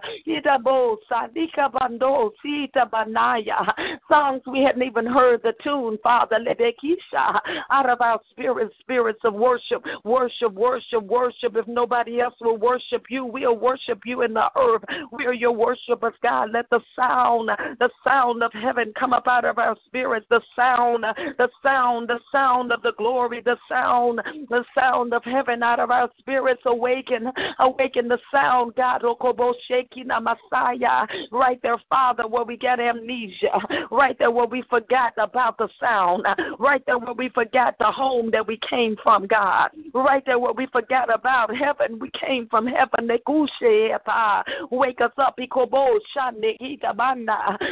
Songs 4.10 4.42
we 4.48 4.64
hadn't 4.64 4.84
even 4.84 5.06
heard 5.06 5.21
heard 5.22 5.44
the 5.44 5.54
tune, 5.64 6.00
Father, 6.02 6.38
Lebekisha, 6.40 7.40
out 7.70 7.90
of 7.90 8.02
our 8.02 8.20
spirits, 8.32 8.74
spirits 8.80 9.20
of 9.24 9.36
worship, 9.36 9.84
worship, 10.04 10.52
worship, 10.54 11.04
worship. 11.04 11.56
If 11.56 11.68
nobody 11.68 12.20
else 12.22 12.34
will 12.42 12.58
worship 12.58 13.04
you, 13.10 13.26
we'll 13.26 13.58
worship 13.58 14.00
you 14.04 14.24
in 14.24 14.34
the 14.34 14.48
earth. 14.58 14.82
We 15.12 15.28
are 15.28 15.34
your 15.34 15.52
worshipers, 15.52 16.16
God. 16.24 16.50
Let 16.52 16.70
the 16.72 16.80
sound, 16.96 17.50
the 17.80 17.90
sound 18.04 18.42
of 18.42 18.52
heaven 18.54 18.94
come 19.00 19.14
up 19.14 19.28
out 19.28 19.46
of 19.46 19.60
our 19.60 19.76
spirits, 19.86 20.26
the 20.30 20.42
sound, 20.56 21.06
the 21.38 21.50
sound, 21.62 22.10
the 22.10 22.20
sound 22.32 22.72
of 22.72 22.82
the 22.82 22.94
glory, 22.98 23.42
the 23.46 23.58
sound, 23.70 24.22
the 24.50 24.64
sound 24.76 25.14
of 25.14 25.24
heaven 25.24 25.62
out 25.62 25.80
of 25.80 25.92
our 25.92 26.10
spirits. 26.18 26.64
Awaken, 26.66 27.32
awaken 27.60 28.08
the 28.08 28.18
sound, 28.34 28.74
God. 28.76 29.04
Messiah. 30.22 31.06
Right 31.32 31.60
there, 31.62 31.78
Father, 31.90 32.28
where 32.28 32.44
we 32.44 32.58
get 32.58 32.80
amnesia. 32.80 33.60
Right 33.92 34.18
there 34.18 34.32
where 34.32 34.46
we 34.46 34.64
forgot 34.70 35.11
forgot 35.14 35.30
about 35.30 35.58
the 35.58 35.70
sound. 35.80 36.26
Right 36.60 36.84
there 36.86 36.98
where 36.98 37.14
we 37.14 37.30
forgot 37.30 37.76
the 37.80 37.92
home 37.92 38.32
that 38.32 38.46
we 38.46 38.60
came 38.70 38.96
from, 39.04 39.28
God. 39.28 39.70
Right 39.94 40.24
there 40.26 40.40
where 40.40 40.54
we 40.54 40.68
forgot 40.68 41.14
about 41.14 41.56
heaven. 41.56 42.00
We 42.00 42.10
came 42.20 42.48
from 42.50 42.68
heaven. 42.68 43.08
Wake 44.72 45.02
us 45.02 45.12
up. 45.18 45.38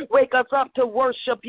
Wake 0.09 0.33
us 0.33 0.45
up 0.51 0.73
to 0.75 0.85
worship. 0.85 1.41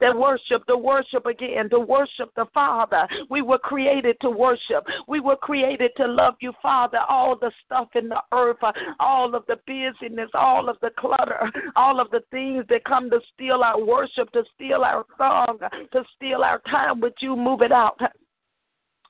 The 0.00 0.12
worship, 0.14 0.62
the 0.66 0.76
worship 0.76 1.26
again, 1.26 1.70
to 1.70 1.80
worship 1.80 2.30
the 2.36 2.46
Father. 2.52 3.08
We 3.30 3.42
were 3.42 3.58
created 3.58 4.16
to 4.20 4.30
worship. 4.30 4.86
We 5.08 5.20
were 5.20 5.36
created 5.36 5.92
to 5.96 6.06
love 6.06 6.34
you, 6.40 6.52
Father. 6.62 6.98
All 7.08 7.36
the 7.36 7.50
stuff 7.64 7.88
in 7.94 8.08
the 8.08 8.20
earth, 8.32 8.56
all 9.00 9.34
of 9.34 9.44
the 9.46 9.56
busyness, 9.66 10.30
all 10.34 10.68
of 10.68 10.76
the 10.80 10.90
clutter, 10.98 11.50
all 11.74 12.00
of 12.00 12.10
the 12.10 12.22
things 12.36 12.66
that 12.68 12.84
come 12.84 13.08
to 13.08 13.18
steal 13.32 13.62
our 13.62 13.82
worship, 13.82 14.30
to 14.32 14.42
steal 14.54 14.82
our 14.82 15.06
song, 15.16 15.58
to 15.92 16.04
steal 16.14 16.42
our 16.42 16.60
time 16.70 17.00
with 17.00 17.14
you, 17.20 17.34
move 17.34 17.62
it 17.62 17.72
out. 17.72 17.98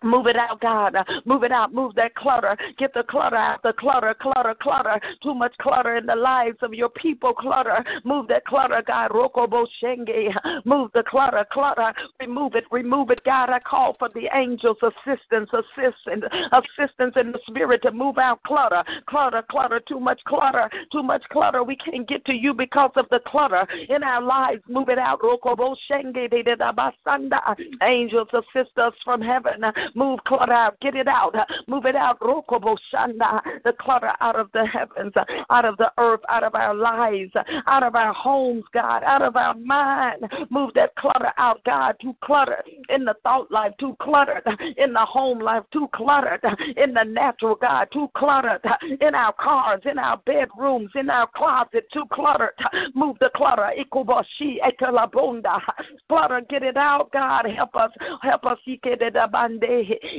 Move 0.07 0.27
it 0.27 0.37
out, 0.37 0.61
God. 0.61 0.95
Move 1.25 1.43
it 1.43 1.53
out. 1.53 1.75
Move 1.75 1.95
that 1.97 2.15
clutter. 2.15 2.57
Get 2.79 2.95
the 2.95 3.03
clutter 3.03 3.37
out. 3.37 3.63
The 3.63 3.73
clutter, 3.73 4.15
clutter, 4.21 4.55
clutter. 4.61 5.01
Too 5.23 5.35
much 5.35 5.53
clutter 5.61 5.97
in 5.97 6.07
the 6.07 6.15
lives 6.15 6.59
of 6.63 6.73
your 6.73 6.89
people. 6.91 7.35
Clutter. 7.35 7.85
Move 8.05 8.29
that 8.29 8.45
clutter, 8.45 8.83
God. 8.87 9.11
Rokobo 9.11 9.67
Shenge. 9.83 10.65
Move 10.65 10.91
the 10.95 11.03
clutter, 11.09 11.45
clutter. 11.53 11.93
Remove 12.21 12.55
it. 12.55 12.65
Remove 12.71 13.11
it, 13.11 13.23
God. 13.25 13.51
I 13.51 13.59
call 13.59 13.97
for 13.99 14.09
the 14.15 14.29
angels' 14.35 14.79
assistance, 14.83 15.51
assistance, 15.53 16.25
assistance 16.53 17.15
in 17.17 17.33
the 17.33 17.41
spirit 17.47 17.83
to 17.83 17.91
move 17.91 18.19
out 18.19 18.43
clutter. 18.45 18.83
Clutter, 19.09 19.43
clutter. 19.51 19.81
Too 19.89 20.01
much 20.01 20.21
clutter. 20.27 20.71
Too 20.93 21.03
much 21.03 21.23
clutter. 21.33 21.63
We 21.63 21.77
can't 21.77 22.09
get 22.09 22.25
to 22.27 22.33
you 22.33 22.55
because 22.55 22.93
of 22.97 23.07
the 23.11 23.21
clutter 23.27 23.67
in 23.89 24.03
our 24.03 24.23
lives. 24.23 24.63
Move 24.69 24.89
it 24.89 24.99
out. 24.99 25.21
Rokobo 25.21 25.75
Shenge. 25.91 26.17
Angels 27.83 28.29
assist 28.33 28.79
us 28.79 28.93
from 29.05 29.21
heaven 29.21 29.65
Move 29.97 30.21
clutter 30.27 30.53
out. 30.53 30.79
Get 30.81 30.95
it 30.95 31.09
out. 31.09 31.35
Move 31.67 31.87
it 31.87 31.97
out. 31.97 32.19
The 32.21 33.73
clutter 33.81 34.13
out 34.21 34.39
of 34.39 34.51
the 34.53 34.67
heavens, 34.67 35.15
out 35.51 35.65
of 35.65 35.77
the 35.79 35.91
earth, 35.99 36.21
out 36.29 36.45
of 36.45 36.55
our 36.55 36.75
lives, 36.75 37.33
out 37.67 37.83
of 37.83 37.95
our 37.95 38.13
homes, 38.13 38.65
God, 38.75 39.03
out 39.03 39.23
of 39.23 39.37
our 39.37 39.55
mind. 39.55 40.23
Move 40.51 40.73
that 40.75 40.95
clutter 40.97 41.33
out, 41.39 41.65
God. 41.65 41.97
Too 42.03 42.15
cluttered 42.23 42.63
in 42.91 43.07
the 43.07 43.15
thought 43.23 43.51
life, 43.51 43.73
too 43.81 43.97
cluttered 44.03 44.43
in 44.77 44.93
the 44.93 45.05
home 45.05 45.39
life, 45.39 45.65
too 45.73 45.89
cluttered 45.95 46.45
in 46.77 46.93
the 46.93 47.05
natural, 47.05 47.55
God, 47.55 47.89
too 47.93 48.09
cluttered 48.15 48.61
in 49.01 49.15
our 49.15 49.33
cars, 49.33 49.81
in 49.91 49.99
our 49.99 50.19
bedrooms, 50.27 50.91
in 50.95 51.09
our 51.09 51.29
closet, 51.35 51.87
too 51.93 52.05
cluttered. 52.13 52.53
Move 52.95 53.17
the 53.21 53.31
clutter. 53.35 53.71
Ikubashi 53.79 54.59
ekalabunda. 54.61 55.59
Clutter, 56.09 56.43
get 56.51 56.63
it 56.63 56.77
out, 56.77 57.11
God. 57.13 57.47
Help 57.57 57.75
us. 57.77 57.91
Help 58.23 58.45
us. 58.45 58.59
Ikedabande. 58.69 59.76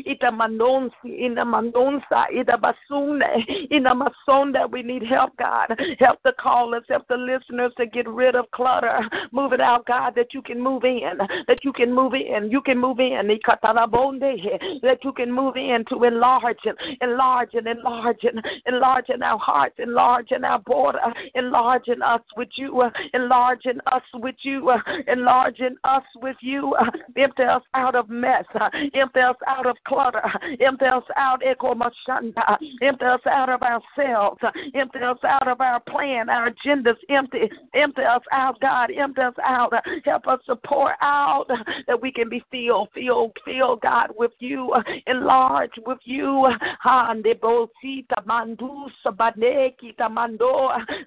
Itamandonsi. 0.07 0.91
Inamandonsa. 1.05 2.25
Idabasune. 2.33 3.69
Inamasonda. 3.71 4.69
We 4.71 4.83
need 4.83 5.03
help, 5.03 5.35
God. 5.37 5.67
Help 5.99 6.19
the 6.23 6.33
callers, 6.39 6.83
help 6.89 7.07
the 7.07 7.17
listeners 7.17 7.71
to 7.77 7.85
get 7.85 8.07
rid 8.07 8.35
of 8.35 8.49
clutter. 8.51 8.99
Move 9.31 9.53
it 9.53 9.61
out, 9.61 9.85
God, 9.85 10.13
that 10.15 10.33
you 10.33 10.41
can 10.41 10.61
move 10.61 10.83
in. 10.83 11.17
That 11.47 11.63
you 11.63 11.73
can 11.73 11.93
move 11.93 12.13
in. 12.13 12.49
You 12.51 12.61
can 12.61 12.77
move 12.77 12.99
in. 12.99 13.27
That 13.27 14.99
you 15.03 15.11
can 15.13 15.31
move 15.31 15.55
in 15.55 15.85
to 15.89 16.03
enlarge 16.03 16.57
and 16.65 16.77
enlarge 17.01 17.53
and 17.53 17.67
enlarge 17.67 18.23
and 18.23 18.45
enlarge 18.65 19.09
in 19.09 19.23
our 19.23 19.37
hearts, 19.37 19.75
enlarge 19.79 20.31
in 20.31 20.43
our 20.43 20.59
border, 20.59 20.99
enlarge 21.35 21.87
in 21.87 22.01
us 22.01 22.21
with 22.35 22.49
you, 22.55 22.83
enlarge 23.13 23.65
in 23.65 23.79
us 23.91 24.03
with 24.15 24.35
you, 24.41 24.71
enlarge 25.07 25.59
in 25.59 25.75
us 25.83 26.03
with 26.21 26.37
you. 26.41 26.75
Empty 27.17 27.43
us 27.43 27.63
out 27.73 27.95
of 27.95 28.09
mess, 28.09 28.45
empty 28.93 29.19
us 29.19 29.35
out 29.47 29.65
of 29.65 29.77
clutter, 29.87 30.21
empty 30.59 30.85
us 30.85 31.03
out, 31.15 31.41
empty 31.45 33.05
us 33.05 33.21
out 33.29 33.49
of 33.49 33.61
ourselves, 33.61 34.39
empty 34.75 34.99
us 34.99 35.17
out 35.23 35.47
of 35.47 35.61
our 35.61 35.79
plan, 35.79 36.29
our 36.29 36.51
agendas, 36.51 36.95
empty, 37.09 37.49
empty 37.73 38.01
us 38.01 38.21
out, 38.31 38.59
God, 38.59 38.91
empty 38.91 39.21
us 39.21 39.33
out. 39.43 39.73
Help 40.05 40.27
us 40.27 40.39
to 40.47 40.55
pour 40.55 40.93
out 41.01 41.45
that 41.87 42.01
we 42.01 42.11
can 42.11 42.29
be 42.29 42.43
filled, 42.51 42.89
filled, 42.93 43.31
filled, 43.45 43.81
God, 43.81 44.09
with 44.17 44.31
you, 44.39 44.73
enlarge 45.07 45.71
with 45.85 45.99
you. 46.03 46.47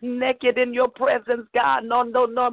Naked 0.02 0.58
in 0.58 0.74
your 0.74 0.88
presence, 0.88 1.46
God. 1.54 1.84
No, 1.84 2.02
no, 2.02 2.26
no. 2.26 2.50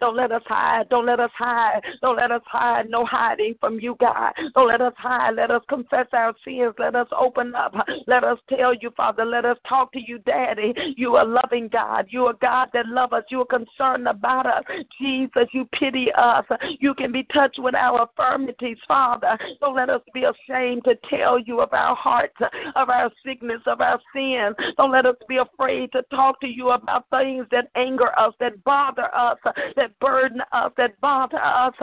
Don't 0.00 0.16
let 0.16 0.32
us 0.32 0.42
hide. 0.46 0.88
Don't 0.90 1.06
let 1.06 1.20
us 1.20 1.30
hide. 1.36 1.80
Don't 2.00 2.16
let 2.16 2.30
us 2.30 2.42
hide. 2.46 2.88
No 2.88 3.04
hiding 3.04 3.54
from 3.60 3.78
you, 3.80 3.96
God. 4.00 4.32
Let 4.66 4.80
us 4.80 4.92
hide. 4.96 5.36
Let 5.36 5.50
us 5.50 5.62
confess 5.68 6.06
our 6.12 6.34
sins. 6.44 6.74
Let 6.78 6.94
us 6.94 7.08
open 7.16 7.54
up. 7.54 7.74
Let 8.06 8.24
us 8.24 8.38
tell 8.48 8.74
you, 8.74 8.90
Father. 8.96 9.24
Let 9.24 9.44
us 9.44 9.56
talk 9.68 9.92
to 9.92 10.00
you, 10.00 10.18
Daddy. 10.18 10.74
You 10.96 11.16
are 11.16 11.24
loving 11.24 11.68
God. 11.68 12.06
You 12.10 12.26
are 12.26 12.34
God 12.34 12.68
that 12.72 12.86
love 12.86 13.12
us. 13.12 13.24
You 13.30 13.42
are 13.42 13.46
concerned 13.46 14.08
about 14.08 14.46
us. 14.46 14.64
Jesus, 15.00 15.48
you 15.52 15.68
pity 15.78 16.08
us. 16.16 16.44
You 16.80 16.94
can 16.94 17.12
be 17.12 17.24
touched 17.32 17.58
with 17.58 17.74
our 17.74 18.02
infirmities, 18.02 18.78
Father. 18.86 19.38
Don't 19.60 19.76
let 19.76 19.90
us 19.90 20.02
be 20.12 20.24
ashamed 20.24 20.84
to 20.84 20.94
tell 21.08 21.38
you 21.38 21.60
of 21.60 21.72
our 21.72 21.96
hearts, 21.96 22.36
of 22.76 22.88
our 22.90 23.10
sickness, 23.24 23.60
of 23.66 23.80
our 23.80 24.00
sin. 24.14 24.52
Don't 24.76 24.92
let 24.92 25.06
us 25.06 25.16
be 25.28 25.38
afraid 25.38 25.92
to 25.92 26.02
talk 26.10 26.40
to 26.40 26.46
you 26.46 26.70
about 26.70 27.06
things 27.10 27.46
that 27.50 27.68
anger 27.76 28.18
us, 28.18 28.34
that 28.40 28.62
bother 28.64 29.14
us, 29.14 29.38
that 29.76 29.98
burden 30.00 30.40
us, 30.52 30.72
that 30.76 31.00
bother 31.00 31.42
us. 31.42 31.74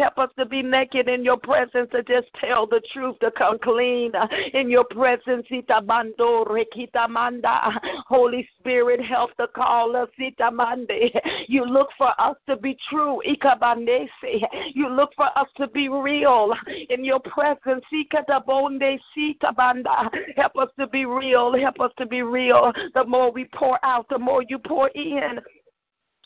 Help 0.00 0.18
us 0.18 0.30
to 0.38 0.46
be 0.46 0.62
naked 0.62 1.08
in 1.08 1.22
your 1.22 1.36
presence, 1.36 1.90
to 1.92 2.02
just 2.02 2.28
tell 2.40 2.66
the 2.66 2.80
truth, 2.92 3.18
to 3.20 3.30
come 3.32 3.58
clean 3.62 4.12
in 4.54 4.70
your 4.70 4.84
presence. 4.84 5.46
Holy 8.08 8.48
Spirit, 8.58 9.00
help 9.04 9.36
to 9.36 9.46
call 9.48 9.94
us. 9.96 10.08
You 11.48 11.64
look 11.66 11.88
for 11.98 12.18
us 12.18 12.36
to 12.48 12.56
be 12.56 12.76
true. 12.88 13.20
You 13.24 14.88
look 14.88 15.10
for 15.16 15.38
us 15.38 15.48
to 15.58 15.66
be 15.68 15.88
real 15.88 16.54
in 16.88 17.04
your 17.04 17.20
presence. 17.20 17.84
Help 20.36 20.56
us 20.56 20.68
to 20.78 20.86
be 20.86 21.04
real. 21.04 21.54
Help 21.60 21.80
us 21.80 21.92
to 21.98 22.06
be 22.06 22.22
real. 22.22 22.72
The 22.94 23.04
more 23.04 23.30
we 23.30 23.44
pour 23.54 23.78
out, 23.84 24.08
the 24.08 24.18
more 24.18 24.42
you 24.48 24.58
pour 24.58 24.88
in 24.94 25.40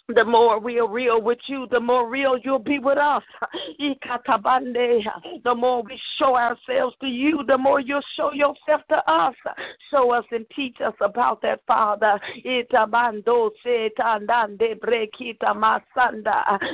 the 0.09 0.25
more 0.25 0.59
we 0.61 0.79
are 0.79 0.89
real 0.89 1.23
with 1.23 1.39
you, 1.47 1.67
the 1.71 1.81
more 1.81 2.09
real 2.09 2.37
you'll 2.37 2.59
be 2.59 2.79
with 2.79 2.99
us. 2.99 3.23
The 5.45 5.55
more 5.55 5.83
we 5.83 6.01
show 6.19 6.37
ourselves 6.37 6.97
to 7.01 7.07
you, 7.07 7.43
the 7.47 7.57
more 7.57 7.81
you'll 7.81 8.03
show 8.17 8.33
yourself 8.33 8.83
to 8.89 9.11
us. 9.11 9.35
Show 9.91 10.11
us 10.11 10.25
and 10.31 10.47
teach 10.55 10.77
us 10.85 10.95
about 11.01 11.41
that, 11.43 11.61
Father. 11.67 12.21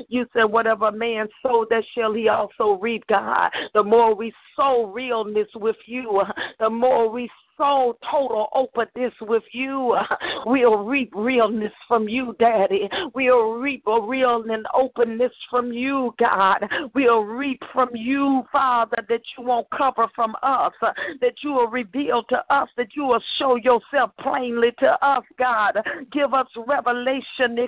You 0.08 0.26
said, 0.32 0.44
whatever 0.44 0.92
man 0.92 1.28
sow, 1.42 1.66
that 1.70 1.84
shall 1.94 2.12
he 2.12 2.28
also 2.28 2.78
reap, 2.80 3.06
God. 3.08 3.50
The 3.74 3.82
more 3.82 4.14
we 4.14 4.32
sow 4.56 4.86
realness 4.86 5.48
with 5.54 5.76
you, 5.86 6.22
the 6.58 6.70
more 6.70 7.08
we 7.10 7.30
soul 7.60 7.98
total 8.10 8.48
openness 8.54 9.12
with 9.20 9.42
you. 9.52 9.96
We'll 10.46 10.78
reap 10.84 11.12
realness 11.14 11.72
from 11.86 12.08
you, 12.08 12.34
Daddy. 12.38 12.88
We'll 13.14 13.52
reap 13.54 13.86
a 13.86 14.00
real 14.00 14.42
and 14.50 14.66
openness 14.74 15.32
from 15.50 15.70
you, 15.70 16.14
God. 16.18 16.64
We'll 16.94 17.24
reap 17.24 17.62
from 17.72 17.90
you, 17.94 18.42
Father, 18.50 19.04
that 19.08 19.20
you 19.36 19.44
won't 19.44 19.68
cover 19.70 20.08
from 20.14 20.34
us, 20.42 20.72
that 21.20 21.34
you 21.44 21.52
will 21.52 21.68
reveal 21.68 22.22
to 22.30 22.42
us, 22.48 22.68
that 22.76 22.96
you 22.96 23.04
will 23.04 23.22
show 23.38 23.56
yourself 23.56 24.12
plainly 24.20 24.70
to 24.78 25.06
us, 25.06 25.24
God. 25.38 25.78
Give 26.10 26.32
us 26.32 26.46
revelation. 26.66 27.58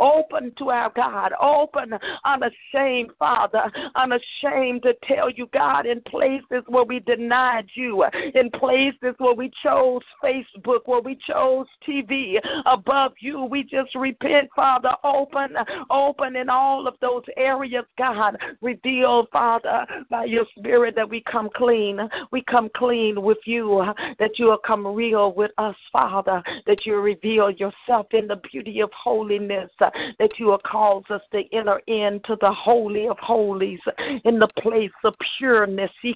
Open 0.00 0.52
to 0.58 0.70
our 0.70 0.92
God. 0.94 1.32
Open, 1.40 1.92
unashamed, 2.24 3.10
Father. 3.18 3.70
Unashamed 3.94 4.82
to 4.82 4.94
tell 5.06 5.30
you, 5.30 5.48
God, 5.52 5.86
in 5.86 6.00
places 6.02 6.64
where 6.66 6.84
we 6.84 7.00
denied 7.00 7.66
you, 7.74 8.04
in 8.34 8.50
places 8.50 9.14
where 9.18 9.34
we 9.34 9.50
chose 9.62 10.02
Facebook, 10.22 10.80
where 10.86 11.00
we 11.00 11.18
chose 11.26 11.66
TV 11.88 12.36
above 12.66 13.12
you, 13.20 13.44
we 13.44 13.62
just 13.62 13.94
repent, 13.94 14.48
Father. 14.54 14.90
Open, 15.04 15.54
open 15.90 16.36
in 16.36 16.48
all 16.48 16.86
of 16.86 16.94
those 17.00 17.22
areas, 17.36 17.84
God. 17.98 18.36
Reveal, 18.60 19.26
Father, 19.32 19.86
by 20.10 20.24
your 20.24 20.46
Spirit 20.58 20.94
that 20.96 21.08
we 21.08 21.22
come 21.30 21.48
clean. 21.54 21.98
We 22.30 22.42
come 22.42 22.70
clean 22.76 23.22
with 23.22 23.38
you, 23.44 23.84
that 24.18 24.38
you 24.38 24.46
will 24.46 24.58
come 24.64 24.86
real 24.86 25.32
with 25.32 25.50
us, 25.58 25.76
Father, 25.92 26.42
that 26.66 26.86
you 26.86 26.96
reveal 26.96 27.50
yourself 27.50 28.06
in 28.12 28.26
the 28.26 28.40
beauty 28.50 28.80
of 28.80 28.90
holiness, 28.92 29.70
that 29.78 30.30
you 30.38 30.46
will 30.46 30.60
cause 30.64 31.04
us 31.10 31.22
to 31.32 31.42
enter 31.52 31.80
into 31.86 32.36
the 32.40 32.52
holy 32.52 33.08
of 33.08 33.18
holies, 33.18 33.80
in 34.24 34.38
the 34.38 34.48
place 34.58 34.90
the 35.02 35.12
pureness, 35.38 35.90
in 36.02 36.14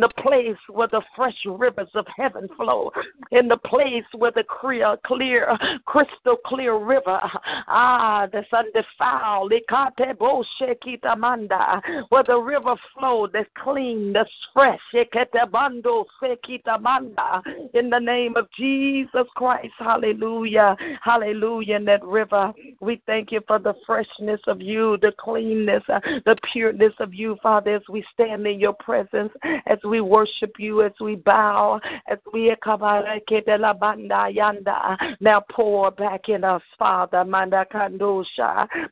the 0.00 0.08
place 0.18 0.56
where 0.68 0.88
the 0.88 1.02
fresh 1.14 1.36
rivers 1.46 1.88
of 1.94 2.04
heaven 2.16 2.48
flow, 2.56 2.90
in 3.32 3.48
the 3.48 3.56
place 3.56 4.04
where 4.14 4.32
the 4.32 4.44
clear, 4.48 4.96
clear, 5.04 5.58
crystal 5.84 6.36
clear 6.44 6.76
river, 6.76 7.20
ah, 7.68 8.26
that's 8.32 8.52
undefiled, 8.52 9.52
where 12.08 12.24
the 12.24 12.38
river 12.38 12.76
flow 12.94 13.26
that's 13.32 13.48
clean, 13.62 14.12
that's 14.12 14.30
fresh, 14.52 14.78
in 14.94 15.04
the 17.90 18.00
name 18.00 18.36
of 18.36 18.46
Jesus 18.56 19.26
Christ, 19.34 19.72
hallelujah, 19.78 20.76
hallelujah, 21.02 21.76
in 21.76 21.84
that 21.84 22.04
river, 22.04 22.52
we 22.80 23.00
thank 23.06 23.32
you 23.32 23.40
for 23.46 23.58
the 23.58 23.74
freshness 23.86 24.40
of 24.46 24.60
you, 24.60 24.98
the 25.02 25.12
cleanness, 25.18 25.82
the 25.86 26.36
pureness 26.52 26.92
of 27.00 27.14
you, 27.14 27.36
Father, 27.42 27.76
as 27.76 27.82
we 27.88 28.04
stand 28.12 28.46
in 28.46 28.60
your 28.60 28.74
presence, 28.74 29.32
as 29.66 29.78
we 29.84 30.00
worship 30.00 30.52
you, 30.58 30.82
as 30.82 30.92
we 31.00 31.16
bow, 31.16 31.80
as 32.08 32.18
we 32.32 32.54
now 35.20 35.42
pour 35.50 35.90
back 35.90 36.28
in 36.28 36.44
us, 36.44 36.62
Father, 36.78 37.24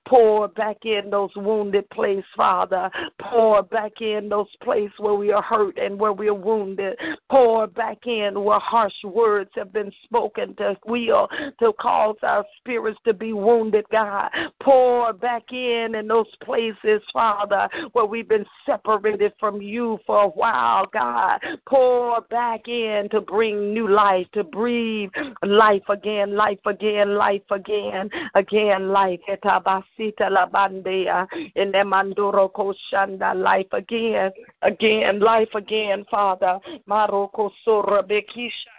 pour 0.09 0.49
back 0.49 0.77
in 0.85 1.11
those 1.11 1.31
wounded 1.37 1.89
places, 1.91 2.25
Father, 2.37 2.91
pour 3.21 3.63
back 3.63 3.93
in 4.01 4.29
those 4.29 4.47
places 4.63 4.93
where 4.99 5.15
we 5.15 5.33
are 5.33 5.43
hurt 5.43 5.77
and 5.79 5.99
where 5.99 6.13
we 6.13 6.29
are 6.29 6.35
wounded, 6.35 6.97
pour 7.31 7.67
back 7.67 7.99
in 8.07 8.43
where 8.43 8.59
harsh 8.59 8.93
words 9.05 9.51
have 9.55 9.73
been 9.73 9.93
spoken 10.05 10.55
to 10.57 10.77
will 10.87 11.29
to 11.59 11.73
cause 11.81 12.17
our 12.23 12.45
spirits 12.59 12.99
to 13.05 13.13
be 13.13 13.33
wounded, 13.33 13.85
God, 13.91 14.31
pour 14.63 15.13
back 15.13 15.45
in 15.53 15.95
in 15.95 16.09
those 16.09 16.27
places, 16.43 17.03
Father 17.13 17.34
Father, 17.35 17.68
where 17.93 18.05
we've 18.05 18.28
been 18.28 18.47
separated 18.64 19.32
from 19.41 19.61
you 19.61 19.99
for 20.07 20.24
a 20.24 20.28
while, 20.28 20.87
God. 20.93 21.41
Pour 21.68 22.20
back 22.30 22.68
in 22.68 23.09
to 23.11 23.20
bring 23.20 23.72
new 23.74 23.89
life, 23.89 24.26
to 24.35 24.45
breathe 24.45 25.11
life 25.43 25.82
again, 25.89 26.37
life 26.37 26.64
again, 26.66 27.16
life 27.16 27.43
again, 27.51 28.09
again, 28.35 28.89
life. 28.89 29.20
Etabasita 29.28 30.28
labandea, 30.30 31.26
in 31.57 31.72
the 31.72 31.78
mandoro 31.78 32.51
koshanda, 32.53 33.35
life 33.35 33.72
again, 33.72 34.30
again, 34.62 35.20
life 35.20 35.55
again, 35.55 36.05
Father. 36.11 36.59
Maroko 36.89 37.51
sora 37.64 38.03
bekisha. 38.03 38.70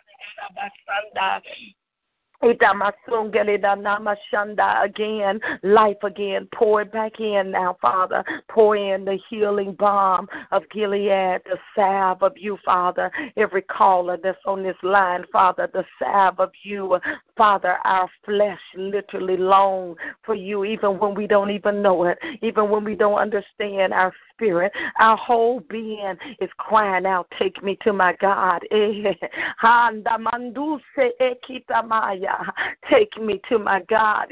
Again, 4.83 5.39
life 5.63 6.03
again. 6.03 6.47
Pour 6.53 6.81
it 6.81 6.91
back 6.91 7.19
in 7.19 7.51
now, 7.51 7.77
Father. 7.81 8.23
Pour 8.49 8.75
in 8.75 9.05
the 9.05 9.17
healing 9.29 9.73
balm 9.73 10.27
of 10.51 10.63
Gilead, 10.73 11.41
the 11.45 11.57
salve 11.75 12.23
of 12.23 12.33
you, 12.37 12.57
Father. 12.65 13.11
Every 13.37 13.61
caller 13.61 14.17
that's 14.21 14.37
on 14.45 14.63
this 14.63 14.75
line, 14.83 15.23
Father, 15.31 15.69
the 15.71 15.85
salve 15.99 16.39
of 16.39 16.51
you, 16.63 16.97
Father. 17.37 17.77
Our 17.83 18.09
flesh 18.25 18.59
literally 18.75 19.37
long 19.37 19.95
for 20.23 20.35
you, 20.35 20.65
even 20.65 20.99
when 20.99 21.15
we 21.15 21.27
don't 21.27 21.51
even 21.51 21.81
know 21.81 22.05
it, 22.05 22.17
even 22.41 22.69
when 22.69 22.83
we 22.83 22.95
don't 22.95 23.19
understand. 23.19 23.93
Our 23.93 24.13
spirit, 24.35 24.71
our 24.99 25.17
whole 25.17 25.61
being 25.69 26.15
is 26.39 26.49
crying 26.57 27.05
out, 27.05 27.27
Take 27.39 27.63
me 27.63 27.77
to 27.83 27.93
my 27.93 28.13
God. 28.19 28.61
Take 32.91 33.21
me 33.21 33.41
to 33.49 33.59
my 33.59 33.81
God. 33.89 34.31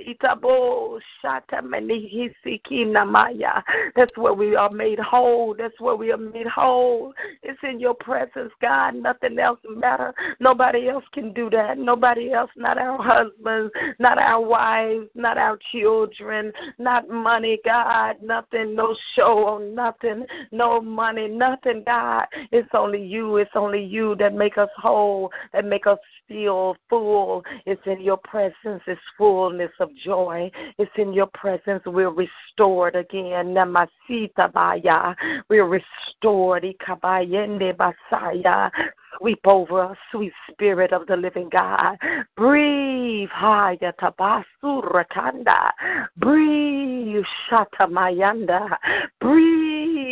That's 3.95 4.17
where 4.17 4.33
we 4.33 4.55
are 4.55 4.69
made 4.69 4.99
whole. 4.99 5.55
That's 5.57 5.79
where 5.79 5.95
we 5.95 6.11
are 6.11 6.17
made 6.17 6.47
whole. 6.47 7.13
It's 7.41 7.59
in 7.63 7.79
your 7.79 7.95
presence, 7.95 8.51
God. 8.61 8.95
Nothing 8.95 9.39
else 9.39 9.59
matters. 9.69 10.13
Nobody 10.39 10.89
else 10.89 11.05
can 11.13 11.33
do 11.33 11.49
that. 11.51 11.77
Nobody 11.77 12.31
else, 12.31 12.51
not 12.55 12.77
our 12.77 13.01
husbands, 13.01 13.73
not 13.99 14.17
our 14.17 14.41
wives, 14.41 15.07
not 15.15 15.37
our 15.37 15.57
children, 15.71 16.51
not 16.77 17.09
money, 17.09 17.59
God. 17.65 18.17
Nothing, 18.21 18.75
no 18.75 18.95
show 19.15 19.45
on 19.47 19.75
nothing, 19.75 19.92
no 20.51 20.81
money, 20.81 21.27
nothing, 21.27 21.83
God. 21.85 22.25
It's 22.51 22.69
only 22.73 23.03
you. 23.03 23.37
It's 23.37 23.51
only 23.55 23.83
you 23.83 24.15
that 24.19 24.33
make 24.33 24.57
us 24.57 24.69
whole, 24.77 25.31
that 25.53 25.65
make 25.65 25.87
us 25.87 25.99
feel 26.27 26.75
full. 26.89 27.43
It's 27.65 27.81
in 27.85 28.01
your 28.01 28.17
presence, 28.17 28.81
it's 28.87 29.01
fullness 29.17 29.71
of 29.79 29.89
joy. 30.05 30.49
It's 30.77 30.91
in 30.97 31.13
your 31.13 31.27
presence, 31.33 31.83
we're 31.85 32.09
restored 32.09 32.95
again. 32.95 33.53
Namasita 33.53 34.51
baya. 34.53 35.15
We're 35.49 35.67
restored. 35.67 36.63
Sweep 39.19 39.41
over 39.45 39.81
us, 39.81 39.97
sweet 40.11 40.33
spirit 40.51 40.93
of 40.93 41.07
the 41.07 41.15
living 41.15 41.49
God. 41.51 41.97
Breathe. 42.35 43.29
Haya 43.31 43.93
tabasu 44.01 44.83
rakanda. 44.91 45.71
Breathe. 46.17 47.23
Shata 47.49 47.87
mayanda. 47.89 48.77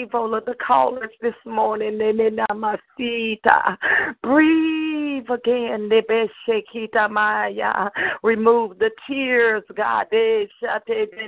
Breathe 0.02 0.16
over 0.16 0.42
the 0.44 0.56
callers 0.56 1.12
this 1.22 1.36
morning. 1.46 2.00
Namasita. 2.00 3.78
Breathe 4.24 5.30
again. 5.30 5.92
Remove 8.24 8.80
the 8.80 8.90
tears, 9.08 9.64
God. 9.76 10.08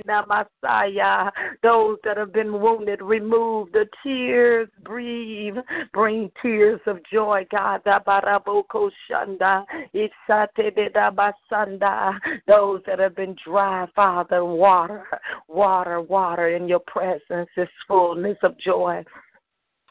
Messiah. 0.04 1.30
Those 1.62 1.98
that 2.04 2.16
have 2.16 2.32
been 2.32 2.60
wounded, 2.60 3.00
remove 3.00 3.70
the 3.72 3.86
tears. 4.02 4.68
Breathe. 4.82 5.54
Bring 5.92 6.32
tears 6.42 6.80
of 6.86 6.98
joy, 7.12 7.46
God. 7.52 7.82
Those 7.84 8.00
that 12.86 12.98
have 12.98 13.16
been 13.16 13.36
dry, 13.44 13.86
Father, 13.94 14.44
water, 14.44 15.06
water, 15.48 16.00
water 16.00 16.48
in 16.48 16.68
your 16.68 16.80
presence 16.80 17.48
is 17.56 17.68
fullness 17.86 18.38
of 18.42 18.58
joy. 18.64 19.04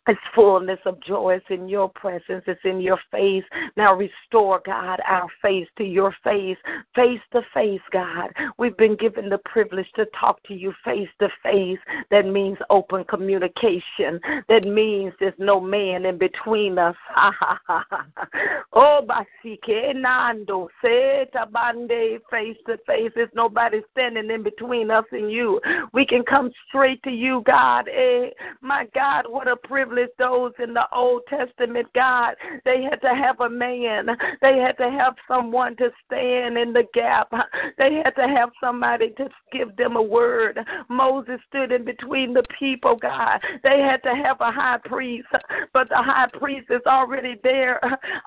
It's 0.05 0.19
fullness 0.35 0.79
of 0.85 0.99
joy. 1.01 1.35
It's 1.35 1.45
in 1.49 1.69
your 1.69 1.87
presence. 1.87 2.43
It's 2.45 2.59
in 2.65 2.81
your 2.81 2.99
face. 3.09 3.43
Now 3.77 3.93
restore, 3.93 4.61
God, 4.65 4.99
our 5.07 5.27
face 5.41 5.67
to 5.77 5.85
your 5.85 6.13
face, 6.25 6.57
face 6.93 7.21
to 7.31 7.41
face, 7.53 7.79
God. 7.91 8.31
We've 8.57 8.75
been 8.75 8.97
given 8.97 9.29
the 9.29 9.37
privilege 9.45 9.87
to 9.95 10.05
talk 10.19 10.43
to 10.47 10.53
you 10.53 10.73
face 10.83 11.07
to 11.21 11.29
face. 11.41 11.79
That 12.11 12.25
means 12.25 12.57
open 12.69 13.05
communication. 13.05 14.19
That 14.49 14.65
means 14.65 15.13
there's 15.21 15.33
no 15.39 15.61
man 15.61 16.05
in 16.05 16.17
between 16.17 16.77
us. 16.77 16.95
oh, 18.73 19.07
basike 19.07 19.95
nando 19.95 20.67
seta 20.81 21.47
bande 21.49 22.19
face 22.29 22.57
to 22.67 22.77
face. 22.85 23.11
There's 23.15 23.29
nobody 23.33 23.79
standing 23.93 24.29
in 24.29 24.43
between 24.43 24.91
us 24.91 25.05
and 25.13 25.31
you. 25.31 25.61
We 25.93 26.05
can 26.05 26.23
come 26.23 26.51
straight 26.67 27.01
to 27.03 27.09
you, 27.09 27.41
God. 27.45 27.87
Eh, 27.87 28.31
my 28.59 28.85
God, 28.93 29.27
what 29.29 29.47
a 29.47 29.55
privilege 29.55 29.92
those 30.17 30.51
in 30.61 30.73
the 30.73 30.85
Old 30.93 31.21
Testament, 31.29 31.87
God. 31.93 32.35
They 32.65 32.83
had 32.83 33.01
to 33.01 33.15
have 33.15 33.39
a 33.41 33.49
man, 33.49 34.07
they 34.41 34.57
had 34.57 34.77
to 34.77 34.89
have 34.89 35.15
someone 35.27 35.75
to 35.77 35.89
stand 36.05 36.57
in 36.57 36.73
the 36.73 36.83
gap, 36.93 37.31
they 37.77 38.01
had 38.03 38.11
to 38.11 38.27
have 38.27 38.49
somebody 38.61 39.11
to 39.17 39.29
give 39.51 39.75
them 39.75 39.95
a 39.95 40.01
word. 40.01 40.59
Moses 40.89 41.39
stood 41.47 41.71
in 41.71 41.85
between 41.85 42.33
the 42.33 42.43
people, 42.59 42.95
God. 42.95 43.39
They 43.63 43.79
had 43.79 44.01
to 44.03 44.15
have 44.15 44.37
a 44.41 44.51
high 44.51 44.79
priest, 44.85 45.27
but 45.73 45.89
the 45.89 45.97
high 45.97 46.27
priest 46.33 46.67
is 46.69 46.81
already 46.87 47.35
there. 47.43 47.79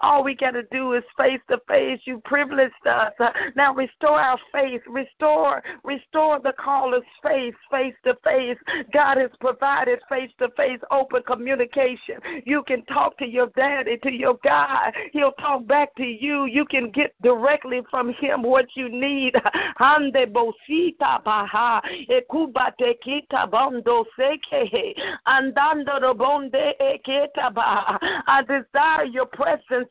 All 0.03 0.23
we 0.23 0.35
got 0.35 0.53
to 0.53 0.63
do 0.71 0.93
is 0.95 1.03
face 1.17 1.41
to 1.51 1.59
face. 1.69 2.01
You 2.05 2.21
privileged 2.25 2.75
us. 2.89 3.13
Now 3.57 3.75
restore 3.75 4.21
our 4.21 4.39
faith, 4.53 4.83
restore, 4.89 5.63
restore 5.85 6.41
the 6.41 6.53
caller's 6.63 7.03
faith, 7.23 7.55
face 7.71 7.95
to 8.05 8.15
face. 8.25 8.59
God 8.93 9.19
has 9.19 9.31
provided 9.41 9.99
face 10.09 10.31
to 10.39 10.49
face 10.57 10.81
open 10.91 11.23
communication 11.27 11.56
communication. 11.57 12.17
You 12.45 12.63
can 12.67 12.85
talk 12.87 13.17
to 13.19 13.27
your 13.27 13.49
daddy, 13.57 13.97
to 14.03 14.11
your 14.11 14.39
God. 14.45 14.93
He'll 15.13 15.31
talk 15.33 15.67
back 15.67 15.95
to 15.97 16.05
you. 16.05 16.47
You 16.47 16.65
can 16.67 16.91
get 16.91 17.15
directly 17.23 17.81
from 17.91 18.13
him 18.21 18.43
what 18.43 18.67
you 18.75 18.89
need. 18.89 19.35
Baha 21.25 21.81
andando. 25.27 26.15
I 28.27 28.43
desire 28.43 29.05
your 29.05 29.27
presence. 29.27 29.89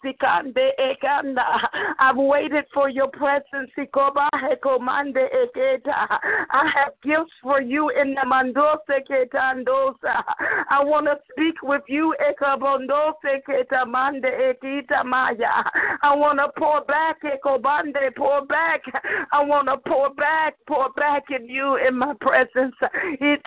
I've 1.99 2.17
waited 2.17 2.65
for 2.73 2.89
your 2.89 3.07
presence. 3.07 3.71
I 3.77 3.85
have 6.75 6.91
gifts 7.03 7.31
for 7.41 7.61
you 7.61 7.89
in 7.89 8.15
the. 8.15 8.25
I 10.69 10.83
want 10.83 11.05
to 11.05 11.17
speak 11.31 11.54
speak 11.55 11.67
with 11.67 11.83
you. 11.87 12.15
I 16.03 16.15
want 16.15 16.39
to 16.39 16.47
pour 16.57 16.81
back, 16.85 17.21
ekobande, 17.23 18.15
pour 18.15 18.45
back. 18.45 18.81
I 19.31 19.43
want 19.43 19.67
to 19.67 19.77
pour 19.89 20.13
back, 20.15 20.55
pour 20.67 20.89
back 20.95 21.23
in 21.29 21.47
you 21.47 21.77
in 21.87 21.97
my 21.97 22.13
presence. 22.21 22.75
In 23.21 23.37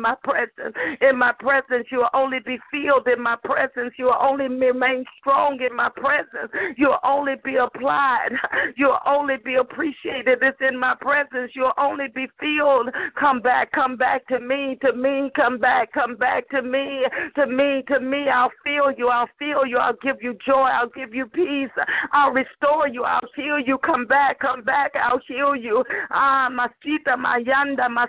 my 0.00 0.14
presence. 0.22 0.74
In 1.00 1.18
my 1.18 1.32
presence, 1.38 1.86
you 1.90 1.98
will 1.98 2.08
only 2.14 2.38
be 2.44 2.58
filled 2.70 3.08
in 3.08 3.22
my 3.22 3.36
presence. 3.44 3.94
You 3.98 4.06
will 4.06 4.18
only 4.20 4.48
remain 4.48 5.04
strong 5.20 5.60
in 5.60 5.76
my 5.76 5.88
presence. 5.96 6.50
You 6.76 6.88
will 6.88 6.98
only 7.04 7.34
be 7.44 7.56
applied. 7.56 8.30
You 8.76 8.88
will 8.88 9.00
only 9.06 9.36
be 9.44 9.54
appreciated. 9.56 10.38
It's 10.42 10.58
in 10.60 10.78
my 10.78 10.94
presence. 11.00 11.52
You 11.54 11.62
will 11.62 11.72
only 11.78 12.08
be 12.14 12.28
filled. 12.38 12.90
Come 13.18 13.40
back, 13.40 13.72
come 13.72 13.96
back 13.96 14.26
to 14.28 14.38
me, 14.40 14.76
to 14.84 14.92
me, 14.92 15.30
come 15.34 15.58
back 15.58 15.79
back. 15.80 15.92
Come 15.92 16.16
back 16.16 16.48
to 16.50 16.62
me, 16.62 17.04
to 17.36 17.46
me, 17.46 17.82
to 17.88 18.00
me. 18.00 18.28
I'll 18.28 18.52
feel 18.64 18.92
you. 18.96 19.08
I'll 19.08 19.28
feel 19.38 19.66
you. 19.66 19.78
I'll 19.78 19.96
give 20.02 20.16
you 20.22 20.36
joy. 20.46 20.68
I'll 20.68 20.88
give 20.88 21.14
you 21.14 21.26
peace. 21.26 21.70
I'll 22.12 22.30
restore 22.30 22.88
you. 22.88 23.04
I'll 23.04 23.20
heal 23.36 23.58
you. 23.58 23.78
Come 23.78 24.06
back. 24.06 24.40
Come 24.40 24.62
back. 24.62 24.92
I'll 24.94 25.20
heal 25.26 25.54
you. 25.54 25.84
Ah, 26.10 26.48
Masita, 26.50 27.18
my 27.18 27.42
Yanda, 27.42 27.90
my 27.90 28.06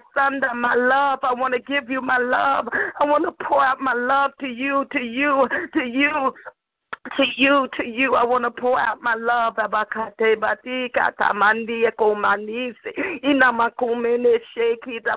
my 0.55 0.75
love. 0.75 1.19
I 1.23 1.33
want 1.33 1.53
to 1.53 1.59
give 1.59 1.89
you 1.89 2.01
my 2.01 2.17
love. 2.17 2.67
I 2.99 3.05
want 3.05 3.23
to 3.25 3.45
pour 3.45 3.63
out 3.63 3.79
my 3.79 3.93
love 3.93 4.31
to 4.41 4.47
you, 4.47 4.85
to 4.91 4.99
you, 4.99 5.47
to 5.73 5.83
you. 5.85 6.33
To 7.17 7.23
you, 7.35 7.67
to 7.77 7.85
you, 7.85 8.15
I 8.15 8.23
want 8.23 8.43
to 8.43 8.51
pour 8.51 8.79
out 8.79 9.01
my 9.01 9.15
love. 9.15 9.55
Abakate 9.55 10.35
batika 10.35 11.11
tamandi 11.17 11.83
inamakumene 13.23 14.39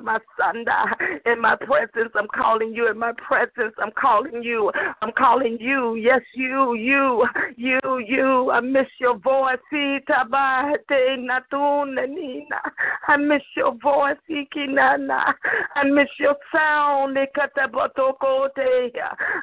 masanda. 0.03 0.95
In 1.27 1.41
my 1.41 1.57
presence, 1.57 2.11
I'm 2.15 2.27
calling 2.35 2.75
you. 2.75 2.91
In 2.91 2.99
my 2.99 3.13
presence, 3.13 3.75
I'm 3.79 3.93
calling 4.01 4.43
you. 4.43 4.73
I'm 5.03 5.13
calling 5.13 5.59
you. 5.61 5.95
Yes, 5.97 6.23
you, 6.35 6.75
you, 6.75 7.27
you, 7.57 7.81
you. 7.99 8.51
I 8.51 8.61
miss 8.61 8.89
your 8.99 9.19
voice. 9.19 9.59
I 9.73 10.25
miss 13.19 13.43
your 13.57 13.75
voice. 13.75 14.17
I 15.77 15.85
miss 15.85 16.09
your 16.19 16.37
sound. 16.53 17.19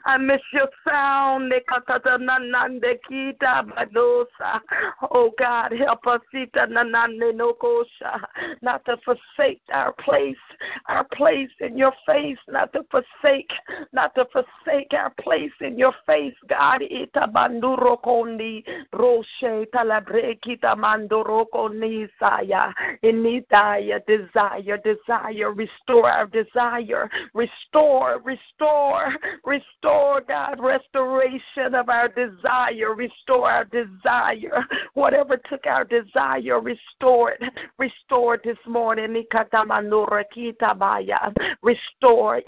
I 0.06 0.18
miss 0.18 0.42
your 0.54 0.70
sound. 0.90 1.54
Nanande 2.40 3.00
badosa. 3.10 4.62
Oh 5.12 5.32
God, 5.38 5.74
help 5.74 6.08
us 6.08 6.22
sita 6.32 6.68
nanande 6.68 7.34
nokosha. 7.34 8.22
Not 8.62 8.86
to 8.86 8.98
forsake 9.04 9.62
our 9.74 9.94
place, 9.94 10.36
our 10.88 11.06
place 11.16 11.50
in 11.60 11.78
your 11.78 11.94
face, 12.06 12.38
not 12.48 12.72
to 12.74 12.84
forsake, 12.90 13.52
not 13.92 14.16
to 14.16 14.26
forsake 14.32 14.94
our 14.94 15.14
place 15.22 15.52
in 15.60 15.78
your 15.78 15.94
face, 16.06 16.36
God. 16.48 16.82
Ita 16.82 17.28
banduro 17.34 18.02
kondi 18.02 18.64
roshe 18.94 19.66
talabre 19.74 20.40
kita 20.46 20.76
mandoro 20.76 21.46
kondi 21.54 22.08
saya. 22.20 22.74
Initaya 23.04 24.00
desire, 24.08 24.78
desire, 24.84 25.52
restore 25.54 26.10
our 26.10 26.28
desire, 26.28 27.10
restore, 27.34 28.22
restore, 28.24 29.16
restore, 29.46 30.22
God, 30.28 30.60
restoration 30.60 31.76
of 31.76 31.90
our 31.90 32.08
desire, 32.08 32.21
restore 32.96 33.50
our 33.50 33.66
desire. 33.66 34.66
Whatever 34.94 35.38
took 35.50 35.66
our 35.66 35.84
desire, 35.84 36.60
restore 36.60 37.32
it. 37.32 37.42
Restore 37.78 38.36
it 38.36 38.42
this 38.44 38.58
morning. 38.68 39.24
Restore. 41.62 42.42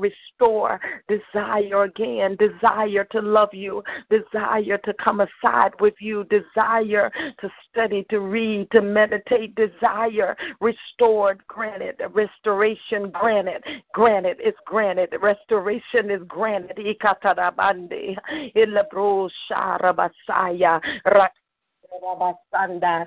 Restore 0.00 0.80
desire 1.08 1.82
again. 1.84 2.36
Desire 2.36 3.04
to 3.12 3.20
love 3.20 3.48
you. 3.52 3.82
Desire 4.10 4.78
to 4.84 4.94
come 5.02 5.20
aside 5.20 5.72
with 5.80 5.94
you. 6.00 6.24
Desire 6.24 7.10
to 7.40 7.50
study, 7.70 8.04
to 8.10 8.20
read, 8.20 8.68
to 8.72 8.82
meditate. 8.82 9.54
Desire 9.54 10.36
restored, 10.60 11.40
granted. 11.48 11.96
Restoration 12.12 13.10
granted. 13.10 13.62
Granted. 13.92 14.36
It's 14.40 14.58
granted. 14.66 15.14
Restoration 15.20 16.10
is 16.10 16.22
granted. 16.26 16.78
Ikatarabande. 16.78 18.16
Ilabro 18.54 19.28
sharabasaya. 19.50 20.80
Rabasanda. 22.02 23.06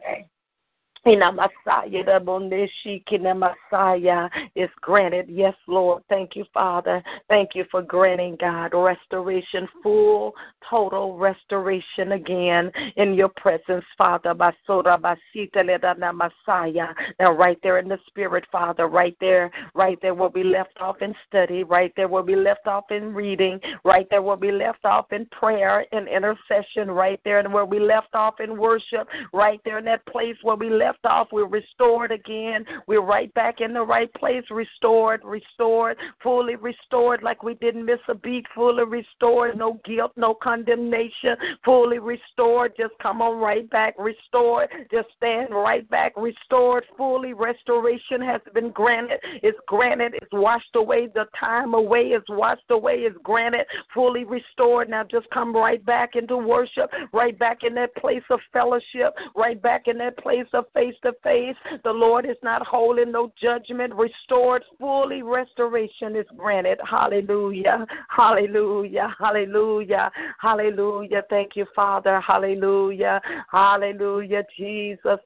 In 1.06 1.22
a 1.22 1.32
Messiah, 1.32 2.04
the 2.04 2.20
Bondeshi 2.22 3.06
Kina 3.06 3.34
Messiah 3.34 4.30
is 4.56 4.70
granted. 4.82 5.28
Yes, 5.30 5.56
Lord. 5.66 6.04
Thank 6.10 6.36
you, 6.36 6.44
Father. 6.54 7.02
Thank 7.30 7.52
you 7.56 7.64
for 7.72 7.82
granting, 7.82 8.36
God, 8.40 8.74
restoration, 8.74 9.68
full, 9.82 10.34
total 10.70 11.18
restoration 11.18 12.12
again 12.12 12.70
in 12.98 13.14
your 13.14 13.30
presence, 13.30 13.86
Father. 13.98 14.36
Basura 14.36 15.00
Basita 15.00 15.64
Ledana 15.64 16.14
Messiah. 16.14 16.90
Now, 17.18 17.32
right 17.32 17.58
there 17.64 17.80
in 17.80 17.88
the 17.88 17.98
Spirit, 18.08 18.46
Father, 18.52 18.88
right 18.88 19.16
there, 19.22 19.50
right 19.74 19.98
there 20.02 20.14
where 20.14 20.30
we 20.30 20.44
left 20.44 20.78
off 20.82 21.02
in 21.02 21.16
study, 21.28 21.64
right 21.64 21.94
there 21.96 22.10
where 22.10 22.24
we 22.24 22.36
left 22.36 22.68
off 22.68 22.92
in 22.92 23.14
reading, 23.14 23.58
right 23.86 24.08
there 24.10 24.22
where 24.22 24.36
we 24.36 24.52
left 24.52 24.84
off 24.84 25.14
in 25.14 25.26
prayer 25.28 25.86
and 25.94 26.10
intercession, 26.10 26.92
right 26.92 27.22
there 27.24 27.40
and 27.40 27.54
where 27.54 27.66
we 27.66 27.80
left 27.80 28.14
off 28.14 28.42
in 28.42 28.58
worship, 28.58 29.08
right 29.34 29.62
there 29.64 29.78
in 29.80 29.86
that 29.86 30.06
place 30.06 30.36
where 30.44 30.58
we 30.58 30.70
left 30.70 30.89
left 30.90 31.06
off, 31.06 31.28
we're 31.32 31.46
restored 31.46 32.12
again. 32.12 32.66
We're 32.88 33.06
right 33.06 33.32
back 33.36 33.62
in 33.62 33.74
the 33.74 33.82
right 33.82 34.12
place, 34.16 34.44
restored, 34.50 35.22
restored, 35.24 35.98
fully 36.24 36.56
restored, 36.56 37.22
like 37.22 37.44
we 37.44 37.54
didn't 37.56 37.86
miss 37.86 38.00
a 38.08 38.16
beat, 38.16 38.46
fully 38.56 38.86
restored, 38.86 39.58
no 39.58 39.80
guilt, 39.86 40.12
no 40.16 40.34
condemnation, 40.34 41.36
fully 41.64 42.00
restored. 42.00 42.74
Just 42.76 42.94
come 43.02 43.22
on 43.22 43.38
right 43.40 43.70
back, 43.70 43.94
restored. 44.00 44.70
Just 44.92 45.10
stand 45.16 45.50
right 45.52 45.88
back, 45.90 46.14
restored, 46.18 46.86
fully. 46.98 47.34
Restoration 47.34 48.22
has 48.22 48.42
been 48.54 48.72
granted. 48.72 49.20
It's 49.44 49.60
granted. 49.68 50.16
It's 50.16 50.34
washed 50.34 50.76
away. 50.76 51.08
The 51.14 51.26
time 51.40 51.76
away 51.76 52.08
is 52.08 52.24
washed 52.30 52.72
away. 52.72 52.96
It's 53.00 53.18
granted, 53.24 53.66
fully 53.94 54.24
restored. 54.24 54.90
Now 54.90 55.04
just 55.04 55.30
come 55.32 55.56
right 55.56 55.86
back 55.86 56.16
into 56.16 56.38
worship, 56.38 56.90
right 57.14 57.38
back 57.38 57.60
in 57.64 57.76
that 57.76 57.96
place 57.96 58.24
of 58.32 58.40
fellowship, 58.52 59.14
right 59.36 59.62
back 59.62 59.84
in 59.86 60.00
that 60.00 60.18
place 60.18 60.48
of 60.54 60.66
face 60.80 60.96
to 61.04 61.14
face. 61.24 61.56
The 61.84 61.92
Lord 61.92 62.26
is 62.26 62.38
not 62.44 62.66
holding 62.66 63.12
no 63.12 63.32
judgment. 63.42 63.94
Restored 63.96 64.64
fully. 64.80 65.22
Restoration 65.22 66.16
is 66.16 66.26
granted. 66.38 66.80
Hallelujah. 66.90 67.86
Hallelujah. 68.10 69.16
Hallelujah. 69.20 70.12
Hallelujah. 70.40 71.24
Thank 71.30 71.56
you, 71.56 71.66
Father. 71.76 72.22
Hallelujah. 72.22 73.22
Hallelujah. 73.52 74.44
Jesus. 74.58 75.20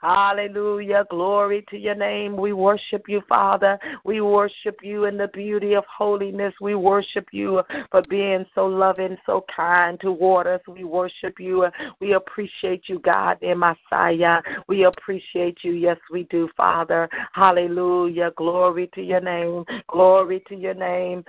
Hallelujah. 0.00 1.04
Glory 1.10 1.64
to 1.70 1.76
your 1.76 1.94
name. 1.94 2.36
We 2.36 2.52
worship 2.52 3.04
you, 3.08 3.22
Father. 3.28 3.78
We 4.04 4.20
worship 4.20 4.78
you 4.82 5.04
in 5.04 5.16
the 5.16 5.28
beauty 5.28 5.74
of 5.74 5.84
holiness. 5.84 6.54
We 6.60 6.74
worship 6.74 7.26
you 7.32 7.62
for 7.90 8.02
being 8.08 8.46
so 8.54 8.66
loving, 8.66 9.16
so 9.26 9.44
kind 9.54 10.00
toward 10.00 10.46
us. 10.46 10.60
We 10.66 10.84
worship 10.84 11.38
you. 11.38 11.66
We 12.00 12.14
appreciate 12.14 12.84
you, 12.86 12.98
God, 13.00 13.41
in 13.42 13.58
Messiah. 13.58 14.40
We 14.68 14.84
appreciate 14.84 15.58
you. 15.62 15.72
Yes, 15.72 15.98
we 16.10 16.24
do, 16.24 16.48
Father. 16.56 17.08
Hallelujah. 17.32 18.32
Glory 18.36 18.88
to 18.94 19.02
your 19.02 19.20
name. 19.20 19.64
Glory 19.88 20.42
to 20.48 20.56
your 20.56 20.74
name. 20.74 21.24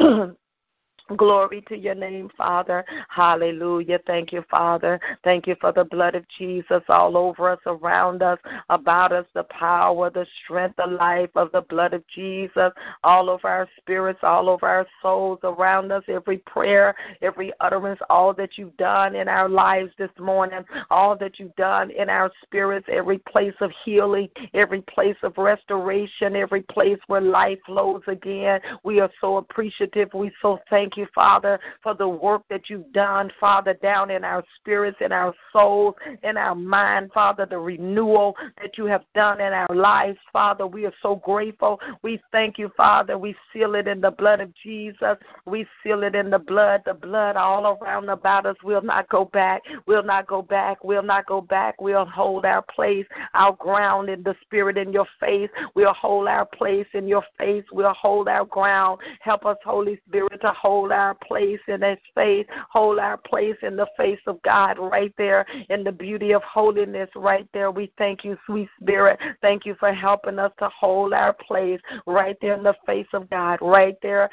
Glory 1.16 1.62
to 1.68 1.76
your 1.76 1.94
name, 1.94 2.28
Father. 2.36 2.84
Hallelujah. 3.08 3.98
Thank 4.06 4.32
you, 4.32 4.42
Father. 4.50 4.98
Thank 5.22 5.46
you 5.46 5.54
for 5.60 5.72
the 5.72 5.84
blood 5.84 6.16
of 6.16 6.24
Jesus 6.36 6.82
all 6.88 7.16
over 7.16 7.50
us, 7.50 7.60
around 7.64 8.22
us, 8.22 8.38
about 8.70 9.12
us, 9.12 9.24
the 9.34 9.44
power, 9.44 10.10
the 10.10 10.26
strength, 10.42 10.76
the 10.76 10.86
life 10.86 11.30
of 11.36 11.52
the 11.52 11.60
blood 11.60 11.94
of 11.94 12.02
Jesus 12.12 12.72
all 13.04 13.30
over 13.30 13.48
our 13.48 13.68
spirits, 13.80 14.18
all 14.22 14.48
over 14.48 14.66
our 14.66 14.86
souls, 15.00 15.38
around 15.44 15.92
us, 15.92 16.02
every 16.08 16.38
prayer, 16.38 16.94
every 17.22 17.52
utterance, 17.60 18.00
all 18.10 18.34
that 18.34 18.50
you've 18.56 18.76
done 18.76 19.14
in 19.14 19.28
our 19.28 19.48
lives 19.48 19.90
this 19.98 20.10
morning, 20.18 20.64
all 20.90 21.16
that 21.16 21.38
you've 21.38 21.54
done 21.54 21.90
in 21.92 22.08
our 22.08 22.30
spirits, 22.42 22.86
every 22.90 23.18
place 23.18 23.54
of 23.60 23.70
healing, 23.84 24.28
every 24.54 24.82
place 24.82 25.16
of 25.22 25.36
restoration, 25.36 26.34
every 26.34 26.62
place 26.62 26.98
where 27.06 27.20
life 27.20 27.58
flows 27.64 28.02
again. 28.08 28.60
We 28.82 28.98
are 28.98 29.10
so 29.20 29.36
appreciative. 29.36 30.08
We 30.12 30.32
so 30.42 30.58
thank 30.68 30.95
you, 30.96 31.06
Father, 31.14 31.58
for 31.82 31.94
the 31.94 32.08
work 32.08 32.42
that 32.50 32.62
you've 32.68 32.92
done, 32.92 33.30
Father, 33.38 33.74
down 33.82 34.10
in 34.10 34.24
our 34.24 34.44
spirits, 34.58 34.98
in 35.00 35.12
our 35.12 35.34
souls, 35.52 35.94
in 36.22 36.36
our 36.36 36.54
mind, 36.54 37.10
Father, 37.12 37.46
the 37.48 37.58
renewal 37.58 38.34
that 38.60 38.78
you 38.78 38.86
have 38.86 39.02
done 39.14 39.40
in 39.40 39.52
our 39.52 39.74
lives, 39.74 40.18
Father. 40.32 40.66
We 40.66 40.86
are 40.86 40.94
so 41.02 41.16
grateful. 41.16 41.80
We 42.02 42.20
thank 42.32 42.58
you, 42.58 42.70
Father. 42.76 43.18
We 43.18 43.34
seal 43.52 43.74
it 43.74 43.86
in 43.86 44.00
the 44.00 44.10
blood 44.10 44.40
of 44.40 44.52
Jesus. 44.62 45.16
We 45.44 45.66
seal 45.82 46.02
it 46.02 46.14
in 46.14 46.30
the 46.30 46.38
blood, 46.38 46.82
the 46.84 46.94
blood 46.94 47.36
all 47.36 47.78
around 47.80 48.08
about 48.08 48.46
us. 48.46 48.56
We'll 48.62 48.82
not 48.82 49.08
go 49.08 49.26
back. 49.26 49.62
We'll 49.86 50.02
not 50.02 50.26
go 50.26 50.42
back. 50.42 50.82
We'll 50.84 51.02
not 51.02 51.26
go 51.26 51.40
back. 51.40 51.80
We'll 51.80 52.06
hold 52.06 52.44
our 52.44 52.64
place, 52.74 53.06
our 53.34 53.54
ground 53.54 54.08
in 54.08 54.22
the 54.22 54.34
spirit 54.42 54.76
in 54.76 54.92
your 54.92 55.06
face. 55.20 55.50
We'll 55.74 55.94
hold 55.94 56.28
our 56.28 56.46
place 56.46 56.86
in 56.94 57.06
your 57.06 57.24
face. 57.38 57.64
We'll 57.72 57.94
hold 57.94 58.28
our 58.28 58.44
ground. 58.44 59.00
Help 59.20 59.44
us, 59.46 59.56
Holy 59.64 60.00
Spirit, 60.08 60.40
to 60.42 60.52
hold 60.52 60.85
hold 60.86 60.92
our 60.92 61.16
place 61.26 61.58
in 61.66 61.82
His 61.82 61.98
faith, 62.14 62.46
hold 62.70 63.00
our 63.00 63.16
place 63.16 63.56
in 63.62 63.74
the 63.76 63.88
face 63.96 64.20
of 64.26 64.40
God 64.42 64.78
right 64.78 65.12
there 65.18 65.44
in 65.68 65.82
the 65.82 65.90
beauty 65.90 66.32
of 66.32 66.42
holiness 66.42 67.08
right 67.16 67.48
there. 67.52 67.72
We 67.72 67.90
thank 67.98 68.24
you, 68.24 68.36
sweet 68.46 68.68
Spirit. 68.80 69.18
Thank 69.42 69.66
you 69.66 69.74
for 69.80 69.92
helping 69.92 70.38
us 70.38 70.52
to 70.60 70.68
hold 70.78 71.12
our 71.12 71.32
place 71.32 71.80
right 72.06 72.36
there 72.40 72.54
in 72.56 72.62
the 72.62 72.74
face 72.86 73.08
of 73.14 73.28
God, 73.30 73.58
right 73.60 73.96
there. 74.00 74.30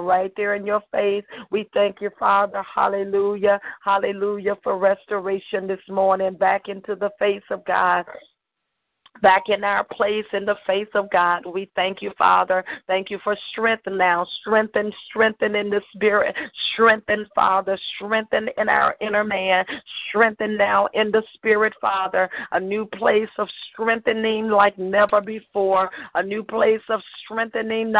Right 0.00 0.32
there 0.36 0.54
in 0.54 0.66
your 0.66 0.82
face. 0.90 1.24
We 1.50 1.68
thank 1.74 2.00
you, 2.00 2.10
Father. 2.18 2.64
Hallelujah. 2.74 3.60
Hallelujah 3.84 4.56
for 4.62 4.78
restoration 4.78 5.66
this 5.66 5.78
morning 5.90 6.34
back 6.34 6.68
into 6.68 6.94
the 6.94 7.10
face 7.18 7.42
of 7.50 7.64
God 7.66 8.06
back 9.22 9.44
in 9.48 9.64
our 9.64 9.84
place 9.84 10.24
in 10.32 10.44
the 10.44 10.56
face 10.66 10.88
of 10.94 11.10
God. 11.10 11.42
We 11.44 11.70
thank 11.74 12.02
you, 12.02 12.12
Father. 12.16 12.64
Thank 12.86 13.10
you 13.10 13.18
for 13.24 13.36
strength 13.52 13.84
now. 13.90 14.26
Strengthen, 14.40 14.92
strengthen 15.08 15.56
in 15.56 15.70
the 15.70 15.80
spirit. 15.94 16.34
Strengthen, 16.72 17.26
Father. 17.34 17.78
Strengthen 17.96 18.48
in 18.58 18.68
our 18.68 18.96
inner 19.00 19.24
man. 19.24 19.64
Strengthen 20.08 20.56
now 20.56 20.88
in 20.94 21.10
the 21.10 21.22
spirit, 21.34 21.72
Father. 21.80 22.30
A 22.52 22.60
new 22.60 22.86
place 22.86 23.28
of 23.38 23.48
strengthening 23.72 24.48
like 24.48 24.78
never 24.78 25.20
before. 25.20 25.90
A 26.14 26.22
new 26.22 26.42
place 26.42 26.80
of 26.88 27.00
strengthening. 27.24 27.94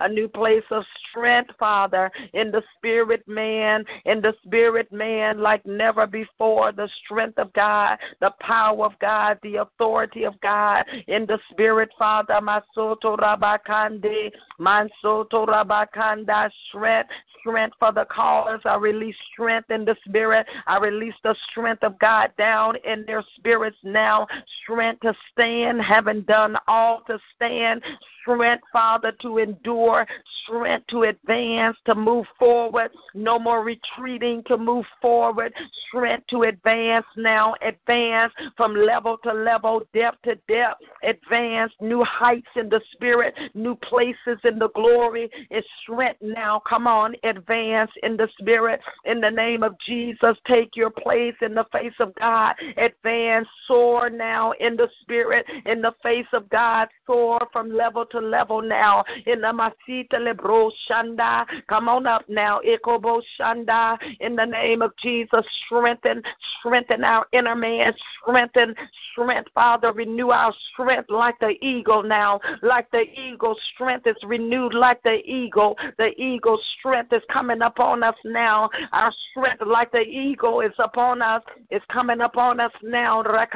A 0.00 0.08
new 0.08 0.28
place 0.28 0.64
of 0.70 0.84
strength, 1.10 1.50
Father, 1.58 2.10
in 2.32 2.50
the 2.50 2.62
spirit 2.76 3.26
man, 3.26 3.84
in 4.04 4.20
the 4.20 4.34
spirit 4.44 4.92
man 4.92 5.40
like 5.40 5.64
never 5.64 5.83
before. 6.10 6.72
The 6.72 6.88
strength 7.04 7.38
of 7.38 7.52
God, 7.52 7.98
the 8.20 8.30
power 8.40 8.86
of 8.86 8.92
God, 9.00 9.38
the 9.42 9.56
authority 9.56 10.24
of 10.24 10.40
God 10.40 10.84
in 11.08 11.26
the 11.26 11.38
spirit, 11.50 11.90
Father. 11.98 12.40
Masoto 12.42 13.16
Rabakande, 13.18 14.30
Mansoto 14.60 15.46
Rabakanda, 15.46 16.50
strength, 16.68 17.10
strength 17.40 17.76
for 17.78 17.92
the 17.92 18.06
callers. 18.06 18.60
I 18.64 18.76
release 18.76 19.16
strength 19.32 19.70
in 19.70 19.84
the 19.84 19.96
spirit. 20.06 20.46
I 20.66 20.78
release 20.78 21.14
the 21.22 21.34
strength 21.50 21.82
of 21.82 21.98
God 21.98 22.30
down 22.38 22.76
in 22.84 23.04
their 23.06 23.24
spirits 23.36 23.76
now. 23.82 24.26
Strength 24.62 25.02
to 25.02 25.14
stand, 25.32 25.80
having 25.82 26.22
done 26.22 26.56
all 26.66 27.02
to 27.06 27.18
stand 27.34 27.82
strength, 28.24 28.64
Father, 28.72 29.12
to 29.22 29.38
endure, 29.38 30.06
strength 30.44 30.86
to 30.88 31.04
advance, 31.04 31.76
to 31.86 31.94
move 31.94 32.26
forward, 32.38 32.90
no 33.14 33.38
more 33.38 33.62
retreating, 33.62 34.42
to 34.46 34.56
move 34.56 34.84
forward, 35.00 35.52
strength 35.88 36.26
to 36.30 36.42
advance 36.44 37.06
now, 37.16 37.54
advance 37.62 38.32
from 38.56 38.74
level 38.74 39.16
to 39.24 39.32
level, 39.32 39.82
depth 39.92 40.22
to 40.22 40.34
depth, 40.48 40.80
advance 41.02 41.72
new 41.80 42.04
heights 42.04 42.48
in 42.56 42.68
the 42.68 42.80
spirit, 42.92 43.34
new 43.54 43.74
places 43.76 44.38
in 44.44 44.58
the 44.58 44.68
glory. 44.74 45.30
It's 45.50 45.66
strength 45.82 46.20
now. 46.22 46.62
Come 46.68 46.86
on, 46.86 47.14
advance 47.24 47.90
in 48.02 48.16
the 48.16 48.28
spirit. 48.40 48.80
In 49.04 49.20
the 49.20 49.30
name 49.30 49.62
of 49.62 49.74
Jesus, 49.86 50.36
take 50.48 50.70
your 50.74 50.90
place 50.90 51.34
in 51.42 51.54
the 51.54 51.64
face 51.72 51.92
of 52.00 52.14
God. 52.16 52.54
Advance, 52.76 53.46
soar 53.66 54.10
now 54.10 54.52
in 54.60 54.76
the 54.76 54.88
spirit, 55.02 55.46
in 55.66 55.80
the 55.80 55.92
face 56.02 56.26
of 56.32 56.48
God, 56.48 56.88
soar 57.06 57.40
from 57.52 57.70
level 57.72 58.06
level 58.20 58.62
now. 58.62 59.04
In 59.26 59.40
the 59.40 59.48
Masita 59.48 60.14
Lebro 60.14 60.70
Shanda. 60.88 61.44
Come 61.68 61.88
on 61.88 62.06
up 62.06 62.22
now. 62.28 62.60
Ikobo 62.66 63.20
Shanda. 63.38 63.96
In 64.20 64.36
the 64.36 64.44
name 64.44 64.82
of 64.82 64.92
Jesus, 65.02 65.44
strengthen, 65.66 66.22
strengthen 66.58 67.04
our 67.04 67.26
inner 67.32 67.54
man. 67.54 67.92
Strengthen, 68.22 68.74
strength, 69.12 69.50
Father. 69.54 69.92
Renew 69.92 70.30
our 70.30 70.54
strength 70.72 71.10
like 71.10 71.38
the 71.40 71.54
eagle 71.62 72.02
now. 72.02 72.40
Like 72.62 72.90
the 72.90 73.02
eagle, 73.02 73.56
strength 73.74 74.06
is 74.06 74.16
renewed 74.24 74.74
like 74.74 75.02
the 75.02 75.18
eagle. 75.24 75.76
The 75.98 76.10
eagle 76.20 76.58
strength 76.78 77.12
is 77.12 77.22
coming 77.32 77.62
upon 77.62 78.02
us 78.02 78.14
now. 78.24 78.70
Our 78.92 79.12
strength, 79.30 79.62
like 79.66 79.92
the 79.92 80.00
eagle, 80.00 80.60
is 80.60 80.72
upon 80.78 81.22
us. 81.22 81.42
It's 81.70 81.84
coming 81.92 82.20
upon 82.20 82.60
us 82.60 82.72
now. 82.82 83.22
The 83.22 83.46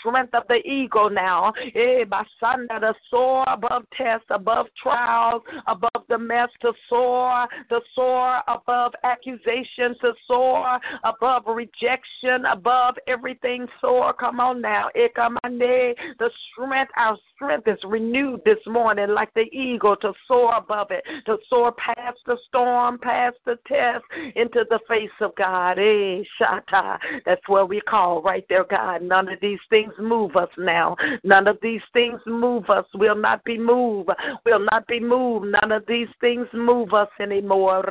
strength 0.00 0.34
of 0.34 0.42
the 0.48 0.66
eagle 0.66 1.10
now. 1.10 1.52
Eh, 1.74 2.04
Eh, 2.26 2.46
Basanda, 2.46 2.80
to 2.80 2.94
soar 3.10 3.44
above 3.48 3.84
tests, 3.96 4.26
above 4.30 4.66
trials, 4.82 5.42
above 5.66 6.02
the 6.08 6.18
mess, 6.18 6.48
to 6.62 6.72
soar, 6.88 7.46
to 7.68 7.80
soar 7.94 8.40
above 8.48 8.92
accusations, 9.04 9.96
to 10.00 10.12
soar 10.26 10.78
above 11.04 11.44
rejection, 11.46 12.44
above 12.50 12.96
everything. 13.06 13.66
Soar, 13.80 14.12
come 14.12 14.40
on 14.40 14.60
now. 14.60 14.88
The 14.94 16.30
strength, 16.52 16.92
our 16.96 17.16
strength 17.34 17.68
is 17.68 17.78
renewed 17.84 18.42
this 18.44 18.58
morning 18.66 19.10
like 19.10 19.32
the 19.34 19.46
eagle 19.52 19.96
to 19.96 20.12
soar 20.26 20.56
above 20.56 20.90
it, 20.90 21.04
to 21.26 21.38
soar 21.48 21.72
past 21.72 22.18
the 22.26 22.36
storm, 22.48 22.98
past 22.98 23.36
the 23.44 23.58
test, 23.66 24.04
into 24.34 24.64
the 24.70 24.80
face 24.88 25.10
of 25.20 25.34
God. 25.36 25.78
Eh, 25.78 26.22
Shata. 26.40 26.98
That's 27.24 27.46
where 27.48 27.66
we 27.66 27.80
call 27.80 28.22
right 28.22 28.44
there, 28.48 28.64
God. 28.64 29.02
None 29.02 29.28
of 29.28 29.40
these 29.40 29.58
things 29.70 29.92
move 29.98 30.36
us 30.36 30.48
now. 30.58 30.96
None 31.24 31.46
of 31.48 31.58
these 31.62 31.80
things 31.92 32.15
move 32.26 32.68
us. 32.70 32.84
We'll 32.94 33.16
not 33.16 33.44
be 33.44 33.58
moved. 33.58 34.10
We'll 34.44 34.66
not 34.72 34.86
be 34.86 35.00
moved. 35.00 35.54
None 35.60 35.72
of 35.72 35.84
these 35.86 36.08
things 36.20 36.46
move 36.52 36.92
us 36.94 37.08
anymore. 37.20 37.84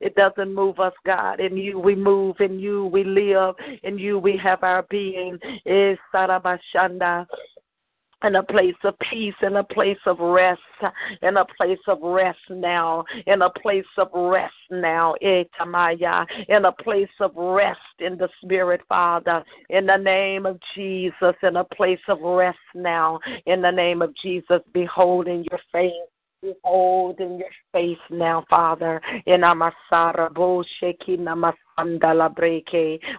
It 0.00 0.14
doesn't 0.14 0.54
move 0.54 0.80
us, 0.80 0.92
God. 1.04 1.40
In 1.40 1.56
you 1.56 1.78
we 1.78 1.94
move. 1.94 2.36
In 2.40 2.58
you 2.58 2.86
we 2.86 3.04
live. 3.04 3.54
In 3.82 3.98
you 3.98 4.18
we 4.18 4.36
have 4.36 4.62
our 4.62 4.84
being. 4.90 5.38
Eh, 5.66 5.94
In 8.26 8.34
a 8.34 8.42
place 8.42 8.74
of 8.82 8.98
peace, 8.98 9.36
in 9.40 9.54
a 9.54 9.62
place 9.62 9.98
of 10.04 10.18
rest, 10.18 10.60
in 11.22 11.36
a 11.36 11.44
place 11.44 11.78
of 11.86 11.98
rest 12.02 12.38
now, 12.50 13.04
in 13.26 13.42
a 13.42 13.50
place 13.50 13.84
of 13.98 14.08
rest 14.12 14.52
now, 14.68 15.14
etamaya, 15.22 16.26
in 16.48 16.64
a 16.64 16.72
place 16.72 17.08
of 17.20 17.30
rest 17.36 17.78
in 18.00 18.18
the 18.18 18.28
Spirit, 18.42 18.80
Father, 18.88 19.44
in 19.70 19.86
the 19.86 19.96
name 19.96 20.44
of 20.44 20.58
Jesus, 20.74 21.36
in 21.44 21.54
a 21.54 21.64
place 21.64 22.00
of 22.08 22.20
rest 22.20 22.58
now, 22.74 23.20
in 23.46 23.62
the 23.62 23.70
name 23.70 24.02
of 24.02 24.12
Jesus, 24.20 24.60
beholding 24.72 25.46
your 25.48 25.60
face. 25.70 25.92
Behold 26.42 27.20
in 27.20 27.38
your 27.38 27.48
face 27.72 27.96
now, 28.10 28.44
Father. 28.50 29.00
In 29.26 29.42
Amasara 29.42 30.34
Bo 30.34 30.64
Sheki 30.82 31.16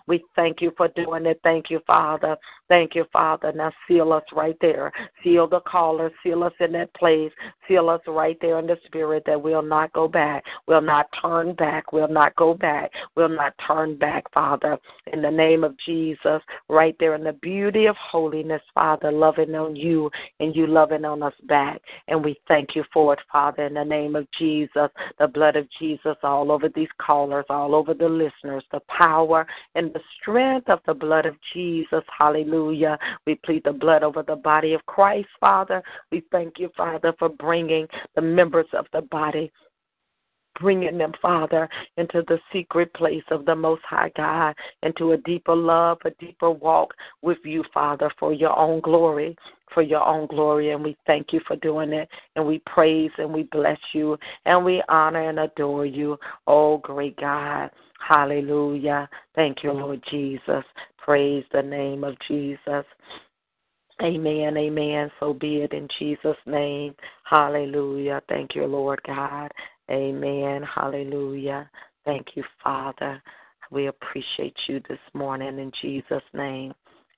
we 0.08 0.24
thank 0.36 0.62
you 0.62 0.72
for 0.76 0.88
doing 0.89 1.26
it. 1.26 1.39
Thank 1.43 1.70
you, 1.70 1.80
Father. 1.86 2.36
Thank 2.70 2.95
you, 2.95 3.05
Father. 3.14 3.53
Now 3.53 3.72
seal 3.88 4.12
us 4.12 4.24
right 4.34 4.58
there. 4.60 4.91
Seal 5.24 5.47
the 5.47 5.62
caller. 5.62 6.12
Seal 6.24 6.43
us 6.43 6.53
in 6.60 6.74
that 6.74 6.93
place. 6.95 7.32
Seal 7.68 7.89
us 7.89 8.01
right 8.08 8.38
there 8.41 8.60
in 8.60 8.68
the 8.68 8.78
spirit 8.86 9.24
that 9.26 9.41
we'll 9.41 9.62
not 9.62 9.93
go 9.93 10.08
back. 10.08 10.43
We'll 10.68 10.82
not 10.82 11.08
turn 11.22 11.53
back. 11.53 11.93
We'll 11.93 12.08
not 12.08 12.36
go 12.36 12.53
back. 12.53 12.91
We'll 13.16 13.30
not 13.30 13.53
turn 13.66 13.97
back, 13.97 14.32
Father. 14.34 14.78
In 15.14 15.22
the 15.22 15.32
name 15.32 15.64
of 15.64 15.78
Jesus, 15.86 16.41
right 16.68 16.95
there 16.99 17.16
in 17.16 17.24
the 17.24 17.34
beauty 17.34 17.86
of 17.86 17.95
holiness, 17.95 18.62
Father, 18.74 19.12
loving 19.12 19.55
on 19.55 19.76
you 19.76 20.10
and 20.39 20.55
you 20.55 20.68
loving 20.68 21.05
on 21.05 21.24
us 21.24 21.34
back. 21.43 21.82
And 22.08 22.24
we 22.24 22.38
thank 22.47 22.76
you 22.76 22.84
for 22.91 23.14
it, 23.14 23.20
Father, 23.32 23.66
in 23.66 23.76
the 23.76 23.84
name 23.86 24.16
of 24.16 24.28
Jesus. 24.38 24.89
The 25.20 25.28
blood 25.28 25.55
of 25.55 25.68
Jesus 25.80 26.18
all 26.24 26.51
over 26.51 26.70
these 26.70 26.89
callers, 26.99 27.45
all 27.49 27.76
over 27.76 27.93
the 27.93 28.10
listeners 28.10 28.47
listeners 28.48 28.64
the 28.72 28.80
power 28.88 29.45
and 29.76 29.93
the 29.93 30.00
strength 30.20 30.70
of 30.70 30.80
the 30.86 30.93
blood 30.93 31.26
of 31.26 31.36
Jesus. 31.54 32.04
Hallelujah. 32.18 32.98
We 33.26 33.36
plead 33.36 33.64
the 33.64 33.74
blood 33.74 34.04
over 34.04 34.24
the 34.24 34.36
body 34.36 34.74
of 34.74 34.86
Christ, 34.86 35.28
Father. 35.39 35.82
We 36.12 36.24
thank 36.32 36.56
you, 36.58 36.70
Father, 36.76 37.14
for 37.20 37.30
bringing 37.30 37.88
the 38.16 38.22
members 38.22 38.68
of 38.74 38.86
the 38.93 39.02
body 39.02 39.52
bringing 40.60 40.97
them, 40.97 41.14
Father, 41.22 41.70
into 41.97 42.24
the 42.28 42.39
secret 42.51 42.93
place 42.93 43.24
of 43.32 43.45
the 43.45 43.55
Most 43.55 43.84
High 43.88 44.12
God, 44.16 44.55
into 44.84 45.12
a 45.12 45.18
deeper 45.18 45.55
love, 45.55 45.99
a 46.05 46.12
deeper 46.20 46.51
walk 46.51 46.93
with 47.22 47.39
you, 47.43 47.64
Father, 47.74 48.12
for 48.20 48.34
your 48.34 48.58
own 48.58 48.82
glory, 48.82 49.36
for 49.74 49.82
your 49.82 50.05
own 50.05 50.28
glory. 50.28 50.72
And 50.72 50.84
we 50.84 50.97
thank 51.05 51.34
you 51.34 51.41
for 51.47 51.55
doing 51.58 51.93
it. 51.93 52.10
And 52.36 52.45
we 52.45 52.62
praise 52.66 53.12
and 53.18 53.34
we 53.34 53.43
bless 53.43 53.80
you 53.93 54.18
and 54.45 54.64
we 54.64 54.84
honor 54.89 55.30
and 55.30 55.39
adore 55.39 55.86
you, 55.86 56.18
oh 56.47 56.78
great 56.80 57.18
God. 57.18 57.70
Hallelujah. 57.99 59.10
Thank 59.36 59.64
you, 59.64 59.72
Lord 59.72 60.03
Jesus. 60.10 60.64
Praise 60.97 61.43
the 61.51 61.62
name 61.62 62.03
of 62.03 62.16
Jesus. 62.28 62.86
Amen, 64.03 64.55
amen. 64.58 65.12
So 65.20 65.34
be 65.34 65.58
it 65.58 65.74
in 65.74 65.88
Jesus' 65.97 66.38
name. 66.45 66.93
Hallelujah. 67.24 68.22
Thank 68.30 68.53
you, 68.53 68.66
Lord 68.66 69.01
God. 69.08 69.51
Amen. 69.90 70.64
Hallelujah. 70.64 71.70
Thank 72.06 72.28
you, 72.36 72.44
Father. 72.64 73.22
We 73.72 73.88
appreciate 73.88 74.56
you 74.68 74.82
this 74.88 75.00
morning 75.14 75.60
in 75.60 75.72
Jesus' 75.82 76.24
name. 76.34 76.74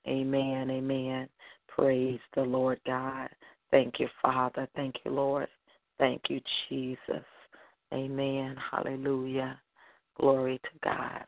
Amen, 0.06 0.70
amen. 0.70 1.28
Praise 1.68 2.18
the 2.34 2.42
Lord 2.42 2.80
God. 2.86 3.28
Thank 3.70 4.00
you, 4.00 4.08
Father. 4.20 4.68
Thank 4.74 4.96
you, 5.04 5.12
Lord. 5.12 5.48
Thank 5.98 6.22
you, 6.28 6.40
Jesus. 6.68 7.24
Amen. 7.92 8.56
Hallelujah. 8.70 9.60
Glory 10.18 10.58
to 10.58 10.70
God. 10.82 11.24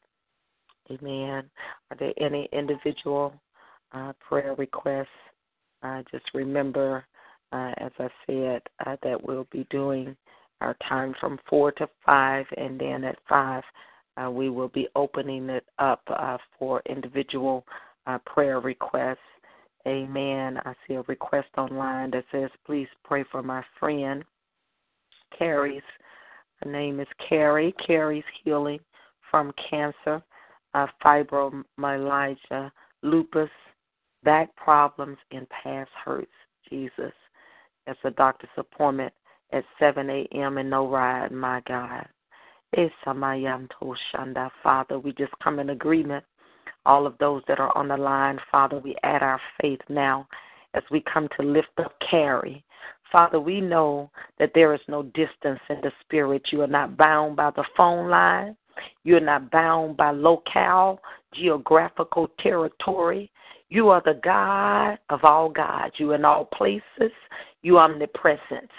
Amen. 0.90 1.48
Are 1.90 1.96
there 1.98 2.14
any 2.18 2.48
individual 2.52 3.34
uh, 3.92 4.12
prayer 4.26 4.54
requests? 4.54 5.06
Uh, 5.82 6.02
just 6.10 6.24
remember, 6.34 7.04
uh, 7.52 7.72
as 7.78 7.92
I 7.98 8.08
said, 8.26 8.62
uh, 8.86 8.96
that 9.02 9.22
we'll 9.22 9.46
be 9.52 9.66
doing 9.70 10.16
our 10.62 10.76
time 10.88 11.14
from 11.20 11.38
4 11.48 11.72
to 11.72 11.88
5, 12.06 12.46
and 12.56 12.80
then 12.80 13.04
at 13.04 13.18
5, 13.28 13.62
uh, 14.16 14.30
we 14.30 14.50
will 14.50 14.68
be 14.68 14.88
opening 14.94 15.48
it 15.48 15.64
up 15.78 16.02
uh, 16.08 16.38
for 16.58 16.82
individual 16.88 17.64
prayer 18.26 18.60
requests. 18.60 19.18
Amen. 19.86 20.58
I 20.64 20.74
see 20.86 20.94
a 20.94 21.02
request 21.02 21.48
online 21.56 22.10
that 22.12 22.24
says, 22.30 22.50
please 22.66 22.88
pray 23.04 23.24
for 23.30 23.42
my 23.42 23.62
friend, 23.78 24.24
Carrie's 25.36 25.82
her 26.62 26.70
name 26.70 27.00
is 27.00 27.08
Carrie. 27.28 27.74
Carrie's 27.84 28.24
healing 28.44 28.78
from 29.30 29.52
cancer, 29.68 30.22
uh, 30.74 30.86
fibromyalgia, 31.04 32.70
lupus, 33.02 33.50
back 34.22 34.54
problems, 34.54 35.18
and 35.32 35.46
past 35.48 35.90
hurts. 36.04 36.30
Jesus. 36.68 37.12
It's 37.86 37.98
a 38.04 38.10
doctor's 38.10 38.50
appointment 38.56 39.12
at 39.52 39.64
7 39.78 40.08
a.m. 40.08 40.58
and 40.58 40.70
no 40.70 40.88
ride, 40.88 41.32
my 41.32 41.60
God. 41.66 42.06
Eh, 42.76 42.88
Shanda, 43.06 44.50
Father, 44.62 44.98
we 44.98 45.12
just 45.12 45.32
come 45.42 45.58
in 45.58 45.70
agreement. 45.70 46.24
All 46.86 47.06
of 47.06 47.18
those 47.18 47.42
that 47.46 47.60
are 47.60 47.76
on 47.76 47.88
the 47.88 47.96
line, 47.96 48.38
Father, 48.50 48.78
we 48.78 48.96
add 49.02 49.22
our 49.22 49.40
faith 49.60 49.80
now 49.88 50.26
as 50.74 50.82
we 50.90 51.02
come 51.12 51.28
to 51.38 51.46
lift 51.46 51.68
up 51.78 51.94
Carrie. 52.10 52.64
Father, 53.10 53.38
we 53.38 53.60
know 53.60 54.10
that 54.38 54.52
there 54.54 54.72
is 54.72 54.80
no 54.88 55.02
distance 55.02 55.60
in 55.68 55.80
the 55.82 55.92
spirit. 56.00 56.42
You 56.50 56.62
are 56.62 56.66
not 56.66 56.96
bound 56.96 57.36
by 57.36 57.50
the 57.50 57.64
phone 57.76 58.08
line. 58.08 58.56
You're 59.04 59.20
not 59.20 59.50
bound 59.50 59.98
by 59.98 60.12
locale, 60.12 60.98
geographical 61.34 62.28
territory. 62.40 63.30
You 63.68 63.90
are 63.90 64.02
the 64.04 64.18
God 64.24 64.98
of 65.10 65.24
all 65.24 65.50
gods. 65.50 65.94
You 65.98 66.12
are 66.12 66.14
in 66.14 66.24
all 66.24 66.46
places. 66.46 67.12
You 67.62 67.76
are 67.76 67.90
omnipresent. 67.90 68.70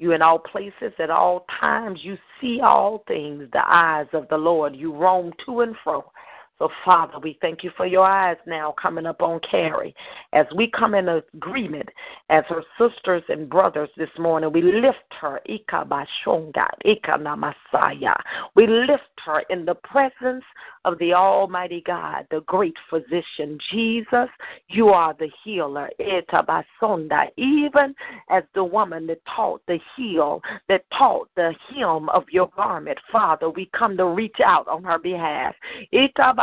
You 0.00 0.12
in 0.12 0.22
all 0.22 0.38
places 0.38 0.94
at 0.98 1.10
all 1.10 1.44
times. 1.60 2.00
You 2.02 2.16
see 2.40 2.60
all 2.62 3.04
things, 3.06 3.46
the 3.52 3.62
eyes 3.62 4.06
of 4.14 4.26
the 4.30 4.38
Lord. 4.38 4.74
You 4.74 4.94
roam 4.94 5.30
to 5.44 5.60
and 5.60 5.76
fro. 5.84 6.10
So, 6.58 6.70
Father, 6.84 7.18
we 7.18 7.38
thank 7.42 7.62
you 7.62 7.70
for 7.76 7.86
your 7.86 8.04
eyes 8.06 8.36
now 8.46 8.74
coming 8.80 9.04
up 9.04 9.20
on 9.20 9.40
Carrie. 9.50 9.94
As 10.32 10.46
we 10.56 10.70
come 10.70 10.94
in 10.94 11.08
agreement 11.08 11.88
as 12.30 12.44
her 12.48 12.62
sisters 12.78 13.22
and 13.28 13.48
brothers 13.48 13.90
this 13.98 14.10
morning, 14.18 14.52
we 14.52 14.62
lift 14.62 14.98
her. 15.20 15.40
Ika 15.46 15.86
Bashonga, 15.86 16.66
Ika 16.84 17.18
Namasaya. 17.18 18.14
We 18.54 18.66
lift 18.66 19.02
her 19.26 19.40
in 19.50 19.66
the 19.66 19.74
presence 19.74 20.44
of 20.84 20.98
the 20.98 21.12
Almighty 21.12 21.82
God, 21.86 22.26
the 22.30 22.40
great 22.42 22.76
physician. 22.88 23.58
Jesus, 23.70 24.28
you 24.68 24.88
are 24.88 25.14
the 25.18 25.30
healer. 25.44 25.90
Ita 26.00 26.44
Basonda. 26.44 27.26
Even 27.36 27.94
as 28.30 28.44
the 28.54 28.64
woman 28.64 29.06
that 29.08 29.20
taught 29.34 29.62
the 29.66 29.78
heel, 29.96 30.40
that 30.68 30.84
taught 30.96 31.28
the 31.36 31.52
hem 31.74 32.08
of 32.10 32.24
your 32.30 32.50
garment, 32.56 32.98
Father, 33.12 33.50
we 33.50 33.68
come 33.76 33.96
to 33.96 34.06
reach 34.06 34.38
out 34.44 34.66
on 34.68 34.82
her 34.84 34.98
behalf. 34.98 35.54
Ita 35.92 36.34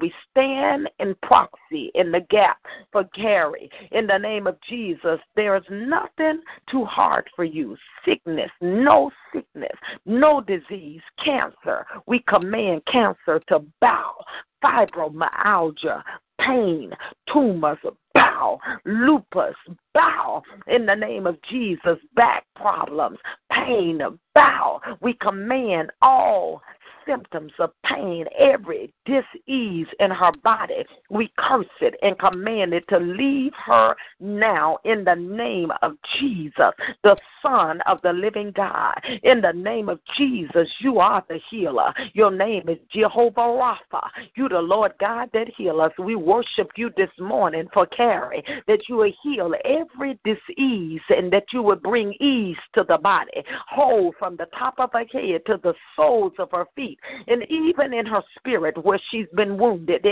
we 0.00 0.12
stand 0.30 0.88
in 0.98 1.14
proxy 1.22 1.90
in 1.94 2.12
the 2.12 2.20
gap 2.30 2.58
for 2.92 3.04
Carrie. 3.14 3.70
In 3.92 4.06
the 4.06 4.18
name 4.18 4.46
of 4.46 4.56
Jesus, 4.68 5.18
there 5.36 5.56
is 5.56 5.64
nothing 5.70 6.40
too 6.70 6.84
hard 6.84 7.28
for 7.34 7.44
you. 7.44 7.76
Sickness, 8.04 8.50
no 8.60 9.10
sickness, 9.32 9.76
no 10.06 10.40
disease, 10.40 11.00
cancer. 11.22 11.86
We 12.06 12.17
command 12.26 12.82
cancer 12.90 13.40
to 13.48 13.60
bow. 13.80 14.14
Fibromyalgia, 14.62 16.02
pain, 16.40 16.92
tumors, 17.32 17.78
bow, 18.14 18.58
lupus, 18.84 19.54
bow 19.94 20.42
in 20.66 20.86
the 20.86 20.94
name 20.94 21.26
of 21.26 21.36
Jesus, 21.48 21.98
back 22.14 22.44
problems, 22.56 23.18
pain, 23.52 24.00
bow. 24.34 24.80
We 25.00 25.14
command 25.14 25.90
all 26.02 26.62
symptoms 27.08 27.52
of 27.58 27.70
pain, 27.84 28.26
every 28.38 28.92
disease 29.06 29.86
in 29.98 30.10
her 30.10 30.32
body, 30.44 30.84
we 31.10 31.32
curse 31.38 31.66
it 31.80 31.94
and 32.02 32.18
command 32.18 32.74
it 32.74 32.86
to 32.88 32.98
leave 32.98 33.52
her 33.64 33.94
now 34.20 34.78
in 34.84 35.04
the 35.04 35.14
name 35.14 35.72
of 35.82 35.92
Jesus, 36.18 36.72
the 37.02 37.16
Son 37.42 37.80
of 37.86 38.00
the 38.02 38.12
living 38.12 38.52
God. 38.54 38.94
In 39.22 39.40
the 39.40 39.52
name 39.52 39.88
of 39.88 40.00
Jesus, 40.16 40.68
you 40.80 40.98
are 40.98 41.24
the 41.28 41.38
healer. 41.50 41.92
Your 42.12 42.30
name 42.30 42.68
is 42.68 42.78
Jehovah 42.92 43.40
Rapha. 43.40 44.00
You, 44.34 44.48
the 44.48 44.58
Lord 44.58 44.92
God 45.00 45.30
that 45.32 45.48
heals 45.56 45.80
us. 45.80 45.92
We 45.98 46.14
worship 46.16 46.70
you 46.76 46.90
this 46.96 47.10
morning 47.18 47.68
for 47.72 47.86
Carrie, 47.86 48.44
that 48.66 48.80
you 48.88 48.96
will 48.96 49.12
heal 49.22 49.54
every 49.64 50.18
disease 50.24 51.00
and 51.08 51.32
that 51.32 51.44
you 51.52 51.62
would 51.62 51.82
bring 51.82 52.14
ease 52.20 52.56
to 52.74 52.84
the 52.88 52.98
body, 52.98 53.42
whole 53.68 54.12
from 54.18 54.36
the 54.36 54.46
top 54.58 54.74
of 54.78 54.90
her 54.92 55.04
head 55.12 55.42
to 55.46 55.58
the 55.62 55.74
soles 55.96 56.32
of 56.38 56.50
her 56.52 56.66
feet 56.74 56.98
and 57.26 57.44
even 57.50 57.92
in 57.92 58.06
her 58.06 58.22
spirit 58.36 58.82
where 58.84 59.00
she's 59.10 59.26
been 59.34 59.58
wounded, 59.58 60.04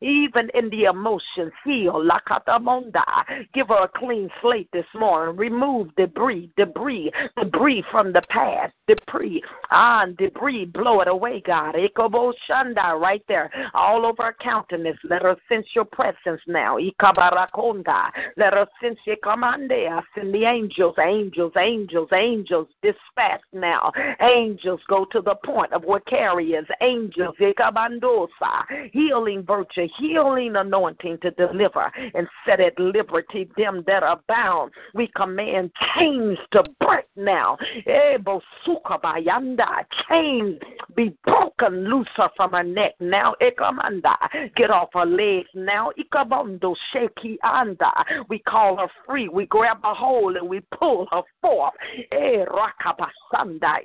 even 0.00 0.50
in 0.54 0.70
the 0.70 0.84
emotions, 0.84 1.52
heal, 1.64 2.02
give 3.54 3.68
her 3.68 3.84
a 3.84 3.88
clean 3.96 4.30
slate 4.40 4.68
this 4.72 4.86
morning, 4.94 5.36
remove 5.36 5.65
debris, 5.96 6.50
debris, 6.56 7.10
debris 7.38 7.84
from 7.90 8.12
the 8.12 8.22
past, 8.28 8.72
debris, 8.86 9.42
ah, 9.70 10.06
debris, 10.18 10.64
blow 10.66 11.00
it 11.00 11.08
away, 11.08 11.42
God, 11.46 11.74
Echo 11.76 12.08
Shunda, 12.48 12.98
right 13.00 13.22
there, 13.28 13.50
all 13.74 14.06
over 14.06 14.24
her 14.24 14.36
countenance, 14.40 14.98
let 15.08 15.22
her 15.22 15.36
sense 15.48 15.66
your 15.74 15.84
presence 15.84 16.40
now, 16.46 16.78
Ikabarakonda, 16.78 18.10
let 18.36 18.52
her 18.52 18.66
sense 18.82 18.98
your 19.06 19.16
command, 19.22 19.70
send 20.14 20.34
the 20.34 20.44
angels, 20.44 20.94
angels, 20.98 21.52
angels, 21.58 22.08
angels, 22.12 22.68
dispatch 22.82 23.40
now, 23.52 23.92
angels 24.20 24.80
go 24.88 25.04
to 25.06 25.20
the 25.20 25.34
point 25.44 25.72
of 25.72 25.82
what 25.84 26.06
carriers, 26.06 26.66
angels, 26.80 27.34
Ikabandosa, 27.40 28.90
healing 28.92 29.42
virtue, 29.42 29.88
healing 29.98 30.56
anointing 30.56 31.18
to 31.22 31.30
deliver 31.32 31.90
and 32.14 32.26
set 32.44 32.60
at 32.60 32.78
liberty 32.78 33.48
them 33.56 33.82
that 33.86 34.02
are 34.02 34.20
bound. 34.28 34.72
We 34.94 35.08
command 35.16 35.55
chains 35.94 36.38
to 36.52 36.62
break 36.80 37.06
now. 37.16 37.56
Eh, 37.86 38.18
chains 40.08 40.58
be 40.94 41.16
broken 41.24 41.84
looser 41.88 42.28
from 42.36 42.52
her 42.52 42.62
neck 42.62 42.92
now. 43.00 43.34
Eh, 43.40 43.50
get 44.56 44.70
off 44.70 44.88
her 44.94 45.06
legs 45.06 45.48
now. 45.54 45.90
We 48.28 48.38
call 48.40 48.76
her 48.76 48.88
free. 49.06 49.28
We 49.28 49.46
grab 49.46 49.78
a 49.84 49.94
hold 49.94 50.36
and 50.36 50.48
we 50.48 50.60
pull 50.78 51.06
her 51.10 51.22
forth. 51.40 51.74
Eh, 52.12 52.44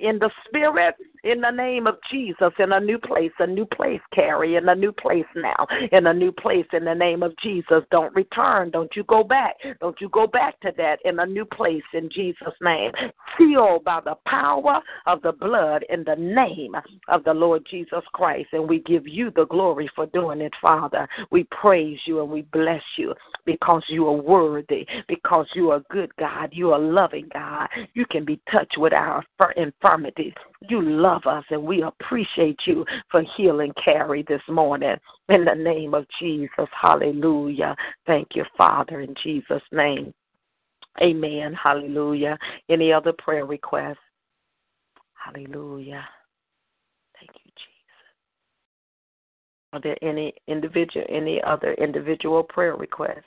in 0.00 0.18
the 0.18 0.30
spirit, 0.46 0.94
in 1.24 1.40
the 1.40 1.50
name 1.50 1.86
of 1.86 1.96
Jesus 2.10 2.52
in 2.58 2.72
a 2.72 2.80
new 2.80 2.98
place, 2.98 3.30
a 3.38 3.46
new 3.46 3.64
place, 3.64 4.00
Carrie, 4.14 4.56
in 4.56 4.68
a 4.68 4.74
new 4.74 4.92
place 4.92 5.24
now, 5.36 5.66
in 5.92 6.06
a 6.06 6.12
new 6.12 6.32
place 6.32 6.66
in 6.72 6.84
the 6.84 6.94
name 6.94 7.22
of 7.22 7.32
Jesus. 7.42 7.82
Don't 7.90 8.14
return. 8.14 8.70
Don't 8.70 8.90
you 8.96 9.04
go 9.04 9.22
back. 9.22 9.56
Don't 9.80 10.00
you 10.00 10.08
go 10.08 10.26
back 10.26 10.58
to 10.60 10.72
that 10.76 10.98
in 11.04 11.20
a 11.20 11.26
new 11.26 11.44
place 11.44 11.61
in 11.66 12.10
Jesus' 12.10 12.54
name. 12.60 12.92
Sealed 13.38 13.84
by 13.84 14.00
the 14.04 14.16
power 14.26 14.80
of 15.06 15.22
the 15.22 15.32
blood 15.32 15.84
in 15.88 16.04
the 16.04 16.16
name 16.16 16.74
of 17.08 17.24
the 17.24 17.32
Lord 17.34 17.66
Jesus 17.70 18.02
Christ. 18.12 18.48
And 18.52 18.68
we 18.68 18.80
give 18.80 19.06
you 19.06 19.30
the 19.34 19.46
glory 19.46 19.90
for 19.94 20.06
doing 20.06 20.40
it, 20.40 20.52
Father. 20.60 21.08
We 21.30 21.44
praise 21.44 21.98
you 22.06 22.20
and 22.20 22.30
we 22.30 22.42
bless 22.52 22.82
you 22.96 23.14
because 23.44 23.82
you 23.88 24.06
are 24.06 24.12
worthy, 24.12 24.86
because 25.08 25.46
you 25.54 25.70
are 25.70 25.82
good 25.90 26.14
God. 26.16 26.50
You 26.52 26.72
are 26.72 26.78
loving 26.78 27.28
God. 27.32 27.68
You 27.94 28.06
can 28.06 28.24
be 28.24 28.40
touched 28.50 28.78
with 28.78 28.92
our 28.92 29.24
infirmities. 29.56 30.34
You 30.68 30.82
love 30.82 31.26
us 31.26 31.44
and 31.50 31.62
we 31.62 31.82
appreciate 31.82 32.60
you 32.66 32.84
for 33.10 33.22
healing 33.36 33.72
Carrie 33.82 34.24
this 34.28 34.42
morning. 34.48 34.96
In 35.28 35.44
the 35.44 35.54
name 35.54 35.94
of 35.94 36.06
Jesus. 36.20 36.68
Hallelujah. 36.80 37.74
Thank 38.06 38.28
you, 38.34 38.44
Father, 38.56 39.00
in 39.00 39.14
Jesus' 39.22 39.62
name. 39.72 40.12
Amen. 41.00 41.54
Hallelujah. 41.54 42.38
Any 42.68 42.92
other 42.92 43.12
prayer 43.12 43.46
requests? 43.46 43.96
Hallelujah. 45.14 46.04
Thank 47.18 47.30
you, 47.44 47.50
Jesus. 47.54 47.72
Are 49.72 49.80
there 49.80 49.96
any 50.02 50.34
individual 50.48 51.06
any 51.08 51.40
other 51.42 51.74
individual 51.74 52.42
prayer 52.42 52.76
requests? 52.76 53.24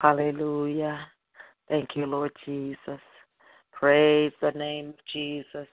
Hallelujah. 0.00 0.98
Thank 1.68 1.90
you, 1.94 2.06
Lord 2.06 2.32
Jesus. 2.44 3.00
Praise 3.72 4.32
the 4.40 4.52
name 4.52 4.90
of 4.90 4.94
Jesus. 5.12 5.68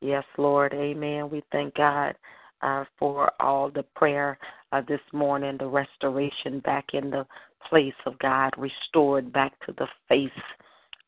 Yes, 0.00 0.24
Lord. 0.38 0.72
Amen. 0.74 1.30
We 1.30 1.42
thank 1.52 1.74
God 1.74 2.14
uh, 2.62 2.84
for 2.98 3.30
all 3.40 3.70
the 3.70 3.84
prayer 3.94 4.38
uh, 4.72 4.82
this 4.88 5.00
morning, 5.12 5.56
the 5.58 5.66
restoration 5.66 6.60
back 6.60 6.86
in 6.94 7.10
the 7.10 7.26
place 7.68 7.94
of 8.06 8.18
God, 8.18 8.52
restored 8.56 9.32
back 9.32 9.52
to 9.66 9.72
the 9.72 9.86
face 10.08 10.30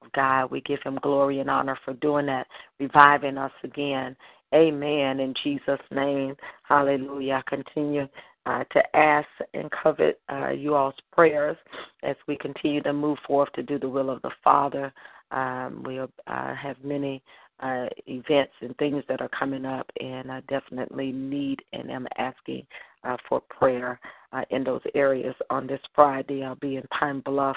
of 0.03 0.13
God. 0.13 0.51
We 0.51 0.61
give 0.63 0.81
Him 0.85 0.99
glory 1.03 1.41
and 1.41 1.51
honor 1.51 1.79
for 1.85 1.95
doing 1.95 2.27
that, 2.27 2.47
reviving 2.79 3.39
us 3.39 3.53
again. 3.65 4.17
Amen. 4.55 5.21
In 5.21 5.35
Jesus' 5.43 5.81
name. 5.91 6.37
Hallelujah. 6.63 7.43
I 7.47 7.51
continue 7.51 8.09
uh, 8.47 8.65
to 8.73 8.97
ask 8.97 9.29
and 9.55 9.71
covet 9.71 10.21
uh, 10.33 10.51
you 10.51 10.75
all's 10.75 10.95
prayers 11.13 11.57
as 12.03 12.17
we 12.29 12.37
continue 12.37 12.83
to 12.83 12.93
move 12.93 13.19
forth 13.27 13.53
to 13.55 13.63
do 13.63 13.79
the 13.79 13.89
will 13.89 14.09
of 14.09 14.23
the 14.23 14.31
Father. 14.45 14.93
Um, 15.33 15.83
we 15.85 15.99
uh, 15.99 16.09
have 16.27 16.77
many 16.85 17.23
uh, 17.61 17.87
events 18.07 18.53
and 18.61 18.77
things 18.77 19.03
that 19.09 19.21
are 19.21 19.31
coming 19.31 19.65
up, 19.65 19.91
and 20.01 20.31
I 20.31 20.43
definitely 20.49 21.11
need 21.11 21.61
and 21.73 21.91
am 21.91 22.07
asking 22.19 22.67
uh, 23.07 23.17
for 23.29 23.41
prayer 23.41 24.01
uh, 24.33 24.43
in 24.51 24.65
those 24.65 24.83
areas. 24.95 25.35
On 25.51 25.67
this 25.67 25.81
Friday, 25.95 26.43
I'll 26.43 26.57
be 26.57 26.77
in 26.77 26.85
Pine 26.91 27.21
Bluff, 27.21 27.57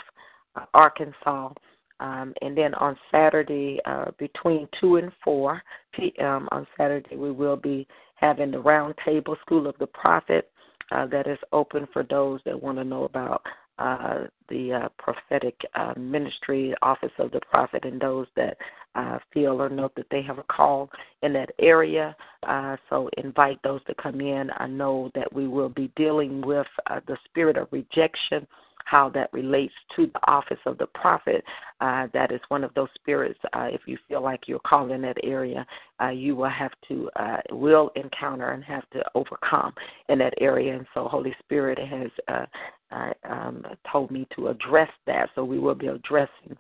uh, 0.56 0.66
Arkansas. 0.74 1.54
Um, 2.00 2.34
and 2.42 2.58
then 2.58 2.74
on 2.76 2.96
Saturday, 3.12 3.80
uh, 3.86 4.12
between 4.18 4.68
2 4.80 4.98
and 4.98 5.12
4 5.24 5.62
p.m. 5.94 6.48
on 6.52 6.66
Saturday, 6.78 7.16
we 7.16 7.32
will 7.32 7.58
be 7.58 7.88
having 8.16 8.52
the 8.52 8.60
Round 8.60 8.96
Table 9.04 9.36
School 9.42 9.68
of 9.68 9.76
the 9.80 9.88
Prophet 9.88 10.50
uh, 10.92 11.06
that 11.08 11.28
is 11.28 11.38
open 11.52 11.88
for 11.92 12.04
those 12.04 12.40
that 12.46 12.62
want 12.62 12.78
to 12.78 12.84
know 12.84 13.04
about 13.04 13.42
uh, 13.80 14.26
the 14.50 14.74
uh, 14.74 14.90
prophetic 14.98 15.60
uh, 15.76 15.94
ministry, 15.98 16.74
office 16.82 17.12
of 17.18 17.32
the 17.32 17.40
prophet, 17.50 17.86
and 17.86 18.00
those 18.00 18.28
that 18.36 18.58
uh, 18.96 19.20
feel 19.34 19.62
or 19.62 19.70
know 19.70 19.90
that 19.96 20.08
they 20.12 20.22
have 20.22 20.38
a 20.38 20.44
call 20.44 20.90
in 21.22 21.32
that 21.34 21.52
area. 21.60 22.16
Uh, 22.48 22.76
so 22.90 23.10
invite 23.18 23.60
those 23.64 23.84
to 23.86 23.96
come 23.96 24.22
in. 24.22 24.50
I 24.58 24.68
know 24.68 25.12
that 25.16 25.32
we 25.32 25.48
will 25.48 25.70
be 25.70 25.92
dealing 25.96 26.42
with 26.42 26.68
uh, 26.88 27.00
the 27.08 27.18
spirit 27.26 27.58
of 27.58 27.68
rejection 27.72 28.46
how 28.86 29.10
that 29.10 29.32
relates 29.34 29.74
to 29.96 30.08
the 30.08 30.20
office 30.28 30.60
of 30.66 30.78
the 30.78 30.88
prophet. 30.88 31.44
Uh, 31.82 32.08
that 32.14 32.32
is 32.32 32.42
one 32.50 32.64
of 32.64 32.74
those 32.74 32.90
spirits. 32.96 33.40
Uh, 33.54 33.68
if 33.72 33.82
you 33.86 33.98
feel 34.08 34.22
like 34.22 34.48
you're 34.48 34.60
called 34.60 34.92
in 34.92 35.02
that 35.02 35.18
area, 35.24 35.66
uh, 36.02 36.10
you 36.10 36.36
will 36.36 36.50
have 36.50 36.72
to 36.88 37.10
uh, 37.16 37.38
will 37.52 37.92
encounter 37.96 38.52
and 38.52 38.64
have 38.64 38.90
to 38.90 39.04
overcome 39.16 39.74
in 40.10 40.20
that 40.20 40.34
area. 40.42 40.76
And 40.76 40.86
so, 40.94 41.08
Holy 41.08 41.36
Spirit 41.40 41.78
has 41.80 42.10
uh, 42.28 42.46
uh, 42.92 43.14
um, 43.30 43.66
told 43.92 44.12
me 44.12 44.28
to 44.36 44.48
address 44.48 44.90
that. 45.06 45.30
So 45.36 45.44
we 45.44 45.60
will 45.60 45.76
be 45.76 45.88
addressing 45.88 46.58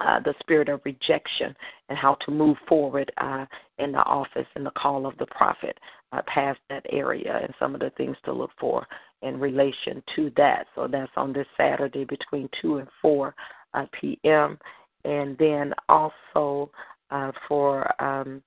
uh, 0.00 0.20
the 0.20 0.34
spirit 0.40 0.68
of 0.68 0.80
rejection 0.84 1.54
and 1.88 1.98
how 1.98 2.14
to 2.16 2.30
move 2.30 2.56
forward 2.68 3.10
uh, 3.18 3.46
in 3.78 3.92
the 3.92 4.02
office 4.04 4.46
and 4.54 4.66
the 4.66 4.70
call 4.72 5.06
of 5.06 5.16
the 5.18 5.26
prophet 5.26 5.78
uh, 6.12 6.22
past 6.26 6.58
that 6.68 6.84
area 6.90 7.40
and 7.42 7.54
some 7.58 7.74
of 7.74 7.80
the 7.80 7.90
things 7.96 8.16
to 8.24 8.32
look 8.32 8.50
for 8.60 8.86
in 9.22 9.38
relation 9.38 10.02
to 10.14 10.30
that. 10.36 10.66
So 10.74 10.88
that's 10.90 11.10
on 11.16 11.32
this 11.32 11.46
Saturday 11.56 12.04
between 12.04 12.48
2 12.60 12.78
and 12.78 12.88
4 13.02 13.34
uh, 13.74 13.86
p.m. 13.98 14.58
And 15.04 15.36
then 15.38 15.72
also 15.88 16.70
uh, 17.10 17.32
for 17.48 17.90
um, 18.02 18.42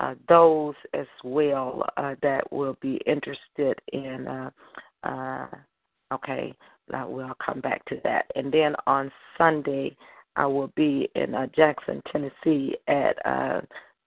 uh, 0.00 0.14
those 0.28 0.74
as 0.94 1.06
well 1.24 1.84
uh, 1.96 2.14
that 2.22 2.50
will 2.52 2.76
be 2.80 3.00
interested 3.06 3.78
in, 3.92 4.26
uh, 4.26 4.50
uh, 5.04 5.46
okay, 6.12 6.54
we'll 7.06 7.36
come 7.44 7.60
back 7.60 7.84
to 7.86 8.00
that. 8.04 8.26
And 8.34 8.52
then 8.52 8.74
on 8.86 9.10
Sunday, 9.38 9.96
I 10.36 10.46
will 10.46 10.72
be 10.76 11.08
in 11.14 11.34
Jackson, 11.54 12.02
Tennessee 12.10 12.76
at 12.88 13.16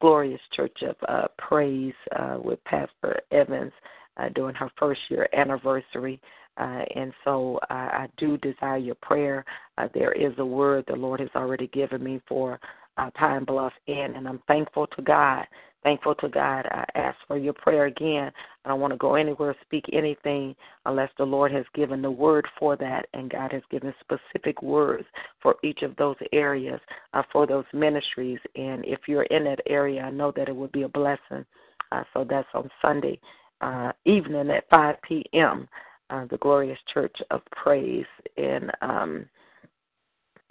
Glorious 0.01 0.41
Church 0.53 0.83
of 0.83 1.29
Praise 1.37 1.93
uh, 2.15 2.37
with 2.43 2.63
Pastor 2.65 3.19
Evans 3.31 3.71
uh, 4.17 4.29
during 4.35 4.55
her 4.55 4.71
first 4.77 5.01
year 5.09 5.27
anniversary. 5.33 6.19
Uh, 6.57 6.83
and 6.95 7.13
so 7.23 7.59
uh, 7.69 7.73
I 7.73 8.07
do 8.17 8.37
desire 8.37 8.77
your 8.77 8.95
prayer. 8.95 9.43
Uh, 9.77 9.87
there 9.93 10.13
is 10.13 10.33
a 10.37 10.45
word 10.45 10.85
the 10.87 10.95
Lord 10.95 11.19
has 11.19 11.29
already 11.35 11.67
given 11.67 12.03
me 12.03 12.21
for 12.27 12.59
uh, 12.97 13.09
Pine 13.13 13.43
Bluff 13.43 13.73
Inn, 13.87 14.13
and 14.15 14.27
I'm 14.27 14.41
thankful 14.47 14.87
to 14.87 15.01
God. 15.01 15.45
Thankful 15.83 16.15
to 16.15 16.29
God. 16.29 16.65
I 16.71 16.83
ask 16.95 17.17
for 17.27 17.37
your 17.37 17.53
prayer 17.53 17.85
again. 17.85 18.31
I 18.63 18.69
don't 18.69 18.79
want 18.79 18.93
to 18.93 18.97
go 18.97 19.15
anywhere, 19.15 19.55
speak 19.61 19.85
anything, 19.93 20.55
unless 20.85 21.11
the 21.17 21.25
Lord 21.25 21.51
has 21.51 21.65
given 21.75 22.01
the 22.01 22.09
word 22.09 22.47
for 22.57 22.75
that, 22.77 23.05
and 23.13 23.29
God 23.29 23.51
has 23.51 23.61
given 23.69 23.93
specific 23.99 24.63
words 24.63 25.05
for 25.43 25.57
each 25.63 25.83
of 25.83 25.95
those 25.97 26.15
areas, 26.31 26.79
uh, 27.13 27.21
for 27.31 27.45
those 27.45 27.65
ministries. 27.71 28.39
And 28.55 28.83
if 28.85 29.01
you're 29.07 29.23
in 29.23 29.43
that 29.43 29.59
area, 29.67 30.01
I 30.01 30.09
know 30.09 30.31
that 30.35 30.49
it 30.49 30.55
would 30.55 30.71
be 30.71 30.83
a 30.83 30.89
blessing. 30.89 31.45
Uh, 31.91 32.03
so 32.13 32.25
that's 32.27 32.47
on 32.55 32.67
Sunday 32.81 33.19
uh, 33.65 33.91
evening 34.05 34.49
at 34.51 34.69
5 34.69 34.95
p.m. 35.01 35.67
Uh, 36.09 36.25
the 36.29 36.37
Glorious 36.37 36.77
Church 36.93 37.15
of 37.31 37.41
Praise 37.51 38.05
in 38.37 38.69
um, 38.81 39.25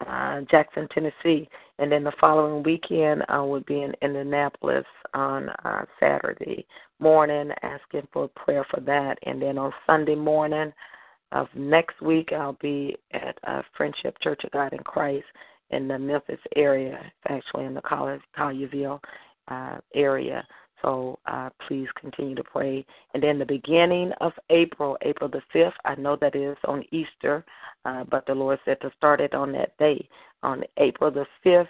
uh, 0.04 0.40
Jackson, 0.50 0.88
Tennessee. 0.92 1.48
And 1.78 1.90
then 1.90 2.02
the 2.02 2.12
following 2.20 2.64
weekend, 2.64 3.22
I 3.28 3.38
will 3.40 3.60
be 3.60 3.82
in 3.82 3.94
Indianapolis 4.02 4.84
on 5.14 5.48
uh, 5.64 5.84
Saturday 6.00 6.66
morning, 6.98 7.50
asking 7.62 8.08
for 8.12 8.28
prayer 8.28 8.66
for 8.68 8.80
that. 8.80 9.18
And 9.22 9.40
then 9.40 9.58
on 9.58 9.72
Sunday 9.86 10.16
morning 10.16 10.72
of 11.30 11.46
next 11.54 12.00
week, 12.00 12.30
I'll 12.32 12.58
be 12.60 12.96
at 13.12 13.38
uh, 13.46 13.62
Friendship 13.76 14.16
Church 14.22 14.42
of 14.44 14.50
God 14.50 14.72
in 14.72 14.80
Christ 14.80 15.26
in 15.70 15.86
the 15.86 15.98
Memphis 15.98 16.40
area, 16.56 16.98
actually 17.28 17.64
in 17.64 17.74
the 17.74 17.82
Collierville 17.82 19.00
uh, 19.48 19.78
area. 19.94 20.44
So 20.84 21.18
uh, 21.24 21.48
please 21.66 21.88
continue 21.98 22.34
to 22.34 22.44
pray. 22.44 22.84
And 23.14 23.22
then 23.22 23.38
the 23.38 23.46
beginning 23.46 24.12
of 24.20 24.32
April, 24.50 24.98
April 25.02 25.30
the 25.30 25.40
5th, 25.54 25.72
I 25.86 25.94
know 25.94 26.16
that 26.20 26.36
is 26.36 26.58
on 26.68 26.84
Easter, 26.90 27.44
uh, 27.86 28.04
but 28.04 28.26
the 28.26 28.34
Lord 28.34 28.58
said 28.64 28.80
to 28.82 28.92
start 28.96 29.20
it 29.20 29.34
on 29.34 29.50
that 29.52 29.76
day. 29.78 30.06
On 30.42 30.62
April 30.76 31.10
the 31.10 31.24
5th, 31.44 31.66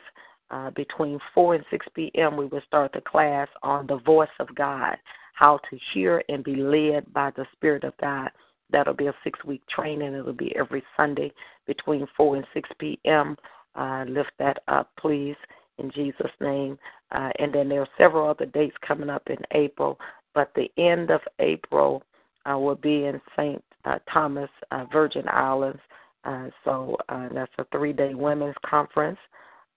uh, 0.51 0.71
between 0.71 1.21
4 1.33 1.55
and 1.55 1.65
6 1.71 1.87
p.m., 1.95 2.37
we 2.37 2.47
will 2.47 2.61
start 2.67 2.93
the 2.93 3.01
class 3.03 3.49
on 3.63 3.87
the 3.87 3.99
voice 3.99 4.29
of 4.41 4.53
God, 4.57 4.97
how 5.35 5.61
to 5.71 5.79
hear 5.93 6.23
and 6.29 6.43
be 6.43 6.57
led 6.57 7.11
by 7.13 7.31
the 7.37 7.47
Spirit 7.53 7.85
of 7.85 7.97
God. 8.01 8.31
That'll 8.71 8.95
be 8.95 9.07
a 9.07 9.15
six 9.23 9.39
week 9.45 9.63
training. 9.69 10.15
It'll 10.15 10.33
be 10.33 10.57
every 10.57 10.83
Sunday 10.97 11.33
between 11.67 12.09
4 12.17 12.37
and 12.37 12.47
6 12.53 12.69
p.m. 12.81 13.37
Uh, 13.77 14.05
lift 14.09 14.33
that 14.41 14.59
up, 14.67 14.91
please 14.99 15.37
in 15.79 15.91
Jesus' 15.91 16.31
name. 16.41 16.79
Uh, 17.15 17.31
and 17.39 17.53
then 17.55 17.69
there 17.69 17.81
are 17.81 17.89
several 17.97 18.29
other 18.29 18.47
dates 18.47 18.77
coming 18.87 19.09
up 19.09 19.23
in 19.29 19.39
April, 19.53 19.99
but 20.35 20.53
the 20.55 20.71
end 20.77 21.11
of 21.11 21.21
April 21.39 22.03
uh, 22.51 22.59
will 22.59 22.75
be 22.75 23.07
in 23.07 23.21
St. 23.37 23.63
Uh, 23.85 23.99
Thomas, 24.13 24.51
uh, 24.71 24.85
Virgin 24.93 25.25
Islands. 25.29 25.81
Uh, 26.25 26.49
so 26.65 26.97
uh, 27.09 27.29
that's 27.33 27.53
a 27.59 27.65
three-day 27.71 28.15
women's 28.15 28.57
conference. 28.67 29.19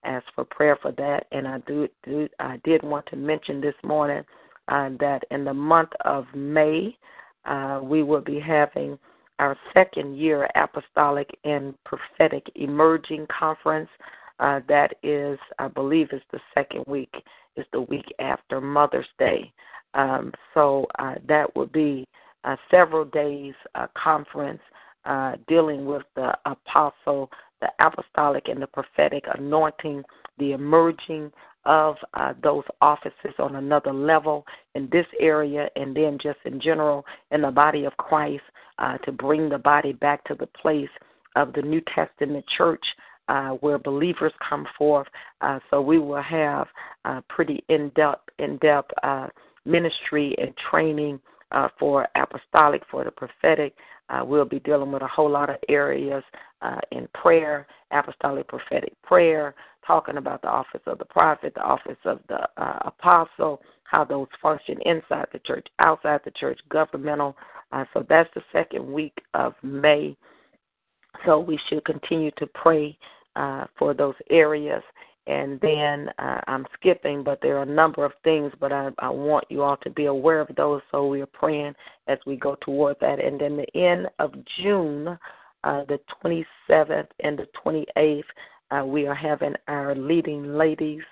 Ask 0.04 0.24
for 0.34 0.44
prayer 0.44 0.78
for 0.80 0.92
that, 0.92 1.26
and 1.32 1.46
I 1.46 1.58
do, 1.66 1.88
do 2.04 2.28
I 2.38 2.58
did 2.64 2.82
want 2.82 3.06
to 3.06 3.16
mention 3.16 3.60
this 3.60 3.74
morning 3.82 4.24
uh, 4.68 4.90
that 5.00 5.24
in 5.30 5.44
the 5.44 5.54
month 5.54 5.90
of 6.04 6.26
May 6.34 6.96
uh, 7.44 7.80
we 7.82 8.02
will 8.02 8.20
be 8.20 8.40
having 8.40 8.98
our 9.38 9.56
second 9.74 10.16
year 10.16 10.48
apostolic 10.56 11.28
and 11.44 11.74
prophetic 11.84 12.46
emerging 12.54 13.26
conference. 13.26 13.88
Uh, 14.40 14.60
that 14.68 14.94
is, 15.02 15.38
I 15.58 15.68
believe, 15.68 16.08
is 16.12 16.22
the 16.32 16.40
second 16.54 16.84
week, 16.86 17.12
is 17.56 17.66
the 17.72 17.82
week 17.82 18.06
after 18.18 18.60
Mother's 18.60 19.08
Day. 19.18 19.52
Um, 19.94 20.32
so 20.54 20.86
uh, 20.98 21.14
that 21.26 21.54
would 21.56 21.72
be 21.72 22.06
uh, 22.44 22.56
several 22.70 23.04
days 23.04 23.54
uh, 23.74 23.86
conference 23.96 24.60
uh, 25.04 25.36
dealing 25.48 25.86
with 25.86 26.02
the 26.14 26.36
apostle, 26.46 27.30
the 27.60 27.68
apostolic, 27.80 28.48
and 28.48 28.62
the 28.62 28.66
prophetic 28.66 29.24
anointing, 29.36 30.02
the 30.38 30.52
emerging 30.52 31.32
of 31.64 31.96
uh, 32.14 32.32
those 32.42 32.64
offices 32.80 33.34
on 33.38 33.56
another 33.56 33.92
level 33.92 34.44
in 34.74 34.88
this 34.92 35.06
area, 35.20 35.68
and 35.76 35.96
then 35.96 36.18
just 36.22 36.38
in 36.44 36.60
general 36.60 37.04
in 37.30 37.42
the 37.42 37.50
body 37.50 37.84
of 37.84 37.96
Christ 37.96 38.44
uh, 38.78 38.98
to 38.98 39.12
bring 39.12 39.48
the 39.48 39.58
body 39.58 39.92
back 39.92 40.24
to 40.24 40.34
the 40.34 40.46
place 40.46 40.88
of 41.36 41.52
the 41.52 41.62
New 41.62 41.82
Testament 41.94 42.44
church 42.56 42.84
uh, 43.28 43.50
where 43.50 43.78
believers 43.78 44.32
come 44.48 44.66
forth. 44.76 45.06
Uh, 45.40 45.58
so 45.70 45.80
we 45.80 45.98
will 45.98 46.22
have 46.22 46.66
uh, 47.04 47.20
pretty 47.28 47.62
in-depth, 47.68 48.28
in-depth 48.38 48.90
uh, 49.02 49.28
ministry 49.64 50.34
and 50.38 50.54
training 50.70 51.20
uh, 51.52 51.68
for 51.78 52.06
apostolic, 52.16 52.82
for 52.90 53.04
the 53.04 53.10
prophetic. 53.10 53.74
We'll 54.24 54.46
be 54.46 54.60
dealing 54.60 54.90
with 54.90 55.02
a 55.02 55.06
whole 55.06 55.30
lot 55.30 55.50
of 55.50 55.56
areas 55.68 56.24
in 56.92 57.06
prayer, 57.14 57.66
apostolic 57.92 58.48
prophetic 58.48 58.94
prayer, 59.02 59.54
talking 59.86 60.16
about 60.16 60.40
the 60.42 60.48
office 60.48 60.80
of 60.86 60.98
the 60.98 61.04
prophet, 61.04 61.52
the 61.54 61.62
office 61.62 61.98
of 62.06 62.20
the 62.28 62.48
apostle, 62.86 63.60
how 63.84 64.04
those 64.04 64.28
function 64.40 64.78
inside 64.86 65.26
the 65.32 65.38
church, 65.40 65.66
outside 65.78 66.20
the 66.24 66.30
church, 66.32 66.58
governmental. 66.70 67.36
So 67.92 68.06
that's 68.08 68.30
the 68.34 68.42
second 68.50 68.90
week 68.90 69.16
of 69.34 69.52
May. 69.62 70.16
So 71.26 71.38
we 71.38 71.58
should 71.68 71.84
continue 71.84 72.30
to 72.38 72.46
pray 72.46 72.96
uh, 73.38 73.66
for 73.78 73.94
those 73.94 74.16
areas. 74.30 74.82
And 75.28 75.60
then 75.60 76.08
uh, 76.18 76.40
I'm 76.48 76.66
skipping, 76.74 77.22
but 77.22 77.38
there 77.42 77.58
are 77.58 77.62
a 77.62 77.66
number 77.66 78.04
of 78.04 78.12
things, 78.24 78.50
but 78.58 78.72
I, 78.72 78.88
I 78.98 79.10
want 79.10 79.44
you 79.48 79.62
all 79.62 79.76
to 79.78 79.90
be 79.90 80.06
aware 80.06 80.40
of 80.40 80.48
those. 80.56 80.80
So 80.90 81.06
we 81.06 81.20
are 81.20 81.26
praying 81.26 81.74
as 82.08 82.18
we 82.26 82.36
go 82.36 82.56
toward 82.62 82.96
that. 83.00 83.22
And 83.22 83.38
then 83.40 83.56
the 83.56 83.76
end 83.78 84.08
of 84.18 84.32
June, 84.60 85.18
uh, 85.64 85.84
the 85.84 86.00
27th 86.24 87.08
and 87.20 87.38
the 87.38 87.46
28th, 87.64 88.22
uh, 88.70 88.84
we 88.84 89.06
are 89.06 89.14
having 89.14 89.54
our 89.68 89.94
leading 89.94 90.54
ladies 90.54 91.02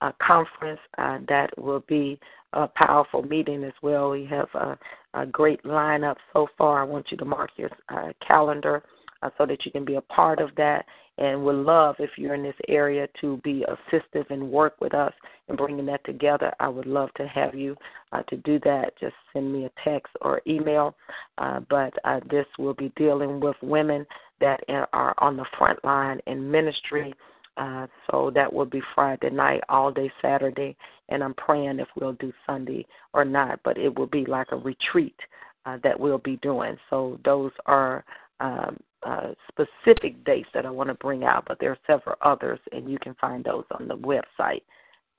uh, 0.00 0.12
conference. 0.26 0.80
Uh, 0.98 1.18
that 1.28 1.50
will 1.58 1.84
be 1.86 2.18
a 2.54 2.66
powerful 2.66 3.22
meeting 3.22 3.62
as 3.62 3.72
well. 3.82 4.10
We 4.10 4.24
have 4.26 4.48
a, 4.54 4.78
a 5.14 5.26
great 5.26 5.62
lineup 5.64 6.16
so 6.32 6.48
far. 6.56 6.80
I 6.80 6.84
want 6.84 7.10
you 7.10 7.16
to 7.18 7.24
mark 7.24 7.50
your 7.56 7.70
uh, 7.90 8.12
calendar 8.26 8.82
uh, 9.22 9.30
so 9.38 9.46
that 9.46 9.64
you 9.64 9.72
can 9.72 9.84
be 9.84 9.96
a 9.96 10.00
part 10.00 10.40
of 10.40 10.50
that 10.56 10.84
and 11.18 11.42
would 11.44 11.56
love 11.56 11.96
if 11.98 12.10
you're 12.16 12.34
in 12.34 12.42
this 12.42 12.56
area 12.68 13.08
to 13.20 13.38
be 13.38 13.64
assistive 13.68 14.30
and 14.30 14.50
work 14.50 14.74
with 14.80 14.94
us 14.94 15.12
in 15.48 15.56
bringing 15.56 15.86
that 15.86 16.04
together. 16.04 16.52
I 16.60 16.68
would 16.68 16.86
love 16.86 17.08
to 17.16 17.26
have 17.26 17.54
you 17.54 17.74
uh, 18.12 18.22
to 18.24 18.36
do 18.38 18.58
that. 18.64 18.92
Just 19.00 19.14
send 19.32 19.52
me 19.52 19.64
a 19.64 19.70
text 19.82 20.12
or 20.20 20.42
email. 20.46 20.94
Uh, 21.38 21.60
but 21.70 21.94
uh, 22.04 22.20
this 22.30 22.46
will 22.58 22.74
be 22.74 22.92
dealing 22.96 23.40
with 23.40 23.56
women 23.62 24.04
that 24.40 24.60
are 24.92 25.14
on 25.18 25.36
the 25.36 25.46
front 25.56 25.82
line 25.84 26.20
in 26.26 26.50
ministry. 26.50 27.14
Uh, 27.56 27.86
so 28.10 28.30
that 28.34 28.52
will 28.52 28.66
be 28.66 28.82
Friday 28.94 29.30
night, 29.30 29.62
all 29.70 29.90
day 29.90 30.12
Saturday, 30.20 30.76
and 31.08 31.24
I'm 31.24 31.32
praying 31.34 31.78
if 31.78 31.88
we'll 31.98 32.12
do 32.14 32.30
Sunday 32.44 32.84
or 33.14 33.24
not, 33.24 33.60
but 33.64 33.78
it 33.78 33.98
will 33.98 34.08
be 34.08 34.26
like 34.26 34.48
a 34.52 34.56
retreat 34.56 35.16
uh, 35.64 35.78
that 35.82 35.98
we'll 35.98 36.18
be 36.18 36.36
doing. 36.42 36.76
So 36.90 37.18
those 37.24 37.52
are 37.64 38.04
um, 38.40 38.76
uh, 39.02 39.28
specific 39.48 40.22
dates 40.24 40.48
that 40.54 40.66
I 40.66 40.70
want 40.70 40.88
to 40.88 40.94
bring 40.94 41.24
out, 41.24 41.44
but 41.46 41.58
there 41.60 41.70
are 41.70 41.78
several 41.86 42.16
others, 42.22 42.58
and 42.72 42.90
you 42.90 42.98
can 42.98 43.14
find 43.20 43.44
those 43.44 43.64
on 43.78 43.88
the 43.88 43.96
website. 43.96 44.62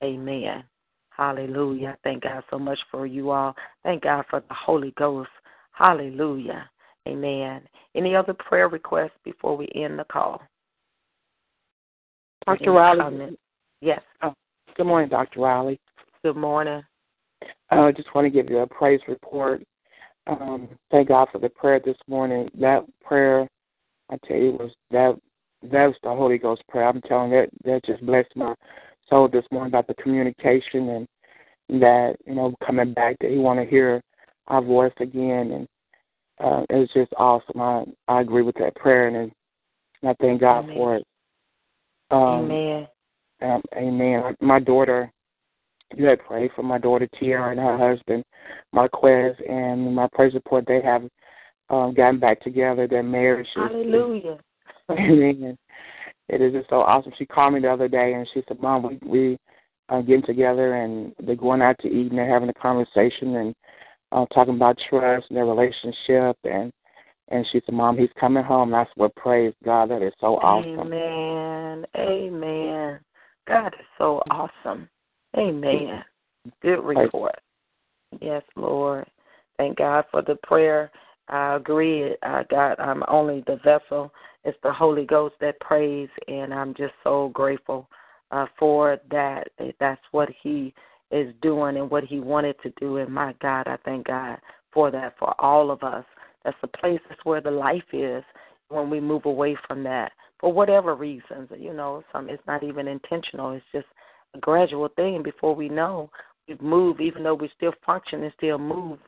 Amen. 0.02 0.64
Hallelujah. 1.10 1.96
Thank 2.04 2.22
God 2.22 2.44
so 2.50 2.58
much 2.58 2.78
for 2.90 3.06
you 3.06 3.30
all. 3.30 3.56
Thank 3.82 4.04
God 4.04 4.24
for 4.30 4.40
the 4.40 4.54
Holy 4.54 4.92
Ghost. 4.96 5.30
Hallelujah. 5.72 6.68
Amen. 7.08 7.62
Any 7.94 8.14
other 8.14 8.34
prayer 8.34 8.68
requests 8.68 9.18
before 9.24 9.56
we 9.56 9.68
end 9.74 9.98
the 9.98 10.04
call? 10.04 10.42
Dr. 12.46 12.72
Riley. 12.72 13.36
Yes. 13.80 14.00
Oh, 14.22 14.34
good 14.76 14.86
morning, 14.86 15.08
Dr. 15.08 15.40
Riley. 15.40 15.80
Good 16.22 16.36
morning. 16.36 16.82
Uh, 17.70 17.80
I 17.80 17.92
just 17.92 18.14
want 18.14 18.26
to 18.26 18.30
give 18.30 18.50
you 18.50 18.58
a 18.58 18.66
praise 18.66 19.00
report. 19.08 19.62
Um, 20.28 20.68
thank 20.90 21.08
God 21.08 21.28
for 21.32 21.38
the 21.38 21.48
prayer 21.48 21.80
this 21.82 21.96
morning. 22.06 22.50
That 22.60 22.84
prayer, 23.02 23.48
I 24.10 24.18
tell 24.26 24.36
you, 24.36 24.52
was 24.52 24.72
that 24.90 25.18
that 25.62 25.86
was 25.86 25.96
the 26.02 26.10
Holy 26.10 26.38
Ghost 26.38 26.62
prayer. 26.68 26.86
I'm 26.88 27.00
telling 27.02 27.32
you, 27.32 27.40
that 27.40 27.50
that 27.64 27.84
just 27.84 28.04
blessed 28.04 28.36
my 28.36 28.54
soul 29.08 29.28
this 29.28 29.44
morning 29.50 29.70
about 29.70 29.86
the 29.86 29.94
communication 29.94 30.88
and 31.68 31.80
that 31.80 32.16
you 32.26 32.34
know 32.34 32.54
coming 32.64 32.92
back 32.92 33.16
that 33.20 33.30
He 33.30 33.38
want 33.38 33.58
to 33.58 33.66
hear 33.66 34.02
our 34.48 34.62
voice 34.62 34.92
again, 35.00 35.52
and 35.52 35.68
uh, 36.40 36.64
it 36.68 36.76
was 36.76 36.90
just 36.92 37.12
awesome. 37.16 37.60
I 37.60 37.84
I 38.06 38.20
agree 38.20 38.42
with 38.42 38.56
that 38.56 38.76
prayer, 38.76 39.08
and 39.08 39.32
I 40.04 40.14
thank 40.20 40.42
God 40.42 40.64
Amen. 40.64 40.76
for 40.76 40.96
it. 40.96 41.04
Um, 42.10 42.50
amen. 42.50 42.88
Um, 43.40 43.62
amen. 43.76 44.36
My 44.40 44.58
daughter, 44.58 45.10
you 45.96 46.06
had 46.06 46.24
prayed 46.24 46.50
for 46.54 46.62
my 46.62 46.78
daughter 46.78 47.08
Tiara 47.18 47.50
and 47.50 47.60
her 47.60 47.78
husband 47.78 48.24
Marquez, 48.72 49.36
and 49.48 49.94
my 49.94 50.08
praise 50.12 50.34
report 50.34 50.64
they 50.66 50.82
have 50.82 51.02
um, 51.70 51.94
gotten 51.94 52.20
back 52.20 52.40
together. 52.40 52.86
Their 52.86 53.02
marriage 53.02 53.48
Hallelujah. 53.54 54.38
Amen. 54.90 55.56
It 56.28 56.42
is 56.42 56.52
just 56.52 56.68
so 56.68 56.80
awesome. 56.80 57.12
She 57.18 57.26
called 57.26 57.54
me 57.54 57.60
the 57.60 57.72
other 57.72 57.88
day 57.88 58.14
and 58.14 58.28
she 58.32 58.42
said, 58.48 58.60
"Mom, 58.60 58.82
we 58.82 59.08
we 59.08 59.38
uh, 59.88 60.02
getting 60.02 60.26
together 60.26 60.74
and 60.74 61.14
they're 61.20 61.36
going 61.36 61.62
out 61.62 61.76
to 61.80 61.88
eat 61.88 62.10
and 62.10 62.18
they're 62.18 62.30
having 62.30 62.50
a 62.50 62.54
conversation 62.54 63.36
and 63.36 63.54
uh, 64.12 64.26
talking 64.34 64.54
about 64.54 64.78
trust 64.88 65.26
and 65.28 65.36
their 65.36 65.46
relationship 65.46 66.36
and." 66.44 66.72
And 67.30 67.46
she 67.52 67.60
said, 67.66 67.74
Mom, 67.74 67.98
he's 67.98 68.08
coming 68.18 68.42
home. 68.42 68.70
That's 68.70 68.90
what 68.94 69.14
praise 69.14 69.52
God. 69.62 69.90
That 69.90 70.00
is 70.00 70.14
so 70.18 70.36
awesome. 70.36 70.90
Amen. 70.90 71.84
Amen. 71.94 73.00
God 73.46 73.74
is 73.78 73.86
so 73.98 74.22
awesome. 74.30 74.88
Amen. 75.36 76.02
Good 76.62 76.82
report. 76.82 77.38
Yes, 78.20 78.42
Lord. 78.56 79.06
Thank 79.58 79.78
God 79.78 80.04
for 80.10 80.22
the 80.22 80.36
prayer. 80.42 80.90
I 81.28 81.56
agree. 81.56 82.14
I 82.22 82.44
got 82.50 82.80
I'm 82.80 83.02
only 83.08 83.44
the 83.46 83.58
vessel. 83.64 84.12
It's 84.44 84.58
the 84.62 84.72
Holy 84.72 85.04
Ghost 85.04 85.34
that 85.40 85.60
prays 85.60 86.08
and 86.26 86.54
I'm 86.54 86.74
just 86.74 86.94
so 87.04 87.30
grateful 87.34 87.88
uh 88.30 88.46
for 88.58 88.98
that. 89.10 89.48
That's 89.78 90.00
what 90.12 90.28
he 90.42 90.72
is 91.10 91.34
doing 91.42 91.76
and 91.76 91.90
what 91.90 92.04
he 92.04 92.20
wanted 92.20 92.56
to 92.62 92.72
do 92.80 92.98
and 92.98 93.12
my 93.12 93.34
God, 93.42 93.66
I 93.66 93.76
thank 93.84 94.06
God 94.06 94.38
for 94.72 94.90
that 94.90 95.14
for 95.18 95.38
all 95.40 95.70
of 95.70 95.82
us. 95.82 96.04
That's 96.44 96.56
the 96.62 96.68
place 96.68 97.00
that's 97.08 97.24
where 97.24 97.40
the 97.40 97.50
life 97.50 97.82
is 97.92 98.22
when 98.68 98.88
we 98.90 99.00
move 99.00 99.26
away 99.26 99.56
from 99.66 99.82
that. 99.84 100.12
For 100.40 100.52
whatever 100.52 100.94
reasons, 100.94 101.50
you 101.58 101.74
know, 101.74 102.04
some 102.12 102.30
it's 102.30 102.42
not 102.46 102.62
even 102.62 102.88
intentional. 102.88 103.52
It's 103.52 103.64
just 103.72 103.86
a 104.34 104.38
gradual 104.38 104.88
thing 104.96 105.22
before 105.22 105.54
we 105.54 105.68
know 105.68 106.10
we've 106.48 106.60
moved, 106.60 107.00
even 107.00 107.22
though 107.22 107.34
we 107.34 107.50
still 107.56 107.72
function 107.84 108.22
and 108.22 108.32
still 108.36 108.58
move, 108.58 108.98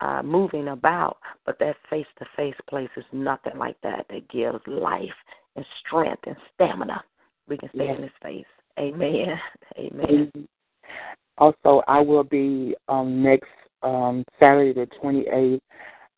uh, 0.00 0.22
moving 0.22 0.68
about. 0.68 1.18
But 1.46 1.58
that 1.60 1.76
face 1.88 2.06
to 2.18 2.26
face 2.36 2.54
place 2.68 2.90
is 2.96 3.04
nothing 3.12 3.58
like 3.58 3.76
that. 3.82 4.06
That 4.10 4.28
gives 4.28 4.60
life 4.66 5.08
and 5.56 5.64
strength 5.80 6.22
and 6.26 6.36
stamina. 6.54 7.02
We 7.48 7.58
can 7.58 7.68
stay 7.74 7.86
Yes. 7.86 7.96
in 7.96 8.02
His 8.02 8.12
face. 8.22 8.44
Amen. 8.78 9.38
Amen. 9.78 10.32
Also, 11.36 11.82
I 11.86 12.00
will 12.00 12.24
be 12.24 12.74
um, 12.88 13.22
next 13.22 13.48
um, 13.82 14.24
Saturday, 14.38 14.72
the 14.72 14.86
28th. 15.02 15.60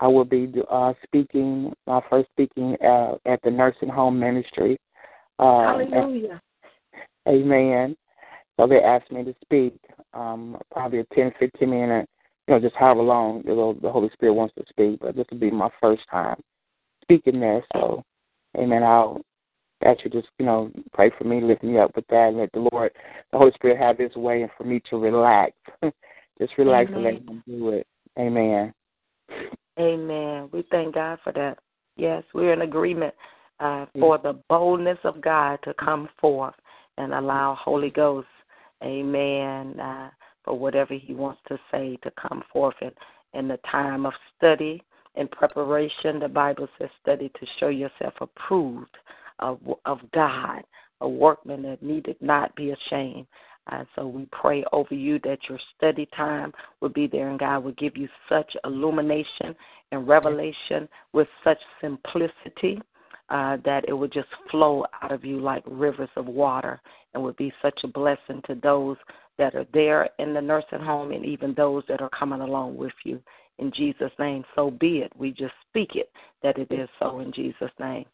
I 0.01 0.06
will 0.09 0.24
be 0.24 0.52
uh, 0.70 0.93
speaking, 1.05 1.72
my 1.86 2.01
first 2.10 2.28
speaking 2.30 2.76
uh, 2.84 3.14
at 3.24 3.40
the 3.43 3.51
nursing 3.51 3.89
home 3.89 4.18
ministry. 4.18 4.78
Uh, 5.39 5.62
Hallelujah. 5.62 6.43
Amen. 7.28 7.97
So 8.58 8.66
they 8.66 8.80
asked 8.80 9.10
me 9.10 9.24
to 9.24 9.34
speak, 9.42 9.74
um, 10.14 10.58
probably 10.70 11.00
a 11.00 11.04
10, 11.14 11.32
15 11.38 11.70
minute, 11.70 12.08
you 12.46 12.54
know, 12.54 12.60
just 12.60 12.76
however 12.76 13.02
long 13.02 13.42
the, 13.44 13.90
Holy 13.90 14.10
Spirit 14.12 14.34
wants 14.34 14.54
to 14.56 14.64
speak. 14.68 15.00
But 15.00 15.16
this 15.16 15.26
will 15.30 15.38
be 15.38 15.50
my 15.50 15.70
first 15.80 16.02
time 16.10 16.40
speaking 17.02 17.40
there. 17.40 17.64
So, 17.72 18.04
amen. 18.56 18.82
I'll 18.82 19.22
ask 19.84 20.04
you 20.04 20.10
just, 20.10 20.28
you 20.38 20.46
know, 20.46 20.70
pray 20.92 21.10
for 21.16 21.24
me, 21.24 21.40
lift 21.40 21.62
me 21.62 21.78
up 21.78 21.94
with 21.96 22.06
that, 22.08 22.28
and 22.28 22.38
let 22.38 22.52
the 22.52 22.68
Lord, 22.72 22.92
the 23.32 23.38
Holy 23.38 23.52
Spirit 23.52 23.78
have 23.78 23.98
His 23.98 24.14
way, 24.16 24.42
and 24.42 24.50
for 24.56 24.64
me 24.64 24.82
to 24.90 24.96
relax. 24.96 25.52
just 26.38 26.56
relax 26.58 26.90
and 26.92 27.04
let 27.04 27.14
Him 27.14 27.42
do 27.46 27.70
it. 27.70 27.86
Amen. 28.18 28.72
Amen. 29.78 30.48
We 30.52 30.64
thank 30.70 30.94
God 30.94 31.18
for 31.24 31.32
that. 31.32 31.58
Yes, 31.96 32.22
we're 32.34 32.52
in 32.52 32.62
agreement 32.62 33.14
uh, 33.60 33.86
for 33.98 34.18
the 34.18 34.38
boldness 34.48 34.98
of 35.04 35.20
God 35.20 35.58
to 35.64 35.74
come 35.74 36.08
forth 36.20 36.54
and 36.98 37.14
allow 37.14 37.56
Holy 37.58 37.90
Ghost, 37.90 38.26
Amen, 38.82 39.78
uh, 39.78 40.10
for 40.44 40.59
whatever 40.59 40.94
He 40.94 41.14
wants 41.14 41.40
to 41.48 41.59
say 41.70 41.98
to 42.02 42.12
come 42.12 42.42
forth 42.52 42.74
in, 42.80 42.90
in 43.34 43.48
the 43.48 43.59
time 43.70 44.06
of 44.06 44.12
study 44.36 44.82
and 45.14 45.30
preparation. 45.30 46.18
The 46.18 46.28
Bible 46.28 46.68
says, 46.78 46.90
study 47.00 47.30
to 47.38 47.46
show 47.60 47.68
yourself 47.68 48.14
approved 48.20 48.96
of, 49.38 49.59
of 49.84 49.98
God, 50.12 50.62
a 51.00 51.09
workman 51.09 51.62
that 51.62 51.82
needed 51.82 52.16
not 52.20 52.54
be 52.56 52.70
ashamed. 52.70 53.26
And 53.70 53.86
so 53.94 54.06
we 54.09 54.26
pray 54.32 54.64
over 54.72 54.94
you 54.94 55.20
that 55.20 55.38
your 55.48 55.59
study 55.76 56.09
time 56.16 56.52
will 56.80 56.88
be 56.88 57.06
there 57.06 57.30
and 57.30 57.38
God 57.38 57.62
will 57.62 57.72
give 57.72 57.96
you 57.96 58.09
such 58.28 58.56
illumination 58.64 59.54
and 59.92 60.09
revelation 60.09 60.88
with 61.12 61.28
such 61.44 61.59
simplicity 61.80 62.80
uh, 63.32 63.56
that 63.64 63.88
it 63.88 63.94
would 63.94 64.12
just 64.12 64.28
flow 64.50 64.84
out 65.00 65.10
of 65.10 65.24
you 65.24 65.40
like 65.40 65.62
rivers 65.66 66.10
of 66.16 66.26
water 66.26 66.80
and 67.14 67.22
would 67.22 67.36
be 67.36 67.50
such 67.62 67.80
a 67.82 67.88
blessing 67.88 68.42
to 68.46 68.54
those 68.62 68.98
that 69.38 69.54
are 69.54 69.66
there 69.72 70.09
in 70.18 70.34
the 70.34 70.40
nursing 70.40 70.80
home 70.80 71.12
and 71.12 71.24
even 71.24 71.54
those 71.54 71.82
that 71.88 72.02
are 72.02 72.10
coming 72.10 72.42
along 72.42 72.76
with 72.76 72.92
you. 73.04 73.18
In 73.59 73.72
Jesus' 73.74 74.12
name, 74.18 74.44
so 74.54 74.70
be 74.70 74.98
it. 74.98 75.10
We 75.16 75.30
just 75.30 75.54
speak 75.68 75.92
it 75.94 76.10
that 76.42 76.59
it 76.59 76.70
is 76.70 76.88
so 77.00 77.20
in 77.20 77.32
Jesus' 77.32 77.70
name. 77.80 78.04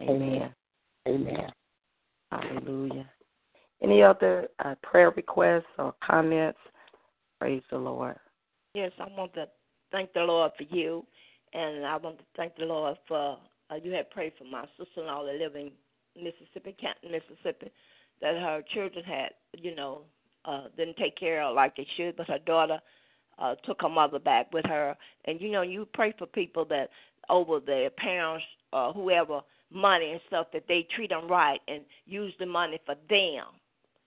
Amen. 0.00 0.52
Amen. 1.08 1.50
Hallelujah. 2.30 3.08
Any 3.82 4.02
other 4.02 4.48
uh, 4.62 4.74
prayer 4.82 5.10
requests 5.10 5.64
or 5.78 5.94
comments? 6.04 6.58
Praise 7.40 7.62
the 7.70 7.78
Lord. 7.78 8.16
Yes, 8.74 8.92
I 9.00 9.08
want 9.16 9.32
to 9.34 9.46
thank 9.90 10.12
the 10.12 10.20
Lord 10.20 10.52
for 10.58 10.64
you, 10.74 11.06
and 11.54 11.86
I 11.86 11.96
want 11.96 12.18
to 12.18 12.24
thank 12.36 12.56
the 12.56 12.64
Lord 12.64 12.96
for 13.08 13.38
uh, 13.72 13.76
you 13.82 13.92
had 13.92 14.10
prayed 14.10 14.32
for 14.38 14.44
my 14.44 14.64
sister-in-law 14.78 15.24
that 15.24 15.34
live 15.34 15.56
in 15.56 15.70
Mississippi, 16.16 16.76
Canton, 16.80 17.10
Mississippi, 17.10 17.70
that 18.20 18.34
her 18.34 18.62
children 18.74 19.04
had, 19.04 19.30
you 19.56 19.74
know, 19.74 20.02
uh, 20.44 20.64
didn't 20.76 20.96
take 20.96 21.16
care 21.16 21.42
of 21.42 21.54
like 21.54 21.76
they 21.76 21.86
should, 21.96 22.16
but 22.16 22.28
her 22.28 22.38
daughter 22.46 22.80
uh, 23.38 23.54
took 23.64 23.80
her 23.82 23.88
mother 23.88 24.18
back 24.18 24.52
with 24.52 24.66
her, 24.66 24.96
and 25.24 25.40
you 25.40 25.50
know, 25.50 25.62
you 25.62 25.86
pray 25.94 26.14
for 26.18 26.26
people 26.26 26.64
that 26.66 26.90
over 27.28 27.60
their 27.60 27.90
parents, 27.90 28.44
uh, 28.72 28.92
whoever, 28.92 29.40
money 29.70 30.12
and 30.12 30.20
stuff 30.26 30.48
that 30.52 30.64
they 30.68 30.86
treat 30.94 31.10
them 31.10 31.28
right 31.28 31.60
and 31.68 31.82
use 32.04 32.34
the 32.38 32.46
money 32.46 32.78
for 32.84 32.94
them. 33.08 33.44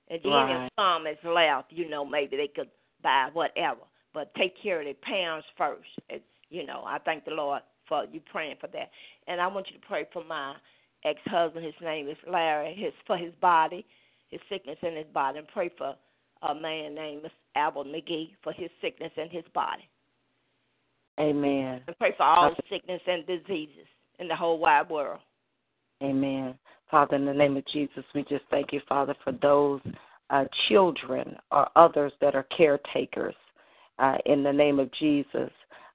And 0.09 0.21
then 0.21 0.31
Right. 0.31 0.65
if 0.65 0.71
some 0.75 1.07
is 1.07 1.17
left, 1.23 1.71
you 1.71 1.89
know, 1.89 2.05
maybe 2.05 2.37
they 2.37 2.47
could 2.47 2.69
buy 3.01 3.29
whatever. 3.33 3.81
But 4.13 4.33
take 4.35 4.55
care 4.61 4.79
of 4.79 4.85
their 4.85 4.93
parents 4.93 5.47
first. 5.57 5.89
It's, 6.09 6.23
you 6.49 6.65
know, 6.65 6.83
I 6.85 6.99
thank 6.99 7.25
the 7.25 7.31
Lord 7.31 7.63
for 7.87 8.05
you 8.11 8.21
praying 8.31 8.57
for 8.59 8.67
that. 8.67 8.89
And 9.27 9.39
I 9.41 9.47
want 9.47 9.67
you 9.71 9.79
to 9.79 9.87
pray 9.87 10.07
for 10.11 10.23
my 10.23 10.55
ex 11.03 11.19
husband. 11.25 11.65
His 11.65 11.75
name 11.81 12.07
is 12.07 12.17
Larry. 12.29 12.75
His 12.75 12.93
for 13.07 13.17
his 13.17 13.33
body, 13.41 13.85
his 14.29 14.41
sickness 14.49 14.77
in 14.81 14.95
his 14.95 15.07
body, 15.13 15.39
and 15.39 15.47
pray 15.47 15.69
for 15.77 15.95
a 16.41 16.55
man 16.55 16.95
named 16.95 17.29
Albert 17.55 17.87
McGee 17.87 18.31
for 18.43 18.53
his 18.53 18.69
sickness 18.81 19.11
in 19.17 19.29
his 19.29 19.45
body. 19.53 19.87
Amen. 21.19 21.81
And 21.87 21.97
pray 21.97 22.13
for 22.17 22.23
all 22.23 22.53
sickness 22.69 23.01
and 23.07 23.25
diseases 23.25 23.87
in 24.19 24.27
the 24.27 24.35
whole 24.35 24.59
wide 24.59 24.89
world. 24.89 25.19
Amen. 26.03 26.55
Father, 26.91 27.15
in 27.15 27.25
the 27.25 27.33
name 27.33 27.57
of 27.57 27.65
Jesus, 27.67 28.03
we 28.13 28.23
just 28.23 28.43
thank 28.51 28.73
you, 28.73 28.81
Father, 28.87 29.15
for 29.23 29.31
those 29.31 29.81
uh, 30.29 30.45
children 30.67 31.35
or 31.51 31.67
others 31.75 32.11
that 32.21 32.35
are 32.35 32.45
caretakers 32.55 33.35
uh, 33.99 34.17
in 34.25 34.43
the 34.43 34.51
name 34.51 34.79
of 34.79 34.91
Jesus 34.93 35.49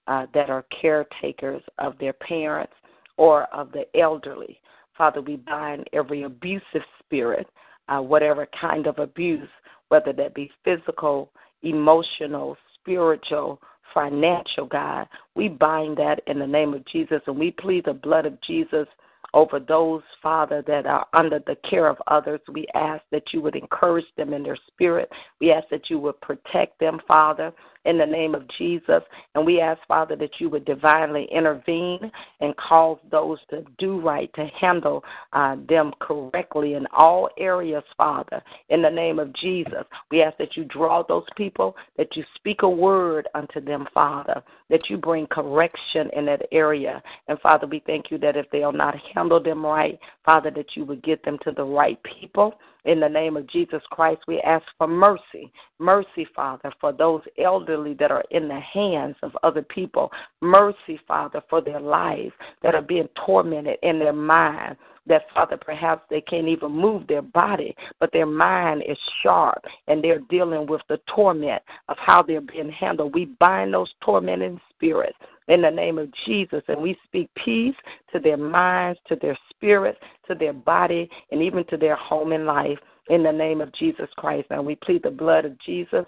uh, 0.06 0.26
that 0.34 0.50
are 0.50 0.64
caretakers 0.80 1.62
of 1.78 1.96
their 1.98 2.12
parents 2.12 2.72
or 3.16 3.44
of 3.54 3.70
the 3.72 3.84
elderly. 3.98 4.60
Father, 4.96 5.20
we 5.20 5.36
bind 5.36 5.88
every 5.92 6.22
abusive 6.22 6.82
spirit, 6.98 7.46
uh, 7.88 8.00
whatever 8.00 8.46
kind 8.58 8.86
of 8.86 8.98
abuse, 8.98 9.48
whether 9.88 10.12
that 10.12 10.34
be 10.34 10.50
physical, 10.64 11.30
emotional, 11.62 12.56
spiritual, 12.74 13.60
financial, 13.92 14.66
God. 14.66 15.06
We 15.34 15.48
bind 15.48 15.96
that 15.98 16.20
in 16.26 16.38
the 16.38 16.46
name 16.46 16.74
of 16.74 16.84
Jesus 16.86 17.20
and 17.26 17.38
we 17.38 17.50
plead 17.50 17.84
the 17.84 17.94
blood 17.94 18.26
of 18.26 18.40
Jesus 18.42 18.86
over 19.32 19.60
those, 19.60 20.02
Father, 20.22 20.62
that 20.66 20.86
are 20.86 21.06
under 21.12 21.38
the 21.40 21.56
care 21.68 21.88
of 21.88 21.96
others. 22.06 22.40
We 22.52 22.66
ask 22.74 23.02
that 23.12 23.32
you 23.32 23.40
would 23.42 23.56
encourage 23.56 24.06
them 24.16 24.32
in 24.32 24.42
their 24.42 24.58
spirit. 24.66 25.10
We 25.40 25.52
ask 25.52 25.68
that 25.70 25.88
you 25.88 25.98
would 26.00 26.20
protect 26.20 26.78
them, 26.80 27.00
Father 27.06 27.52
in 27.84 27.98
the 27.98 28.06
name 28.06 28.34
of 28.34 28.46
Jesus. 28.58 29.02
And 29.34 29.46
we 29.46 29.60
ask, 29.60 29.80
Father, 29.86 30.16
that 30.16 30.38
you 30.38 30.48
would 30.50 30.64
divinely 30.64 31.28
intervene 31.32 32.10
and 32.40 32.56
cause 32.56 32.98
those 33.10 33.38
to 33.50 33.64
do 33.78 34.00
right, 34.00 34.30
to 34.34 34.46
handle 34.60 35.02
uh, 35.32 35.56
them 35.68 35.92
correctly 36.00 36.74
in 36.74 36.86
all 36.88 37.28
areas, 37.38 37.84
Father, 37.96 38.42
in 38.68 38.82
the 38.82 38.90
name 38.90 39.18
of 39.18 39.32
Jesus. 39.34 39.84
We 40.10 40.22
ask 40.22 40.36
that 40.38 40.56
you 40.56 40.64
draw 40.64 41.02
those 41.02 41.26
people, 41.36 41.76
that 41.96 42.16
you 42.16 42.24
speak 42.34 42.62
a 42.62 42.68
word 42.68 43.28
unto 43.34 43.60
them, 43.60 43.86
Father, 43.94 44.42
that 44.68 44.90
you 44.90 44.96
bring 44.96 45.26
correction 45.26 46.10
in 46.14 46.26
that 46.26 46.42
area. 46.52 47.02
And 47.28 47.38
Father, 47.40 47.66
we 47.66 47.82
thank 47.86 48.10
you 48.10 48.18
that 48.18 48.36
if 48.36 48.46
they'll 48.50 48.72
not 48.72 48.94
handle 49.14 49.42
them 49.42 49.64
right, 49.64 49.98
Father, 50.24 50.50
that 50.50 50.76
you 50.76 50.84
would 50.84 51.02
get 51.02 51.24
them 51.24 51.38
to 51.44 51.52
the 51.52 51.64
right 51.64 51.98
people 52.02 52.54
in 52.84 53.00
the 53.00 53.08
name 53.08 53.36
of 53.36 53.46
Jesus 53.48 53.82
Christ, 53.90 54.22
we 54.26 54.40
ask 54.40 54.64
for 54.78 54.86
mercy. 54.86 55.52
Mercy, 55.78 56.26
Father, 56.34 56.72
for 56.80 56.92
those 56.92 57.22
elderly 57.38 57.94
that 57.94 58.10
are 58.10 58.24
in 58.30 58.48
the 58.48 58.60
hands 58.60 59.16
of 59.22 59.36
other 59.42 59.62
people. 59.62 60.10
Mercy, 60.40 61.00
Father, 61.06 61.42
for 61.48 61.60
their 61.60 61.80
lives 61.80 62.32
that 62.62 62.74
are 62.74 62.82
being 62.82 63.08
tormented 63.26 63.78
in 63.82 63.98
their 63.98 64.12
mind 64.12 64.76
that 65.06 65.22
Father, 65.34 65.56
perhaps 65.56 66.02
they 66.08 66.20
can't 66.20 66.46
even 66.46 66.70
move 66.70 67.06
their 67.06 67.22
body, 67.22 67.74
but 67.98 68.12
their 68.12 68.26
mind 68.26 68.82
is 68.86 68.98
sharp 69.22 69.64
and 69.88 70.04
they're 70.04 70.20
dealing 70.30 70.66
with 70.66 70.82
the 70.88 71.00
torment 71.14 71.62
of 71.88 71.96
how 71.98 72.22
they're 72.22 72.40
being 72.40 72.70
handled. 72.70 73.14
We 73.14 73.24
bind 73.24 73.74
those 73.74 73.92
tormenting 74.02 74.60
spirits 74.70 75.16
in 75.50 75.60
the 75.60 75.70
name 75.70 75.98
of 75.98 76.08
Jesus 76.24 76.62
and 76.68 76.80
we 76.80 76.96
speak 77.04 77.28
peace 77.44 77.74
to 78.12 78.20
their 78.20 78.36
minds, 78.36 78.98
to 79.08 79.16
their 79.16 79.36
spirits, 79.50 79.98
to 80.28 80.34
their 80.34 80.52
body, 80.52 81.10
and 81.32 81.42
even 81.42 81.64
to 81.66 81.76
their 81.76 81.96
home 81.96 82.32
and 82.32 82.46
life 82.46 82.78
in 83.08 83.24
the 83.24 83.32
name 83.32 83.60
of 83.60 83.72
Jesus 83.74 84.08
Christ. 84.16 84.46
And 84.50 84.64
we 84.64 84.76
plead 84.76 85.02
the 85.02 85.10
blood 85.10 85.44
of 85.44 85.58
Jesus 85.60 86.06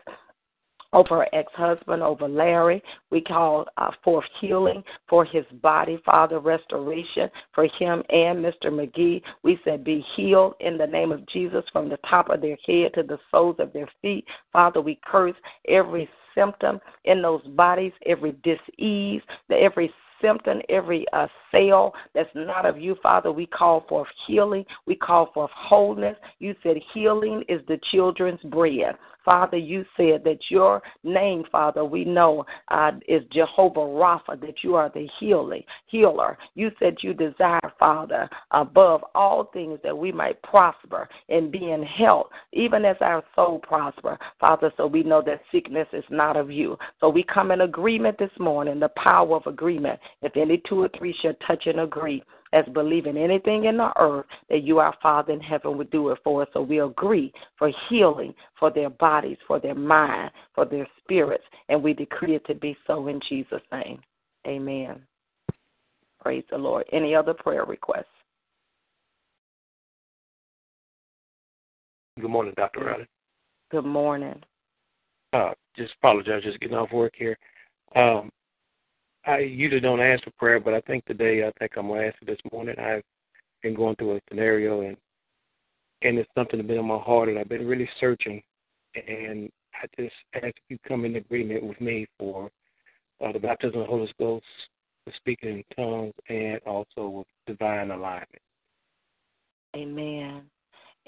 over 0.93 1.17
her 1.17 1.29
ex 1.33 1.53
husband, 1.55 2.03
over 2.03 2.29
Larry. 2.29 2.83
We 3.11 3.21
call 3.21 3.67
uh, 3.77 3.91
forth 4.05 4.25
healing 4.41 4.83
for 5.09 5.25
his 5.25 5.45
body, 5.63 6.01
Father, 6.05 6.39
restoration 6.39 7.29
for 7.55 7.65
him 7.65 8.03
and 8.11 8.45
Mr. 8.45 8.67
McGee. 8.67 9.23
We 9.43 9.59
said, 9.65 9.85
Be 9.85 10.05
healed 10.17 10.55
in 10.61 10.77
the 10.77 10.87
name 10.87 11.13
of 11.13 11.27
Jesus 11.29 11.65
from 11.73 11.89
the 11.89 11.99
top 12.09 12.31
of 12.31 12.41
their 12.41 12.59
head 12.67 12.95
to 12.95 13.03
the 13.03 13.19
soles 13.31 13.57
of 13.59 13.73
their 13.73 13.89
feet. 14.01 14.25
Father, 14.53 14.81
we 14.81 14.99
curse 15.05 15.37
every 15.69 16.09
symptom 16.35 16.81
in 17.05 17.23
those 17.23 17.43
bodies, 17.49 17.93
every 18.07 18.35
disease, 18.43 19.23
every 19.51 19.93
symptom, 20.23 20.61
every 20.69 21.05
uh, 21.13 21.27
cell 21.51 21.93
that's 22.15 22.31
not 22.35 22.65
of 22.65 22.81
you, 22.81 22.97
Father. 23.03 23.31
We 23.31 23.47
call 23.47 23.85
for 23.89 24.07
healing. 24.27 24.65
We 24.87 24.95
call 24.95 25.31
for 25.35 25.49
wholeness. 25.55 26.17
You 26.39 26.55
said 26.63 26.77
healing 26.95 27.45
is 27.49 27.61
the 27.69 27.79
children's 27.91 28.41
bread. 28.45 28.97
Father, 29.25 29.57
you 29.57 29.85
said 29.97 30.25
that 30.25 30.39
your 30.49 30.83
name, 31.05 31.45
Father, 31.53 31.85
we 31.85 32.05
know 32.05 32.45
uh, 32.69 32.93
is 33.07 33.23
Jehovah 33.33 33.81
Rapha, 33.81 34.41
that 34.41 34.55
you 34.63 34.75
are 34.75 34.91
the 34.93 35.09
healing 35.21 35.63
healer. 35.87 36.37
You 36.55 36.71
said 36.79 36.97
you 37.03 37.15
desire, 37.15 37.62
Father, 37.83 38.31
above 38.53 39.03
all 39.13 39.47
things 39.53 39.77
that 39.83 39.99
we 39.99 40.13
might 40.13 40.41
prosper 40.43 41.09
and 41.29 41.51
be 41.51 41.73
in 41.73 41.83
health, 41.83 42.29
even 42.53 42.85
as 42.85 42.95
our 43.01 43.25
soul 43.35 43.59
prosper, 43.59 44.17
Father. 44.39 44.73
So 44.77 44.87
we 44.87 45.03
know 45.03 45.21
that 45.27 45.41
sickness 45.51 45.89
is 45.93 46.05
not 46.09 46.37
of 46.37 46.49
you. 46.49 46.79
So 47.01 47.09
we 47.09 47.25
come 47.25 47.51
in 47.51 47.63
agreement 47.63 48.21
this 48.21 48.31
morning, 48.39 48.79
the 48.79 48.91
power 48.91 49.35
of 49.35 49.49
agreement. 49.49 49.99
If 50.23 50.37
any 50.37 50.63
two 50.69 50.85
or 50.85 50.91
three 50.97 51.13
shall 51.21 51.35
touch 51.45 51.67
and 51.67 51.81
agree, 51.81 52.23
as 52.53 52.65
believing 52.73 53.17
anything 53.17 53.65
in 53.65 53.79
the 53.79 53.91
earth 53.99 54.27
that 54.49 54.63
you, 54.63 54.79
our 54.79 54.95
Father 55.03 55.33
in 55.33 55.41
heaven, 55.41 55.77
would 55.77 55.91
do 55.91 56.11
it 56.11 56.19
for 56.23 56.43
us. 56.43 56.49
So 56.53 56.63
we 56.63 56.83
agree 56.83 57.33
for 57.59 57.73
healing 57.89 58.33
for 58.61 58.71
their 58.71 58.91
bodies, 58.91 59.39
for 59.49 59.59
their 59.59 59.75
mind, 59.75 60.31
for 60.55 60.67
their 60.67 60.87
spirits, 61.03 61.45
and 61.69 61.83
we 61.83 61.95
decree 61.95 62.37
it 62.37 62.47
to 62.47 62.55
be 62.55 62.77
so 62.87 63.09
in 63.09 63.21
Jesus' 63.29 63.61
name. 63.73 63.99
Amen. 64.47 65.01
Praise 66.23 66.45
the 66.51 66.59
Lord. 66.59 66.87
Any 66.93 67.15
other 67.15 67.35
prayer 67.35 67.65
requests? 67.65 68.05
Good 72.21 72.31
morning, 72.31 72.55
Dr. 72.57 72.85
Riley. 72.85 73.07
Good 73.71 73.85
morning. 73.85 74.41
Uh, 75.33 75.53
just 75.77 75.95
apologize, 75.99 76.43
just 76.45 76.61
getting 76.61 76.77
off 76.77 76.93
work 76.93 77.15
here. 77.17 77.37
Um, 77.97 78.31
I 79.27 79.39
usually 79.39 79.81
don't 79.81 80.01
ask 80.01 80.23
for 80.25 80.31
prayer, 80.33 80.61
but 80.61 80.75
I 80.75 80.81
think 80.83 81.05
today 81.07 81.47
I 81.47 81.51
think 81.59 81.73
I'm 81.77 81.89
gonna 81.89 82.03
ask 82.03 82.17
it 82.21 82.27
this 82.27 82.53
morning. 82.53 82.77
I've 82.79 83.03
been 83.63 83.75
going 83.75 83.97
through 83.97 84.17
a 84.17 84.21
scenario 84.29 84.83
and 84.83 84.97
and 86.03 86.19
it's 86.19 86.31
something 86.37 86.59
that's 86.59 86.69
been 86.69 86.79
on 86.79 86.87
my 86.87 86.99
heart 86.99 87.29
and 87.29 87.39
I've 87.39 87.49
been 87.49 87.67
really 87.67 87.89
searching 87.99 88.43
and 88.95 89.51
I 89.75 89.87
just 90.01 90.15
ask 90.35 90.55
you 90.69 90.79
come 90.87 91.05
in 91.05 91.17
agreement 91.17 91.65
with 91.65 91.81
me 91.81 92.07
for 92.19 92.51
uh, 93.25 93.33
the 93.33 93.39
baptism 93.39 93.81
of 93.81 93.87
the 93.87 93.91
Holy 93.91 94.13
Ghost, 94.19 94.45
the 95.07 95.13
speaking 95.17 95.65
in 95.77 95.77
tongues, 95.77 96.15
and 96.29 96.61
also 96.67 97.09
with 97.09 97.27
divine 97.47 97.91
alignment. 97.91 98.29
Amen. 99.77 100.43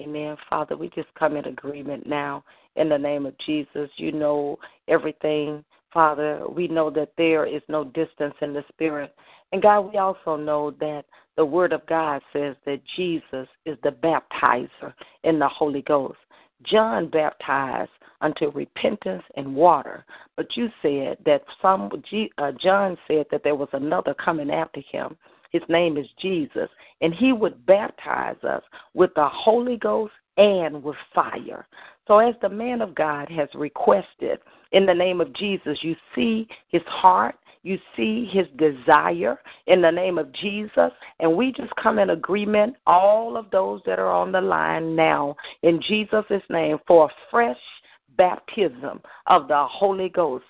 Amen. 0.01 0.37
Father, 0.51 0.77
we 0.77 0.89
just 0.91 1.13
come 1.19 1.37
in 1.37 1.45
agreement 1.45 2.07
now 2.07 2.43
in 2.77 2.89
the 2.89 2.99
name 2.99 3.27
of 3.27 3.39
Jesus. 3.47 3.89
You 3.97 4.11
know 4.11 4.59
everything 4.89 5.65
Father, 5.95 6.43
we 6.49 6.67
know 6.67 6.91
that 6.91 7.13
there 7.17 7.47
is 7.47 7.63
no 7.69 7.85
distance 7.85 8.35
in 8.43 8.53
the 8.53 8.65
Spirit. 8.69 9.15
And 9.53 9.63
God, 9.63 9.93
we 9.93 9.99
also 9.99 10.35
know 10.35 10.73
that 10.81 11.05
the 11.37 11.45
Word 11.45 11.73
of 11.73 11.87
God 11.87 12.21
says 12.33 12.57
that 12.67 12.81
Jesus 12.97 13.47
is 13.65 13.79
the 13.85 13.91
baptizer 13.91 14.93
in 15.23 15.39
the 15.39 15.49
Holy 15.49 15.83
Ghost. 15.83 16.19
John 16.63 17.09
baptized 17.09 17.91
unto 18.21 18.51
repentance 18.51 19.23
and 19.37 19.55
water, 19.55 20.05
but 20.37 20.57
you 20.57 20.69
said 20.81 21.19
that 21.27 21.45
some 21.61 21.91
uh, 22.39 22.53
John 22.53 22.97
said 23.07 23.27
that 23.31 23.43
there 23.45 23.55
was 23.55 23.69
another 23.73 24.15
coming 24.15 24.51
after 24.51 24.81
him. 24.81 25.17
His 25.51 25.63
name 25.69 25.97
is 25.97 26.07
Jesus, 26.21 26.69
and 27.01 27.15
he 27.15 27.33
would 27.33 27.65
baptize 27.67 28.43
us 28.43 28.63
with 28.95 29.11
the 29.15 29.29
Holy 29.29 29.77
Ghost 29.77 30.13
and 30.37 30.83
with 30.83 30.97
fire. 31.15 31.67
So, 32.09 32.19
as 32.19 32.35
the 32.43 32.49
man 32.49 32.83
of 32.83 32.95
God 32.95 33.31
has 33.31 33.49
requested, 33.55 34.41
in 34.73 34.85
the 34.87 34.95
name 34.95 35.21
of 35.21 35.33
Jesus, 35.35 35.79
you 35.83 35.95
see 36.15 36.49
his 36.69 36.83
heart, 36.87 37.37
you 37.65 37.79
see 37.97 38.29
his 38.31 38.47
desire 38.59 39.41
in 39.67 39.83
the 39.83 39.91
name 39.91 40.19
of 40.19 40.31
Jesus, 40.33 40.93
and 41.19 41.35
we 41.35 41.51
just 41.51 41.75
come 41.83 41.99
in 41.99 42.11
agreement, 42.11 42.77
all 42.87 43.37
of 43.37 43.51
those 43.51 43.81
that 43.87 43.99
are 43.99 44.13
on 44.13 44.31
the 44.31 44.41
line 44.41 44.95
now, 44.95 45.35
in 45.63 45.81
Jesus' 45.83 46.43
name, 46.51 46.79
for 46.87 47.07
a 47.07 47.15
fresh 47.31 47.57
baptism 48.17 49.01
of 49.27 49.49
the 49.49 49.67
Holy 49.69 50.11
Ghost. 50.11 50.45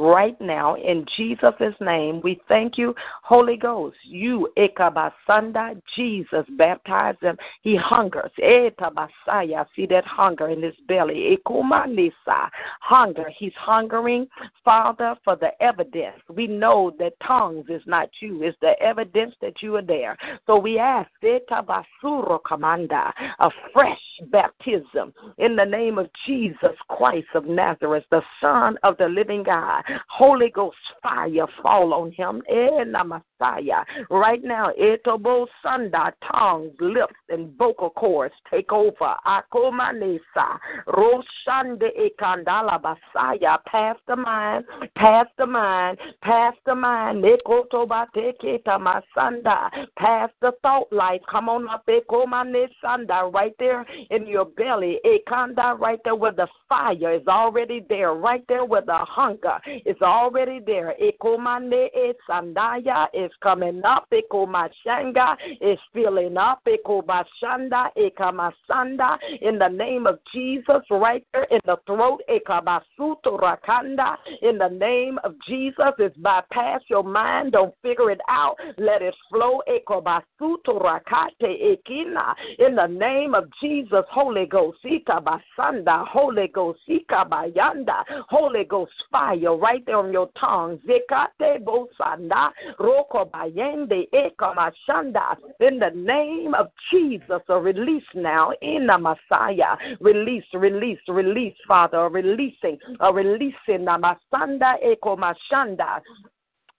Right 0.00 0.40
now, 0.40 0.74
in 0.76 1.06
Jesus' 1.16 1.74
name, 1.80 2.20
we 2.22 2.40
thank 2.48 2.78
you, 2.78 2.94
Holy 3.22 3.56
Ghost. 3.56 3.96
You, 4.04 4.48
Ekabasanda, 4.56 5.80
Jesus, 5.96 6.44
baptize 6.56 7.16
him. 7.20 7.36
He 7.62 7.76
hungers. 7.76 8.30
Etabasaya, 8.38 9.66
see 9.74 9.86
that 9.86 10.04
hunger 10.04 10.48
in 10.48 10.62
his 10.62 10.74
belly. 10.86 11.36
Ekumanisa, 11.36 12.48
hunger. 12.80 13.30
He's 13.36 13.52
hungering, 13.56 14.28
Father, 14.64 15.16
for 15.24 15.36
the 15.36 15.50
evidence. 15.62 16.20
We 16.28 16.46
know 16.46 16.92
that 16.98 17.14
tongues 17.26 17.66
is 17.68 17.82
not 17.86 18.08
you, 18.20 18.42
it's 18.42 18.56
the 18.60 18.80
evidence 18.80 19.34
that 19.40 19.62
you 19.62 19.76
are 19.76 19.82
there. 19.82 20.16
So 20.46 20.58
we 20.58 20.78
ask, 20.78 21.10
Etabasuro 21.22 22.40
Kamanda, 22.42 23.12
a 23.38 23.50
fresh 23.72 23.98
baptism 24.30 25.12
in 25.38 25.56
the 25.56 25.64
name 25.64 25.98
of 25.98 26.08
Jesus 26.26 26.57
Christ 26.88 27.28
of 27.34 27.46
Nazareth, 27.46 28.04
the 28.10 28.22
Son 28.40 28.76
of 28.82 28.96
the 28.98 29.08
living 29.08 29.42
God. 29.42 29.82
Holy 30.08 30.50
Ghost 30.50 30.76
fire 31.02 31.46
fall 31.62 31.94
on 31.94 32.12
him. 32.12 32.42
Eh, 32.48 32.84
Messiah. 32.84 33.84
Right 34.10 34.42
now, 34.42 34.70
eh, 34.78 34.96
Etobo 34.96 35.46
Sunda, 35.62 36.12
tongues, 36.32 36.72
lips, 36.80 37.14
and 37.28 37.56
vocal 37.56 37.90
cords 37.90 38.34
take 38.50 38.72
over. 38.72 39.14
Akomanesa, 39.26 40.58
Roshande 40.88 41.88
Ekandala 41.98 42.80
Basaya, 42.80 43.58
past 43.66 44.00
the 44.06 44.16
mind, 44.16 44.64
past 44.96 45.30
the 45.38 45.46
mind, 45.46 45.98
past 46.22 46.58
the 46.66 46.74
mind, 46.74 47.24
eh, 47.24 47.36
Nekotobateketa 47.46 48.78
Masanda, 48.78 49.70
past 49.96 50.32
the 50.40 50.52
thought 50.62 50.92
life. 50.92 51.20
Come 51.30 51.48
on 51.48 51.68
up, 51.68 51.84
eh, 51.88 52.00
Ekomanesanda, 52.00 53.32
right 53.32 53.54
there 53.58 53.86
in 54.10 54.26
your 54.26 54.46
belly, 54.46 54.98
Ekanda, 55.04 55.78
right 55.78 56.00
there 56.04 56.14
where 56.14 56.32
the 56.32 56.47
fire 56.68 57.14
is 57.14 57.26
already 57.26 57.84
there, 57.88 58.14
right 58.14 58.44
there 58.48 58.64
where 58.64 58.82
the 58.82 58.98
hunger 58.98 59.58
is 59.86 59.96
already 60.02 60.60
there. 60.64 60.94
Ekomande 61.02 61.88
sandaya 62.28 63.06
is 63.14 63.30
coming 63.42 63.82
up. 63.84 64.06
Ekomashanga 64.12 65.36
is 65.60 65.78
filling 65.92 66.36
up. 66.36 66.60
Ekobashanda 66.66 67.88
ekamasanda 67.96 69.16
in 69.40 69.58
the 69.58 69.68
name 69.68 70.06
of 70.06 70.18
Jesus, 70.32 70.82
right 70.90 71.24
there 71.32 71.46
in 71.50 71.60
the 71.64 71.76
throat. 71.86 72.20
Ekabasuto 72.28 73.38
rakanda 73.40 74.16
in 74.42 74.58
the 74.58 74.68
name 74.68 75.18
of 75.24 75.34
Jesus. 75.46 75.92
It's 75.98 76.16
bypass 76.18 76.80
your 76.88 77.04
mind. 77.04 77.52
Don't 77.52 77.74
figure 77.82 78.10
it 78.10 78.20
out. 78.28 78.56
Let 78.76 79.02
it 79.02 79.14
flow. 79.30 79.62
Ekobasuto 79.68 80.80
rakate 80.80 81.42
ekina 81.42 82.34
in 82.58 82.74
the 82.74 82.86
name 82.86 83.34
of 83.34 83.44
Jesus. 83.62 84.04
Holy 84.10 84.46
Ghost. 84.46 84.78
Ikabasanda. 84.84 86.06
Holy 86.08 86.37
Ghost. 86.46 86.80
Ikabayanda. 86.88 88.04
Holy 88.28 88.64
Ghost 88.64 88.92
fire 89.10 89.56
right 89.56 89.84
there 89.86 89.96
on 89.96 90.12
your 90.12 90.30
tongue. 90.38 90.78
Zekate 90.86 91.64
bosanda. 91.64 92.50
Roko 92.78 93.28
bayende 93.30 94.08
ekamashanda. 94.12 95.36
In 95.60 95.78
the 95.78 95.90
name 95.94 96.54
of 96.54 96.68
Jesus, 96.90 97.42
a 97.48 97.58
release 97.58 98.04
now 98.14 98.52
in 98.62 98.86
the 98.86 98.98
Messiah. 98.98 99.76
Release, 100.00 100.44
release, 100.54 101.00
release, 101.08 101.56
Father. 101.66 101.98
A 101.98 102.08
releasing, 102.08 102.78
a 103.00 103.12
releasing. 103.12 103.86
Namasanda 103.86 104.76
ekomashanda. 104.84 106.00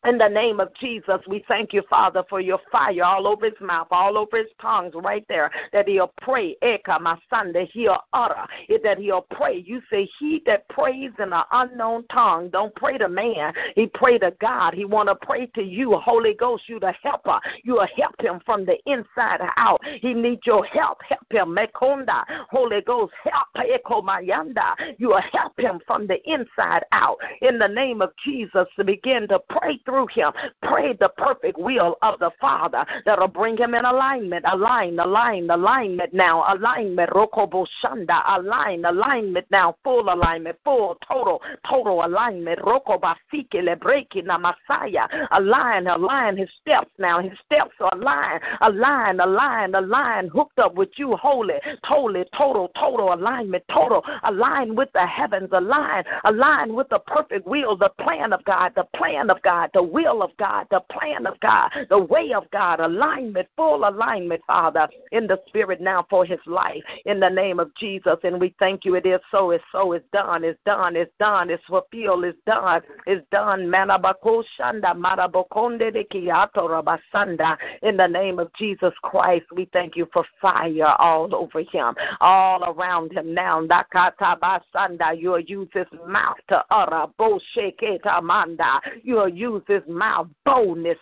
In 0.08 0.18
the 0.18 0.30
name 0.30 0.62
of 0.62 0.70
Jesus, 0.80 1.20
we 1.28 1.44
thank 1.50 1.74
you, 1.74 1.84
Father, 1.90 2.24
for 2.30 2.40
your 2.40 2.60
fire 2.72 3.04
all 3.04 3.28
over 3.28 3.46
his 3.46 3.60
mouth, 3.60 3.88
all 3.92 4.18
over 4.18 4.38
his 4.38 4.48
tongues, 4.62 4.94
right 4.96 5.26
there, 5.28 5.52
that 5.74 5.90
he'll 5.90 6.14
pray. 6.22 6.56
Eka, 6.64 7.02
my 7.02 7.18
son, 7.30 7.52
that 7.52 7.68
he'll 7.74 7.98
utter, 8.14 8.46
that 8.82 8.98
he'll 8.98 9.26
pray. 9.30 9.62
You 9.66 9.82
say, 9.92 10.10
He 10.18 10.42
that 10.46 10.70
prays 10.70 11.12
in 11.20 11.34
an 11.34 11.44
unknown 11.52 12.06
tongue, 12.14 12.50
don't 12.50 12.74
pray 12.76 12.98
to 12.98 13.10
man. 13.10 13.52
He 13.76 13.88
pray 13.94 14.18
to 14.20 14.32
God. 14.40 14.74
He 14.74 14.86
want 14.86 15.10
to 15.10 15.16
pray 15.16 15.48
to 15.48 15.62
you, 15.62 16.00
Holy 16.02 16.34
Ghost, 16.34 16.64
you 16.70 16.80
the 16.80 16.94
helper. 17.04 17.40
You 17.66 17.74
will 17.74 17.88
help 17.98 18.16
him 18.22 18.40
from 18.46 18.66
the 18.66 18.78
inside 18.86 19.42
out. 19.58 19.82
He 20.02 20.14
needs 20.14 20.42
your 20.46 20.64
help. 20.64 21.00
Help 21.10 21.30
him. 21.30 21.54
Mekonda. 21.58 22.24
Holy 22.50 22.80
Ghost, 22.88 23.12
help. 23.26 23.48
Eko 23.58 24.02
Mayanda. 24.02 24.76
You 24.98 25.10
will 25.10 25.22
help 25.34 25.60
him 25.60 25.82
from 25.86 26.08
the 26.08 26.18
inside 26.26 26.84
out. 26.94 27.18
In 27.42 27.60
the 27.60 27.68
name 27.68 28.02
of 28.02 28.12
Jesus, 28.26 28.66
to 28.78 28.86
begin 28.86 29.28
to 29.28 29.40
pray 29.50 29.78
through 29.90 30.08
him. 30.14 30.32
Pray 30.62 30.94
the 31.00 31.10
perfect 31.18 31.58
will 31.58 31.96
of 32.02 32.20
the 32.20 32.30
Father 32.40 32.86
that'll 33.06 33.28
bring 33.28 33.58
him 33.58 33.74
in 33.74 33.86
alignment. 33.86 34.46
Align, 34.52 35.00
align, 35.00 35.50
alignment 35.50 36.14
now. 36.14 36.46
Alignment. 36.54 37.10
Rokobo 37.12 37.66
Shanda. 37.84 38.22
Align, 38.38 38.86
alignment 38.86 39.46
now. 39.52 39.76
Full 39.84 40.14
alignment. 40.14 40.58
Full, 40.64 40.96
total, 41.08 41.42
total 41.68 42.06
alignment. 42.06 42.60
Rokoba 42.60 43.16
Sikele 43.34 43.80
breaking 43.80 44.28
Messiah. 44.28 45.08
Align, 45.32 45.88
align 45.88 46.38
his 46.38 46.50
steps 46.62 46.92
now. 47.00 47.22
His 47.22 47.34
steps 47.46 47.74
are 47.80 47.90
aligned. 47.94 48.42
Align, 48.62 49.20
align, 49.20 49.76
align. 49.76 50.28
Hooked 50.28 50.60
up 50.60 50.76
with 50.76 50.90
you. 50.98 51.16
Holy, 51.20 51.56
totally, 51.88 52.26
total, 52.38 52.70
total 52.80 53.14
alignment. 53.14 53.64
Total. 53.74 54.04
Align 54.24 54.76
with 54.76 54.90
the 54.94 55.06
heavens. 55.06 55.50
Align, 55.52 56.04
align 56.26 56.76
with 56.76 56.88
the 56.90 57.00
perfect 57.00 57.48
will, 57.48 57.76
the 57.76 57.90
plan 58.02 58.34
of 58.34 58.44
God, 58.46 58.74
the 58.76 58.86
plan 58.96 59.30
of 59.30 59.42
God, 59.42 59.70
the 59.80 59.84
will 59.84 60.22
of 60.22 60.32
God, 60.36 60.68
the 60.72 60.82
plan 60.92 61.26
of 61.26 61.40
God, 61.40 61.70
the 61.90 61.98
way 61.98 62.34
of 62.36 62.44
God, 62.52 62.82
alignment, 62.82 63.48
full 63.56 63.88
alignment, 63.88 64.42
Father, 64.46 64.90
in 65.14 65.26
the 65.26 65.38
spirit 65.48 65.80
now 65.80 66.06
for 66.10 66.26
his 66.26 66.40
life, 66.46 66.84
in 67.06 67.22
the 67.22 67.30
name 67.30 67.62
of 67.62 67.72
Jesus. 67.80 68.18
And 68.24 68.42
we 68.42 68.54
thank 68.60 68.84
you. 68.84 68.96
It 68.96 69.06
is 69.06 69.22
so, 69.32 69.52
it's 69.52 69.64
so, 69.72 69.94
it's 69.94 70.04
done, 70.12 70.44
it's 70.44 70.60
done, 70.66 70.98
it's 70.98 71.14
done, 71.18 71.50
it's 71.50 71.64
fulfilled, 71.64 72.26
it's 72.26 72.38
done, 72.46 72.82
it's 73.08 73.26
done. 73.32 73.62
Manabako 73.62 74.44
Shanda, 74.60 74.94
Marabokonde 74.94 75.94
de 75.94 76.04
Rabasanda, 76.04 77.56
in 77.82 77.96
the 77.96 78.08
name 78.08 78.40
of 78.40 78.52
Jesus 78.60 78.92
Christ, 79.02 79.46
we 79.56 79.70
thank 79.72 79.96
you 79.96 80.10
for 80.12 80.26
fire 80.42 80.94
all 81.00 81.34
over 81.34 81.60
him, 81.60 81.96
all 82.20 82.66
around 82.66 83.14
him 83.14 83.34
now. 83.34 83.66
Dakata 83.66 84.38
Basanda, 84.42 85.14
you'll 85.18 85.40
use 85.40 85.70
his 85.74 85.88
mouth 86.06 86.36
to 86.50 86.62
utter, 86.70 87.06
Bosheketa 87.18 88.22
Manda, 88.22 88.82
you'll 89.04 89.30
use 89.30 89.64
his 89.70 89.84
mouth 89.88 90.28
boldness. 90.46 90.98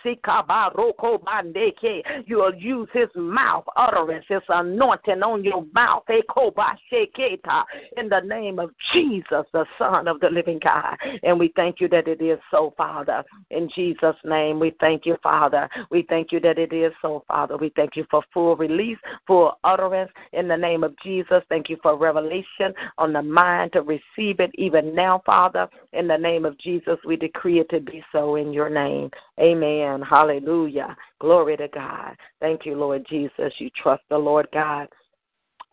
You'll 2.26 2.56
use 2.56 2.90
his 2.94 3.10
mouth 3.16 3.66
utterance, 3.76 4.26
his 4.28 4.42
anointing 4.50 5.24
on 5.24 5.44
your 5.44 5.66
mouth. 5.74 6.04
In 6.10 8.10
the 8.10 8.20
name 8.20 8.60
of 8.60 8.72
Jesus, 8.94 9.46
the 9.54 9.66
Son 9.78 10.08
of 10.08 10.20
the 10.20 10.30
living 10.30 10.60
God. 10.64 10.98
And 11.24 11.40
we 11.40 11.52
thank 11.56 11.80
you 11.80 11.88
that 11.90 12.08
it 12.08 12.22
is 12.22 12.40
so, 12.52 12.74
Father. 12.78 13.24
In 13.50 13.70
Jesus' 13.74 14.16
name, 14.24 14.60
we 14.60 14.76
thank 14.80 15.06
you, 15.06 15.18
Father. 15.24 15.70
We 15.90 16.06
thank 16.10 16.32
you 16.32 16.40
that 16.42 16.60
it 16.60 16.74
is 16.74 16.92
so, 17.02 17.24
Father. 17.28 17.58
We 17.58 17.72
thank 17.76 17.96
you 17.96 18.06
for 18.10 18.24
full 18.34 18.56
release, 18.56 18.98
full 19.26 19.58
utterance. 19.64 20.12
In 20.34 20.48
the 20.48 20.58
name 20.58 20.84
of 20.84 20.94
Jesus, 21.04 21.42
thank 21.50 21.70
you 21.70 21.78
for 21.82 21.98
revelation 21.98 22.74
on 22.98 23.14
the 23.14 23.22
mind 23.22 23.74
to 23.74 23.82
receive 23.82 24.40
it 24.40 24.52
even 24.56 24.94
now, 24.94 25.22
Father. 25.26 25.68
In 25.94 26.08
the 26.08 26.18
name 26.18 26.46
of 26.46 26.58
Jesus, 26.60 26.98
we 27.06 27.16
decree 27.16 27.60
it 27.60 27.70
to 27.70 27.80
be 27.80 28.04
so 28.12 28.36
in 28.36 28.54
your 28.58 28.70
name. 28.70 29.12
Amen. 29.40 30.02
Hallelujah. 30.02 30.98
Glory 31.22 31.56
to 31.58 31.68
God. 31.68 32.18
Thank 32.42 32.66
you, 32.66 32.76
Lord 32.76 33.06
Jesus. 33.08 33.54
You 33.60 33.70
trust 33.82 34.02
the 34.10 34.18
Lord 34.18 34.48
God. 34.52 34.88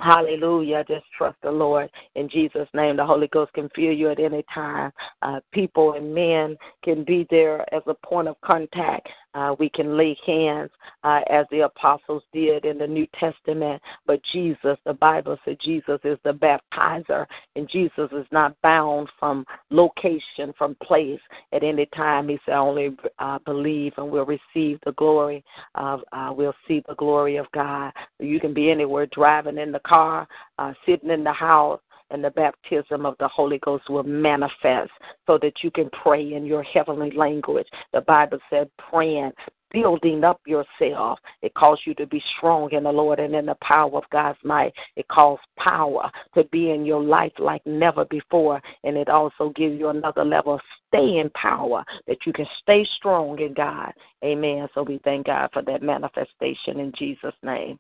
Hallelujah. 0.01 0.85
Just 0.89 1.07
trust 1.17 1.37
the 1.43 1.51
Lord. 1.51 1.89
In 2.15 2.29
Jesus' 2.29 2.69
name, 2.75 2.97
the 2.97 3.07
Holy 3.07 3.29
Ghost 3.29 3.53
can 3.53 3.69
fill 3.75 3.93
you 3.93 4.11
at 4.11 4.19
any 4.19 4.45
time. 4.53 4.93
Uh, 5.23 5.41
people 5.53 5.95
and 5.95 6.13
men 6.15 6.57
can 6.83 7.05
be 7.05 7.27
there 7.31 7.63
as 7.75 7.83
a 7.87 7.95
point 7.95 8.29
of 8.29 8.41
contact. 8.41 9.09
Uh, 9.35 9.55
we 9.59 9.69
can 9.69 9.97
lay 9.97 10.17
hands 10.27 10.71
uh, 11.03 11.21
as 11.29 11.45
the 11.51 11.61
apostles 11.61 12.23
did 12.33 12.65
in 12.65 12.79
the 12.79 12.87
New 12.87 13.07
Testament. 13.19 13.83
But 14.07 14.21
Jesus, 14.33 14.77
the 14.85 14.93
Bible 14.95 15.37
said 15.45 15.57
Jesus 15.61 15.99
is 16.05 16.19
the 16.25 16.33
baptizer, 16.33 17.27
and 17.57 17.69
Jesus 17.69 18.11
is 18.13 18.27
not 18.31 18.55
bound 18.63 19.09
from 19.19 19.45
location, 19.71 20.55
from 20.57 20.77
place 20.83 21.21
at 21.53 21.65
any 21.65 21.87
time. 21.87 22.29
He 22.29 22.39
said, 22.47 22.55
only 22.55 22.97
uh, 23.19 23.39
believe 23.45 23.93
and 23.97 24.09
we'll 24.09 24.27
receive 24.27 24.79
the 24.85 24.93
glory 24.97 25.45
of, 25.75 26.01
uh, 26.13 26.33
we'll 26.37 26.55
see 26.69 26.83
the 26.87 26.95
glory 26.95 27.37
of 27.37 27.47
God. 27.53 27.93
You 28.21 28.39
can 28.39 28.55
be 28.55 28.71
anywhere, 28.71 29.07
driving 29.07 29.59
in 29.59 29.73
the 29.73 29.81
car, 29.87 30.27
uh, 30.59 30.73
sitting 30.87 31.11
in 31.11 31.25
the 31.25 31.33
house 31.33 31.81
and 32.11 32.23
the 32.23 32.31
baptism 32.31 33.07
of 33.07 33.17
the 33.19 33.29
Holy 33.29 33.59
Ghost 33.59 33.89
will 33.89 34.03
manifest 34.03 34.91
so 35.27 35.39
that 35.43 35.63
you 35.63 35.71
can 35.71 35.91
pray 35.91 36.35
in 36.35 36.45
your 36.45 36.63
heavenly 36.63 37.11
language. 37.11 37.67
The 37.93 38.03
Bible 38.03 38.39
said 38.51 38.71
praying, 38.79 39.33
building 39.73 40.23
up 40.23 40.41
yourself. 40.47 41.19
It 41.43 41.53
calls 41.55 41.81
you 41.85 41.95
to 41.95 42.07
be 42.07 42.23
strong 42.37 42.71
in 42.73 42.85
the 42.85 42.93
Lord 42.93 43.19
and 43.19 43.35
in 43.35 43.47
the 43.47 43.57
power 43.61 43.97
of 43.97 44.05
God's 44.11 44.39
might. 44.45 44.73
It 44.97 45.09
calls 45.09 45.41
power 45.59 46.11
to 46.35 46.45
be 46.45 46.71
in 46.71 46.87
your 46.87 47.03
life 47.03 47.33
like 47.39 47.63
never 47.67 48.05
before. 48.05 48.63
And 48.85 48.97
it 48.97 49.09
also 49.09 49.53
gives 49.57 49.79
you 49.79 49.89
another 49.89 50.25
level 50.25 50.55
of 50.55 50.61
staying 50.89 51.31
power 51.35 51.85
that 52.07 52.19
you 52.25 52.33
can 52.33 52.47
stay 52.63 52.87
strong 52.97 53.41
in 53.41 53.55
God. 53.55 53.93
Amen. 54.25 54.69
So 54.75 54.85
we 54.85 55.01
thank 55.03 55.27
God 55.27 55.51
for 55.53 55.63
that 55.63 55.83
manifestation 55.83 56.79
in 56.79 56.93
Jesus' 56.97 57.35
name. 57.43 57.79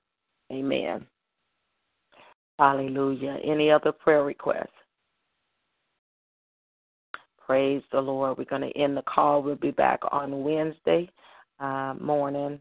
Amen. 0.52 1.06
Hallelujah. 2.58 3.38
Any 3.44 3.70
other 3.70 3.92
prayer 3.92 4.24
requests? 4.24 4.68
Praise 7.44 7.82
the 7.92 8.00
Lord. 8.00 8.38
We're 8.38 8.44
going 8.44 8.62
to 8.62 8.78
end 8.78 8.96
the 8.96 9.02
call. 9.02 9.42
We'll 9.42 9.56
be 9.56 9.70
back 9.70 10.00
on 10.10 10.44
Wednesday 10.44 11.10
uh, 11.60 11.94
morning 12.00 12.60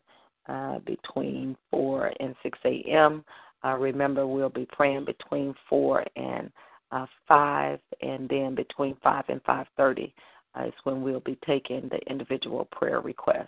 uh, 0.49 0.79
between 0.79 1.55
4 1.71 2.11
and 2.19 2.35
6 2.43 2.59
a.m. 2.65 3.23
Uh, 3.63 3.77
remember, 3.77 4.27
we'll 4.27 4.49
be 4.49 4.67
praying 4.71 5.05
between 5.05 5.53
4 5.69 6.03
and 6.15 6.51
uh, 6.91 7.05
5, 7.27 7.79
and 8.01 8.27
then 8.27 8.55
between 8.55 8.97
5 9.01 9.25
and 9.29 9.43
5.30 9.43 10.11
uh, 10.59 10.65
is 10.65 10.73
when 10.83 11.01
we'll 11.01 11.21
be 11.21 11.37
taking 11.45 11.89
the 11.89 11.99
individual 12.09 12.67
prayer 12.71 12.99
requests. 12.99 13.47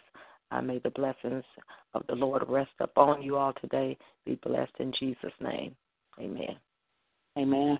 Uh, 0.52 0.62
may 0.62 0.80
the 0.80 0.90
blessings 0.92 1.44
of 1.94 2.04
the 2.08 2.16
Lord 2.16 2.44
rest 2.48 2.72
upon 2.80 3.22
you 3.22 3.36
all 3.36 3.54
today. 3.60 3.98
Be 4.26 4.36
blessed 4.36 4.74
in 4.80 4.94
Jesus' 4.98 5.34
name. 5.42 5.76
Amen. 6.20 6.58
Amen. 7.38 7.80